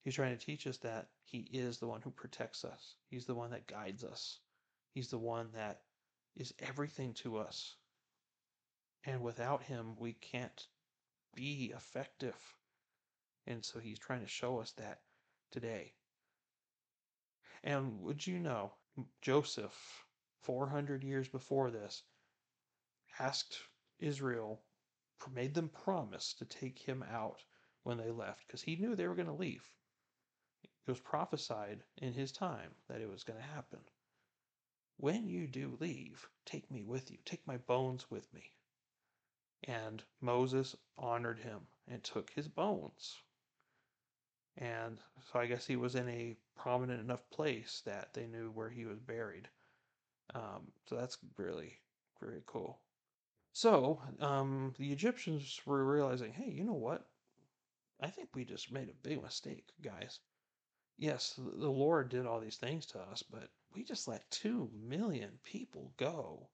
He's 0.04 0.16
trying 0.16 0.38
to 0.38 0.46
teach 0.46 0.68
us 0.68 0.78
that 0.80 1.08
he 1.24 1.48
is 1.52 1.78
the 1.78 1.88
one 1.88 2.02
who 2.02 2.12
protects 2.12 2.64
us. 2.66 2.96
He's 3.10 3.26
the 3.26 3.36
one 3.36 3.52
that 3.52 3.68
guides 3.68 4.04
us. 4.04 4.40
He's 4.94 5.08
the 5.08 5.18
one 5.18 5.50
that 5.54 5.82
is 6.36 6.54
everything 6.60 7.14
to 7.16 7.38
us. 7.38 7.76
And 9.06 9.22
without 9.22 9.64
him, 9.64 9.96
we 9.98 10.14
can't 10.14 10.68
be 11.36 11.74
effective. 11.76 12.36
And 13.48 13.64
so 13.64 13.80
he's 13.80 14.00
trying 14.00 14.22
to 14.22 14.28
show 14.28 14.60
us 14.60 14.72
that 14.74 15.00
today. 15.52 15.94
And 17.64 18.02
would 18.02 18.28
you 18.28 18.40
know, 18.40 18.74
Joseph, 19.22 20.06
400 20.42 21.04
years 21.04 21.30
before 21.30 21.72
this, 21.72 22.04
asked 23.20 23.60
Israel, 24.00 24.62
made 25.32 25.54
them 25.54 25.70
promise 25.70 26.34
to 26.34 26.46
take 26.46 26.78
him 26.78 27.04
out 27.04 27.46
when 27.84 27.98
they 27.98 28.12
left 28.12 28.46
because 28.46 28.62
he 28.62 28.76
knew 28.76 28.96
they 28.96 29.08
were 29.08 29.16
going 29.16 29.28
to 29.28 29.34
leave. 29.34 29.66
It 30.64 30.92
was 30.92 31.00
prophesied 31.00 31.84
in 31.98 32.12
his 32.12 32.34
time 32.34 32.76
that 32.90 33.00
it 33.00 33.10
was 33.10 33.24
going 33.24 33.40
to 33.40 33.46
happen. 33.46 33.80
When 34.98 35.30
you 35.30 35.48
do 35.48 35.78
leave, 35.80 36.28
take 36.46 36.70
me 36.70 36.84
with 36.84 37.10
you, 37.10 37.18
take 37.24 37.48
my 37.48 37.58
bones 37.58 38.12
with 38.12 38.32
me. 38.34 38.52
And 39.64 40.04
Moses 40.20 40.76
honored 40.98 41.40
him 41.40 41.62
and 41.88 42.04
took 42.04 42.30
his 42.32 42.50
bones. 42.50 43.22
And 44.58 45.00
so 45.32 45.40
I 45.40 45.48
guess 45.48 45.66
he 45.66 45.76
was 45.76 45.96
in 45.96 46.08
a 46.10 46.38
prominent 46.56 47.02
enough 47.02 47.28
place 47.30 47.82
that 47.86 48.14
they 48.14 48.28
knew 48.28 48.52
where 48.52 48.70
he 48.70 48.86
was 48.86 49.00
buried. 49.00 49.50
Um, 50.36 50.72
so 50.88 50.96
that's 50.96 51.18
really, 51.38 51.80
very 52.20 52.42
cool. 52.46 52.80
So 53.54 54.02
um, 54.20 54.74
the 54.78 54.92
Egyptians 54.92 55.62
were 55.66 55.86
realizing, 55.86 56.34
hey, 56.34 56.50
you 56.50 56.64
know 56.64 56.74
what? 56.74 57.08
I 58.00 58.08
think 58.08 58.30
we 58.34 58.46
just 58.46 58.72
made 58.72 58.90
a 58.90 59.08
big 59.08 59.22
mistake, 59.22 59.70
guys. 59.82 60.20
Yes, 60.98 61.34
the 61.38 61.72
Lord 61.72 62.10
did 62.10 62.26
all 62.26 62.40
these 62.40 62.58
things 62.58 62.86
to 62.88 63.00
us, 63.00 63.24
but 63.24 63.50
we 63.74 63.84
just 63.84 64.08
let 64.08 64.30
two 64.30 64.70
million 64.74 65.40
people 65.44 65.94
go, 65.98 66.50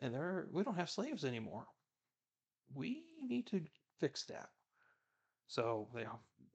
and 0.00 0.14
they're 0.14 0.46
we 0.50 0.62
don't 0.62 0.76
have 0.76 0.90
slaves 0.90 1.24
anymore. 1.24 1.66
We 2.74 3.04
need 3.22 3.46
to 3.48 3.62
fix 4.00 4.24
that. 4.26 4.50
So 5.46 5.88
they 5.94 6.06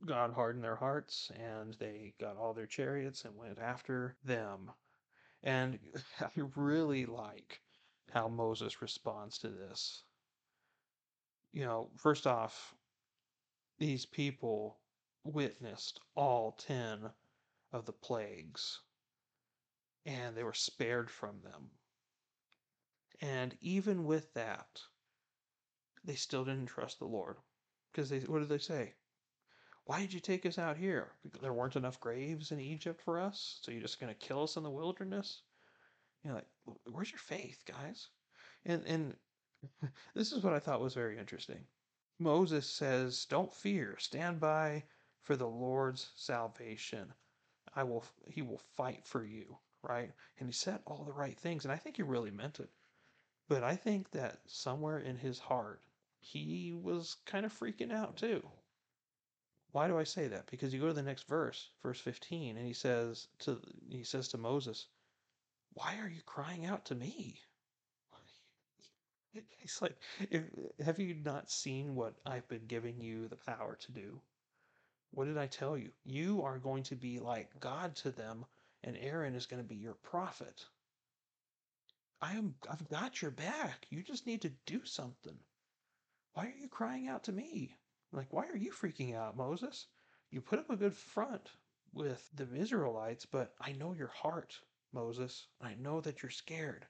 God 0.05 0.33
hardened 0.33 0.63
their 0.63 0.77
hearts, 0.77 1.31
and 1.35 1.73
they 1.73 2.13
got 2.19 2.37
all 2.37 2.53
their 2.53 2.65
chariots 2.65 3.25
and 3.25 3.35
went 3.35 3.59
after 3.59 4.15
them. 4.23 4.71
And 5.43 5.79
I 6.21 6.29
really 6.55 7.05
like 7.05 7.61
how 8.11 8.27
Moses 8.27 8.81
responds 8.81 9.37
to 9.39 9.49
this. 9.49 10.03
You 11.51 11.65
know, 11.65 11.91
first 11.97 12.27
off, 12.27 12.75
these 13.77 14.05
people 14.05 14.79
witnessed 15.23 15.99
all 16.15 16.53
10 16.53 17.09
of 17.71 17.85
the 17.85 17.93
plagues 17.93 18.79
and 20.05 20.35
they 20.35 20.43
were 20.43 20.53
spared 20.53 21.09
from 21.09 21.41
them. 21.41 21.69
And 23.21 23.57
even 23.61 24.05
with 24.05 24.33
that, 24.33 24.81
they 26.03 26.15
still 26.15 26.45
didn't 26.45 26.67
trust 26.67 26.99
the 26.99 27.05
Lord. 27.05 27.37
Because 27.91 28.09
they, 28.09 28.19
what 28.19 28.39
did 28.39 28.49
they 28.49 28.57
say? 28.57 28.93
Why 29.85 29.99
did 30.01 30.13
you 30.13 30.19
take 30.19 30.45
us 30.45 30.57
out 30.59 30.77
here? 30.77 31.11
There 31.41 31.53
weren't 31.53 31.75
enough 31.75 31.99
graves 31.99 32.51
in 32.51 32.59
Egypt 32.59 33.01
for 33.01 33.19
us, 33.19 33.59
so 33.61 33.71
you're 33.71 33.81
just 33.81 33.99
going 33.99 34.13
to 34.13 34.27
kill 34.27 34.43
us 34.43 34.55
in 34.55 34.63
the 34.63 34.69
wilderness? 34.69 35.41
You 36.23 36.29
know, 36.29 36.35
like, 36.35 36.47
where's 36.91 37.11
your 37.11 37.19
faith, 37.19 37.63
guys? 37.65 38.09
And 38.65 38.85
and 38.85 39.15
this 40.13 40.31
is 40.31 40.43
what 40.43 40.53
I 40.53 40.59
thought 40.59 40.81
was 40.81 40.93
very 40.93 41.17
interesting. 41.17 41.65
Moses 42.19 42.69
says, 42.69 43.25
"Don't 43.25 43.53
fear. 43.53 43.97
Stand 43.97 44.39
by 44.39 44.83
for 45.23 45.35
the 45.35 45.47
Lord's 45.47 46.11
salvation. 46.15 47.13
I 47.73 47.83
will. 47.83 48.03
He 48.27 48.41
will 48.41 48.61
fight 48.75 49.05
for 49.05 49.23
you." 49.23 49.57
right? 49.83 50.11
And 50.39 50.47
he 50.47 50.53
said 50.53 50.79
all 50.85 51.03
the 51.03 51.13
right 51.13 51.37
things, 51.37 51.65
and 51.65 51.71
I 51.71 51.77
think 51.77 51.95
he 51.95 52.03
really 52.03 52.31
meant 52.31 52.59
it. 52.59 52.69
But 53.47 53.63
I 53.63 53.75
think 53.75 54.11
that 54.11 54.39
somewhere 54.45 54.99
in 54.99 55.17
his 55.17 55.39
heart, 55.39 55.81
he 56.19 56.73
was 56.73 57.15
kind 57.25 57.45
of 57.45 57.53
freaking 57.57 57.91
out 57.91 58.17
too. 58.17 58.47
Why 59.71 59.87
do 59.87 59.97
I 59.97 60.03
say 60.03 60.27
that? 60.27 60.49
Because 60.49 60.73
you 60.73 60.79
go 60.79 60.87
to 60.87 60.93
the 60.93 61.01
next 61.03 61.27
verse, 61.27 61.69
verse 61.81 61.99
15, 61.99 62.57
and 62.57 62.65
he 62.65 62.73
says 62.73 63.27
to 63.39 63.61
he 63.89 64.03
says 64.03 64.29
to 64.29 64.37
Moses, 64.37 64.87
"Why 65.73 65.97
are 65.99 66.09
you 66.09 66.21
crying 66.23 66.65
out 66.65 66.85
to 66.85 66.95
me? 66.95 67.41
He's 69.59 69.81
like, 69.81 69.97
have 70.83 70.99
you 70.99 71.15
not 71.23 71.51
seen 71.51 71.95
what 71.95 72.15
I've 72.25 72.47
been 72.47 72.65
giving 72.67 72.99
you 72.99 73.27
the 73.27 73.35
power 73.35 73.75
to 73.75 73.91
do? 73.91 74.21
What 75.11 75.25
did 75.25 75.37
I 75.37 75.47
tell 75.47 75.77
you? 75.77 75.91
You 76.05 76.43
are 76.43 76.59
going 76.59 76.83
to 76.83 76.95
be 76.95 77.19
like 77.19 77.59
God 77.59 77.95
to 77.97 78.11
them, 78.11 78.45
and 78.83 78.97
Aaron 78.97 79.35
is 79.35 79.45
going 79.45 79.61
to 79.61 79.67
be 79.67 79.75
your 79.75 79.95
prophet. 79.95 80.65
I 82.21 82.33
am 82.33 82.55
I've 82.69 82.87
got 82.89 83.21
your 83.21 83.31
back. 83.31 83.87
You 83.89 84.03
just 84.03 84.27
need 84.27 84.41
to 84.41 84.51
do 84.65 84.85
something. 84.85 85.37
Why 86.33 86.45
are 86.45 86.61
you 86.61 86.67
crying 86.67 87.07
out 87.07 87.23
to 87.25 87.31
me? 87.31 87.75
Like, 88.11 88.31
why 88.31 88.47
are 88.47 88.57
you 88.57 88.71
freaking 88.71 89.15
out, 89.15 89.37
Moses? 89.37 89.87
You 90.31 90.41
put 90.41 90.59
up 90.59 90.69
a 90.69 90.75
good 90.75 90.95
front 90.95 91.51
with 91.93 92.29
the 92.35 92.47
Israelites, 92.55 93.25
but 93.25 93.53
I 93.59 93.71
know 93.73 93.93
your 93.93 94.07
heart, 94.07 94.59
Moses. 94.93 95.47
I 95.61 95.75
know 95.75 96.01
that 96.01 96.21
you're 96.21 96.29
scared. 96.29 96.85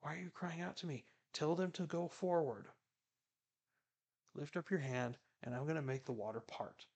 Why 0.00 0.14
are 0.14 0.20
you 0.20 0.30
crying 0.30 0.60
out 0.60 0.76
to 0.78 0.86
me? 0.86 1.04
Tell 1.32 1.54
them 1.54 1.70
to 1.72 1.82
go 1.82 2.08
forward. 2.08 2.66
Lift 4.34 4.56
up 4.56 4.70
your 4.70 4.80
hand, 4.80 5.16
and 5.42 5.54
I'm 5.54 5.64
going 5.64 5.76
to 5.76 5.82
make 5.82 6.04
the 6.04 6.12
water 6.12 6.40
part. 6.40 6.86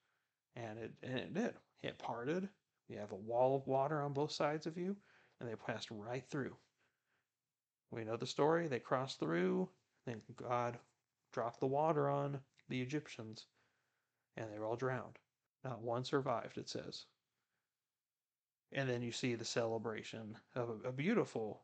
And 0.55 0.79
it, 0.79 0.91
and 1.03 1.17
it 1.17 1.33
did. 1.33 1.53
It 1.81 1.97
parted. 1.97 2.49
You 2.87 2.97
have 2.97 3.11
a 3.11 3.15
wall 3.15 3.55
of 3.55 3.67
water 3.67 4.01
on 4.01 4.13
both 4.13 4.31
sides 4.31 4.65
of 4.65 4.77
you, 4.77 4.95
and 5.39 5.49
they 5.49 5.55
passed 5.55 5.89
right 5.91 6.25
through. 6.29 6.55
We 7.91 8.03
know 8.03 8.17
the 8.17 8.25
story. 8.25 8.67
They 8.67 8.79
crossed 8.79 9.19
through. 9.19 9.69
Then 10.05 10.21
God 10.35 10.77
dropped 11.31 11.59
the 11.59 11.67
water 11.67 12.09
on 12.09 12.39
the 12.69 12.81
Egyptians, 12.81 13.47
and 14.37 14.51
they 14.51 14.59
were 14.59 14.65
all 14.65 14.75
drowned. 14.75 15.17
Not 15.63 15.81
one 15.81 16.05
survived, 16.05 16.57
it 16.57 16.69
says. 16.69 17.05
And 18.71 18.89
then 18.89 19.01
you 19.01 19.11
see 19.11 19.35
the 19.35 19.45
celebration 19.45 20.37
of 20.55 20.69
a, 20.69 20.89
a 20.89 20.91
beautiful 20.91 21.63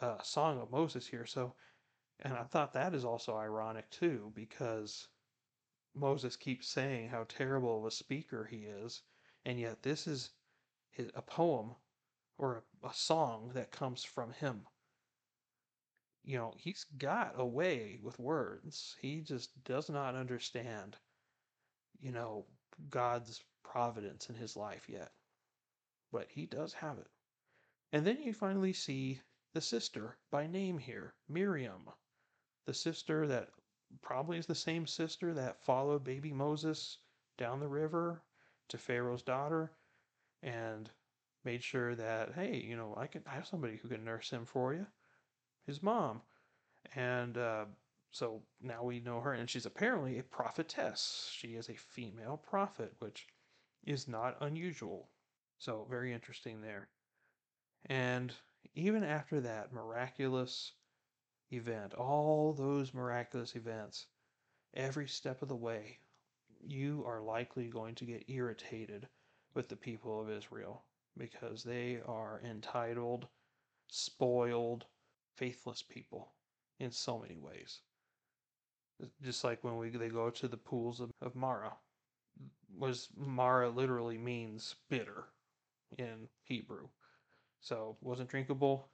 uh, 0.00 0.22
song 0.22 0.60
of 0.60 0.70
Moses 0.70 1.06
here. 1.06 1.26
So, 1.26 1.54
and 2.20 2.32
I 2.32 2.44
thought 2.44 2.72
that 2.72 2.94
is 2.94 3.04
also 3.04 3.36
ironic 3.36 3.90
too, 3.90 4.32
because 4.34 5.08
Moses 5.94 6.36
keeps 6.36 6.68
saying 6.68 7.08
how 7.08 7.24
terrible 7.28 7.78
of 7.78 7.86
a 7.86 7.90
speaker 7.90 8.44
he 8.44 8.58
is, 8.58 9.02
and 9.44 9.58
yet 9.58 9.82
this 9.82 10.06
is 10.06 10.30
a 11.14 11.22
poem 11.22 11.74
or 12.38 12.62
a, 12.82 12.88
a 12.88 12.94
song 12.94 13.50
that 13.54 13.70
comes 13.70 14.04
from 14.04 14.32
him 14.32 14.66
you 16.26 16.36
know, 16.36 16.52
he's 16.58 16.84
got 16.98 17.34
a 17.38 17.46
way 17.46 18.00
with 18.02 18.18
words. 18.18 18.96
He 19.00 19.20
just 19.20 19.62
does 19.62 19.88
not 19.88 20.16
understand, 20.16 20.96
you 22.00 22.10
know, 22.10 22.46
God's 22.90 23.44
providence 23.62 24.28
in 24.28 24.34
his 24.34 24.56
life 24.56 24.88
yet. 24.88 25.12
But 26.10 26.26
he 26.28 26.46
does 26.46 26.72
have 26.74 26.98
it. 26.98 27.06
And 27.92 28.04
then 28.04 28.20
you 28.20 28.34
finally 28.34 28.72
see 28.72 29.20
the 29.54 29.60
sister 29.60 30.16
by 30.32 30.48
name 30.48 30.78
here, 30.78 31.14
Miriam, 31.28 31.88
the 32.66 32.74
sister 32.74 33.28
that 33.28 33.50
probably 34.02 34.36
is 34.36 34.46
the 34.46 34.54
same 34.54 34.84
sister 34.84 35.32
that 35.32 35.64
followed 35.64 36.02
baby 36.02 36.32
Moses 36.32 36.98
down 37.38 37.60
the 37.60 37.68
river 37.68 38.20
to 38.68 38.78
Pharaoh's 38.78 39.22
daughter 39.22 39.70
and 40.42 40.90
made 41.44 41.62
sure 41.62 41.94
that, 41.94 42.34
hey, 42.34 42.56
you 42.56 42.76
know, 42.76 42.94
I 42.96 43.06
can 43.06 43.22
I 43.28 43.34
have 43.34 43.46
somebody 43.46 43.76
who 43.76 43.88
can 43.88 44.04
nurse 44.04 44.30
him 44.30 44.44
for 44.44 44.74
you 44.74 44.88
his 45.66 45.82
mom. 45.82 46.22
And 46.94 47.36
uh, 47.36 47.64
so 48.10 48.42
now 48.62 48.82
we 48.82 49.00
know 49.00 49.20
her, 49.20 49.34
and 49.34 49.50
she's 49.50 49.66
apparently 49.66 50.18
a 50.18 50.22
prophetess. 50.22 51.30
She 51.34 51.48
is 51.48 51.68
a 51.68 51.74
female 51.74 52.36
prophet, 52.36 52.94
which 52.98 53.26
is 53.84 54.08
not 54.08 54.36
unusual. 54.40 55.10
So, 55.58 55.86
very 55.90 56.12
interesting 56.12 56.60
there. 56.60 56.88
And 57.86 58.32
even 58.74 59.04
after 59.04 59.40
that 59.40 59.72
miraculous 59.72 60.72
event, 61.52 61.94
all 61.94 62.52
those 62.52 62.94
miraculous 62.94 63.54
events, 63.54 64.06
every 64.74 65.08
step 65.08 65.42
of 65.42 65.48
the 65.48 65.56
way, 65.56 65.98
you 66.60 67.04
are 67.06 67.20
likely 67.20 67.68
going 67.68 67.94
to 67.96 68.04
get 68.04 68.28
irritated 68.28 69.08
with 69.54 69.68
the 69.68 69.76
people 69.76 70.20
of 70.20 70.30
Israel 70.30 70.84
because 71.16 71.62
they 71.62 72.00
are 72.06 72.42
entitled, 72.44 73.26
spoiled, 73.88 74.84
faithless 75.36 75.82
people 75.82 76.32
in 76.78 76.90
so 76.90 77.18
many 77.18 77.36
ways. 77.38 77.80
Just 79.22 79.44
like 79.44 79.62
when 79.62 79.76
we 79.76 79.90
they 79.90 80.08
go 80.08 80.30
to 80.30 80.48
the 80.48 80.56
pools 80.56 81.00
of, 81.00 81.10
of 81.20 81.34
Mara, 81.34 81.72
was 82.78 83.08
Mara 83.16 83.68
literally 83.68 84.18
means 84.18 84.74
bitter 84.88 85.24
in 85.98 86.28
Hebrew. 86.44 86.88
So 87.60 87.96
wasn't 88.00 88.30
drinkable. 88.30 88.88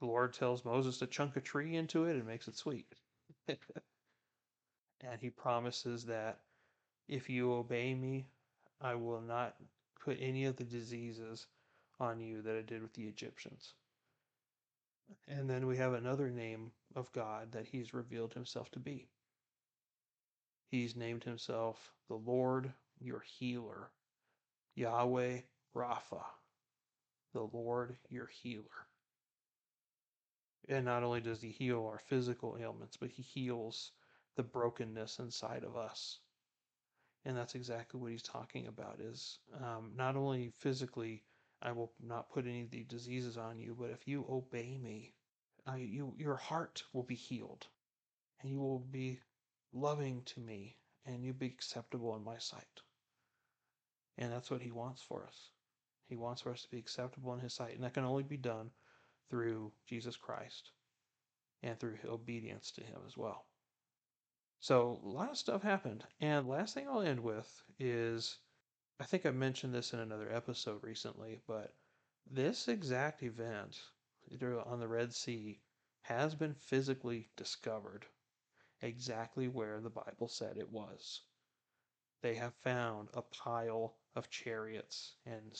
The 0.00 0.06
Lord 0.06 0.32
tells 0.32 0.64
Moses 0.64 0.98
to 0.98 1.06
chunk 1.06 1.36
a 1.36 1.40
tree 1.40 1.76
into 1.76 2.04
it 2.04 2.16
and 2.16 2.26
makes 2.26 2.48
it 2.48 2.56
sweet. 2.56 2.92
and 3.48 3.58
he 5.20 5.30
promises 5.30 6.04
that 6.06 6.40
if 7.08 7.30
you 7.30 7.52
obey 7.52 7.94
me, 7.94 8.26
I 8.80 8.94
will 8.94 9.20
not 9.20 9.56
put 9.98 10.18
any 10.20 10.44
of 10.44 10.56
the 10.56 10.64
diseases 10.64 11.46
on 11.98 12.20
you 12.20 12.42
that 12.42 12.56
I 12.56 12.62
did 12.62 12.82
with 12.82 12.92
the 12.92 13.06
Egyptians. 13.06 13.74
And 15.28 15.48
then 15.48 15.66
we 15.66 15.76
have 15.76 15.92
another 15.92 16.30
name 16.30 16.72
of 16.94 17.12
God 17.12 17.52
that 17.52 17.66
he's 17.66 17.94
revealed 17.94 18.32
himself 18.34 18.70
to 18.72 18.78
be. 18.78 19.08
He's 20.68 20.96
named 20.96 21.24
himself 21.24 21.92
the 22.08 22.16
Lord 22.16 22.72
your 23.00 23.20
healer, 23.20 23.90
Yahweh 24.74 25.40
Rapha, 25.74 26.24
the 27.32 27.48
Lord 27.52 27.96
your 28.08 28.26
healer. 28.26 28.86
And 30.68 30.84
not 30.84 31.02
only 31.04 31.20
does 31.20 31.40
he 31.40 31.50
heal 31.50 31.86
our 31.86 32.00
physical 32.08 32.56
ailments, 32.60 32.96
but 32.96 33.10
he 33.10 33.22
heals 33.22 33.92
the 34.36 34.42
brokenness 34.42 35.18
inside 35.18 35.62
of 35.62 35.76
us. 35.76 36.18
And 37.24 37.36
that's 37.36 37.54
exactly 37.54 38.00
what 38.00 38.10
he's 38.10 38.22
talking 38.22 38.66
about 38.66 39.00
is 39.00 39.38
um, 39.62 39.92
not 39.96 40.16
only 40.16 40.50
physically 40.58 41.22
I 41.62 41.72
will 41.72 41.92
not 42.02 42.30
put 42.30 42.46
any 42.46 42.62
of 42.62 42.70
the 42.70 42.84
diseases 42.84 43.36
on 43.36 43.58
you, 43.58 43.76
but 43.78 43.90
if 43.90 44.06
you 44.06 44.26
obey 44.28 44.78
me, 44.78 45.14
uh, 45.66 45.76
you, 45.76 46.14
your 46.16 46.36
heart 46.36 46.82
will 46.92 47.02
be 47.02 47.14
healed, 47.14 47.66
and 48.40 48.50
you 48.50 48.58
will 48.58 48.78
be 48.78 49.20
loving 49.72 50.22
to 50.26 50.40
me, 50.40 50.76
and 51.04 51.24
you'll 51.24 51.34
be 51.34 51.46
acceptable 51.46 52.14
in 52.16 52.24
my 52.24 52.38
sight. 52.38 52.82
And 54.18 54.32
that's 54.32 54.50
what 54.50 54.62
he 54.62 54.70
wants 54.70 55.02
for 55.02 55.24
us. 55.26 55.50
He 56.08 56.16
wants 56.16 56.42
for 56.42 56.52
us 56.52 56.62
to 56.62 56.70
be 56.70 56.78
acceptable 56.78 57.34
in 57.34 57.40
his 57.40 57.54
sight, 57.54 57.74
and 57.74 57.84
that 57.84 57.94
can 57.94 58.04
only 58.04 58.22
be 58.22 58.36
done 58.36 58.70
through 59.28 59.72
Jesus 59.86 60.16
Christ 60.16 60.70
and 61.62 61.78
through 61.78 61.98
obedience 62.06 62.70
to 62.72 62.82
him 62.82 63.00
as 63.06 63.16
well. 63.16 63.46
So 64.60 65.00
a 65.04 65.08
lot 65.08 65.30
of 65.30 65.36
stuff 65.36 65.62
happened. 65.62 66.04
And 66.20 66.48
last 66.48 66.74
thing 66.74 66.86
I'll 66.88 67.02
end 67.02 67.20
with 67.20 67.62
is 67.78 68.38
I 68.98 69.04
think 69.04 69.26
I 69.26 69.30
mentioned 69.30 69.74
this 69.74 69.92
in 69.92 69.98
another 69.98 70.32
episode 70.32 70.82
recently, 70.82 71.42
but 71.46 71.74
this 72.30 72.66
exact 72.66 73.22
event 73.22 73.78
on 74.42 74.80
the 74.80 74.88
Red 74.88 75.12
Sea 75.12 75.60
has 76.00 76.34
been 76.34 76.54
physically 76.54 77.28
discovered 77.36 78.06
exactly 78.80 79.48
where 79.48 79.80
the 79.80 79.90
Bible 79.90 80.28
said 80.28 80.56
it 80.56 80.70
was. 80.70 81.20
They 82.22 82.36
have 82.36 82.54
found 82.54 83.10
a 83.12 83.20
pile 83.20 83.98
of 84.14 84.30
chariots 84.30 85.16
and 85.26 85.52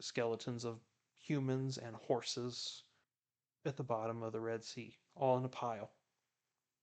skeletons 0.00 0.66
of 0.66 0.78
humans 1.18 1.78
and 1.78 1.96
horses 1.96 2.82
at 3.64 3.78
the 3.78 3.82
bottom 3.82 4.22
of 4.22 4.32
the 4.32 4.40
Red 4.40 4.62
Sea, 4.62 4.98
all 5.14 5.38
in 5.38 5.44
a 5.46 5.48
pile. 5.48 5.90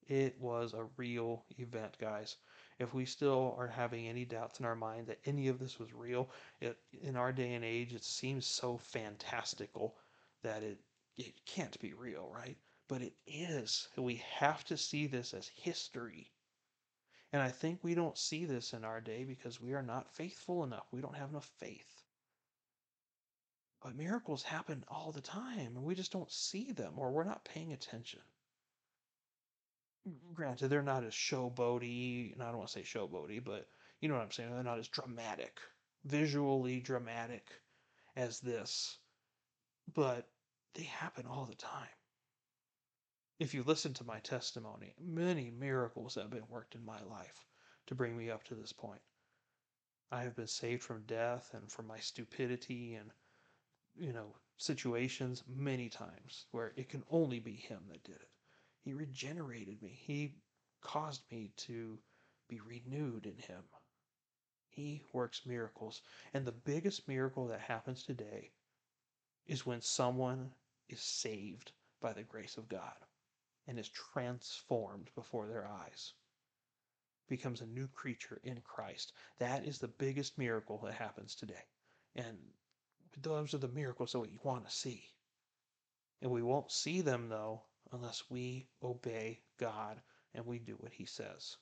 It 0.07 0.39
was 0.39 0.73
a 0.73 0.89
real 0.97 1.45
event, 1.59 1.99
guys 1.99 2.37
if 2.81 2.95
we 2.95 3.05
still 3.05 3.55
are 3.59 3.67
having 3.67 4.07
any 4.07 4.25
doubts 4.25 4.59
in 4.59 4.65
our 4.65 4.75
mind 4.75 5.05
that 5.05 5.19
any 5.25 5.47
of 5.47 5.59
this 5.59 5.77
was 5.77 5.93
real, 5.93 6.31
it, 6.59 6.79
in 7.03 7.15
our 7.15 7.31
day 7.31 7.53
and 7.53 7.63
age, 7.63 7.93
it 7.93 8.03
seems 8.03 8.47
so 8.47 8.75
fantastical 8.75 9.95
that 10.41 10.63
it, 10.63 10.79
it 11.15 11.45
can't 11.45 11.79
be 11.79 11.93
real, 11.93 12.31
right? 12.33 12.57
But 12.87 13.03
it 13.03 13.13
is. 13.27 13.87
We 13.95 14.15
have 14.39 14.65
to 14.65 14.77
see 14.77 15.05
this 15.05 15.35
as 15.35 15.47
history. 15.47 16.31
And 17.31 17.41
I 17.41 17.49
think 17.49 17.83
we 17.83 17.93
don't 17.93 18.17
see 18.17 18.45
this 18.45 18.73
in 18.73 18.83
our 18.83 18.99
day 18.99 19.25
because 19.25 19.61
we 19.61 19.73
are 19.73 19.83
not 19.83 20.15
faithful 20.15 20.63
enough. 20.63 20.87
We 20.91 21.01
don't 21.01 21.15
have 21.15 21.29
enough 21.29 21.51
faith. 21.59 22.03
But 23.83 23.95
miracles 23.95 24.41
happen 24.41 24.83
all 24.87 25.11
the 25.11 25.21
time, 25.21 25.75
and 25.75 25.83
we 25.83 25.93
just 25.93 26.11
don't 26.11 26.31
see 26.31 26.71
them 26.71 26.97
or 26.97 27.11
we're 27.11 27.23
not 27.25 27.45
paying 27.45 27.73
attention 27.73 28.21
granted, 30.33 30.69
they're 30.69 30.81
not 30.81 31.03
as 31.03 31.13
showboaty, 31.13 32.33
and 32.33 32.41
I 32.41 32.47
don't 32.47 32.57
want 32.57 32.69
to 32.69 32.73
say 32.73 32.83
showboaty, 32.83 33.43
but 33.43 33.67
you 33.99 34.09
know 34.09 34.15
what 34.15 34.23
I'm 34.23 34.31
saying. 34.31 34.51
They're 34.51 34.63
not 34.63 34.79
as 34.79 34.87
dramatic, 34.87 35.59
visually 36.05 36.79
dramatic 36.79 37.47
as 38.15 38.39
this, 38.39 38.97
but 39.93 40.27
they 40.73 40.83
happen 40.83 41.25
all 41.25 41.45
the 41.45 41.55
time. 41.55 41.87
If 43.39 43.53
you 43.53 43.63
listen 43.63 43.93
to 43.95 44.03
my 44.03 44.19
testimony, 44.19 44.93
many 44.99 45.49
miracles 45.49 46.15
have 46.15 46.29
been 46.29 46.47
worked 46.47 46.75
in 46.75 46.85
my 46.85 47.01
life 47.03 47.45
to 47.87 47.95
bring 47.95 48.15
me 48.15 48.29
up 48.29 48.43
to 48.45 48.55
this 48.55 48.71
point. 48.71 49.01
I 50.11 50.23
have 50.23 50.35
been 50.35 50.47
saved 50.47 50.83
from 50.83 51.03
death 51.07 51.51
and 51.53 51.71
from 51.71 51.87
my 51.87 51.99
stupidity 51.99 52.95
and, 52.95 53.11
you 53.95 54.13
know, 54.13 54.35
situations 54.57 55.43
many 55.47 55.89
times 55.89 56.45
where 56.51 56.73
it 56.75 56.89
can 56.89 57.03
only 57.09 57.39
be 57.39 57.55
Him 57.55 57.83
that 57.89 58.03
did 58.03 58.15
it. 58.15 58.29
He 58.83 58.93
regenerated 58.93 59.81
me. 59.81 59.89
He 59.89 60.35
caused 60.81 61.21
me 61.31 61.51
to 61.57 61.99
be 62.47 62.59
renewed 62.59 63.25
in 63.25 63.37
Him. 63.37 63.63
He 64.69 65.03
works 65.13 65.45
miracles. 65.45 66.01
And 66.33 66.45
the 66.45 66.51
biggest 66.51 67.07
miracle 67.07 67.47
that 67.47 67.61
happens 67.61 68.03
today 68.03 68.51
is 69.45 69.65
when 69.65 69.81
someone 69.81 70.51
is 70.89 71.01
saved 71.01 71.71
by 72.01 72.13
the 72.13 72.23
grace 72.23 72.57
of 72.57 72.69
God 72.69 72.95
and 73.67 73.77
is 73.77 73.89
transformed 73.89 75.09
before 75.15 75.47
their 75.47 75.67
eyes, 75.67 76.13
becomes 77.27 77.61
a 77.61 77.67
new 77.67 77.87
creature 77.87 78.41
in 78.43 78.59
Christ. 78.61 79.13
That 79.39 79.65
is 79.65 79.77
the 79.77 79.87
biggest 79.87 80.37
miracle 80.37 80.79
that 80.83 80.93
happens 80.93 81.35
today. 81.35 81.63
And 82.15 82.37
those 83.21 83.53
are 83.53 83.59
the 83.59 83.67
miracles 83.67 84.11
that 84.13 84.19
we 84.19 84.37
want 84.43 84.65
to 84.65 84.75
see. 84.75 85.03
And 86.21 86.31
we 86.31 86.41
won't 86.41 86.71
see 86.71 87.01
them, 87.01 87.29
though, 87.29 87.63
unless 87.91 88.23
we 88.29 88.67
obey 88.83 89.39
God 89.59 90.01
and 90.33 90.45
we 90.45 90.59
do 90.59 90.75
what 90.79 90.93
He 90.93 91.05
says. 91.05 91.57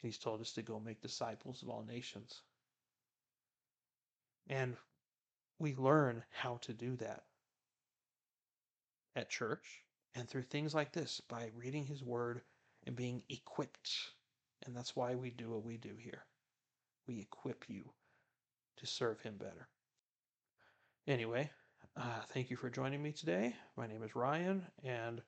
He's 0.00 0.18
told 0.18 0.40
us 0.40 0.52
to 0.52 0.62
go 0.62 0.78
make 0.78 1.00
disciples 1.00 1.62
of 1.62 1.68
all 1.68 1.84
nations. 1.86 2.42
And 4.48 4.76
we 5.58 5.74
learn 5.74 6.22
how 6.30 6.58
to 6.62 6.72
do 6.72 6.96
that 6.96 7.24
at 9.16 9.28
church 9.28 9.82
and 10.14 10.28
through 10.28 10.42
things 10.42 10.74
like 10.74 10.92
this 10.92 11.20
by 11.28 11.50
reading 11.56 11.84
His 11.84 12.02
Word 12.02 12.40
and 12.86 12.94
being 12.96 13.22
equipped. 13.28 13.90
And 14.64 14.76
that's 14.76 14.96
why 14.96 15.14
we 15.14 15.30
do 15.30 15.50
what 15.50 15.64
we 15.64 15.76
do 15.76 15.94
here. 15.98 16.24
We 17.06 17.20
equip 17.20 17.64
you 17.68 17.84
to 18.78 18.86
serve 18.86 19.20
Him 19.20 19.36
better. 19.36 19.68
Anyway, 21.06 21.50
uh, 21.98 22.22
thank 22.32 22.50
you 22.50 22.56
for 22.56 22.70
joining 22.70 23.02
me 23.02 23.12
today. 23.12 23.54
My 23.76 23.86
name 23.86 24.02
is 24.02 24.14
Ryan, 24.14 24.64
and 24.84 25.20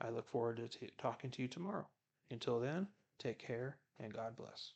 I 0.00 0.08
look 0.08 0.28
forward 0.28 0.56
to 0.56 0.68
t- 0.68 0.90
talking 0.98 1.30
to 1.32 1.42
you 1.42 1.48
tomorrow. 1.48 1.86
Until 2.30 2.60
then, 2.60 2.88
take 3.18 3.38
care 3.38 3.76
and 3.98 4.12
God 4.12 4.36
bless. 4.36 4.72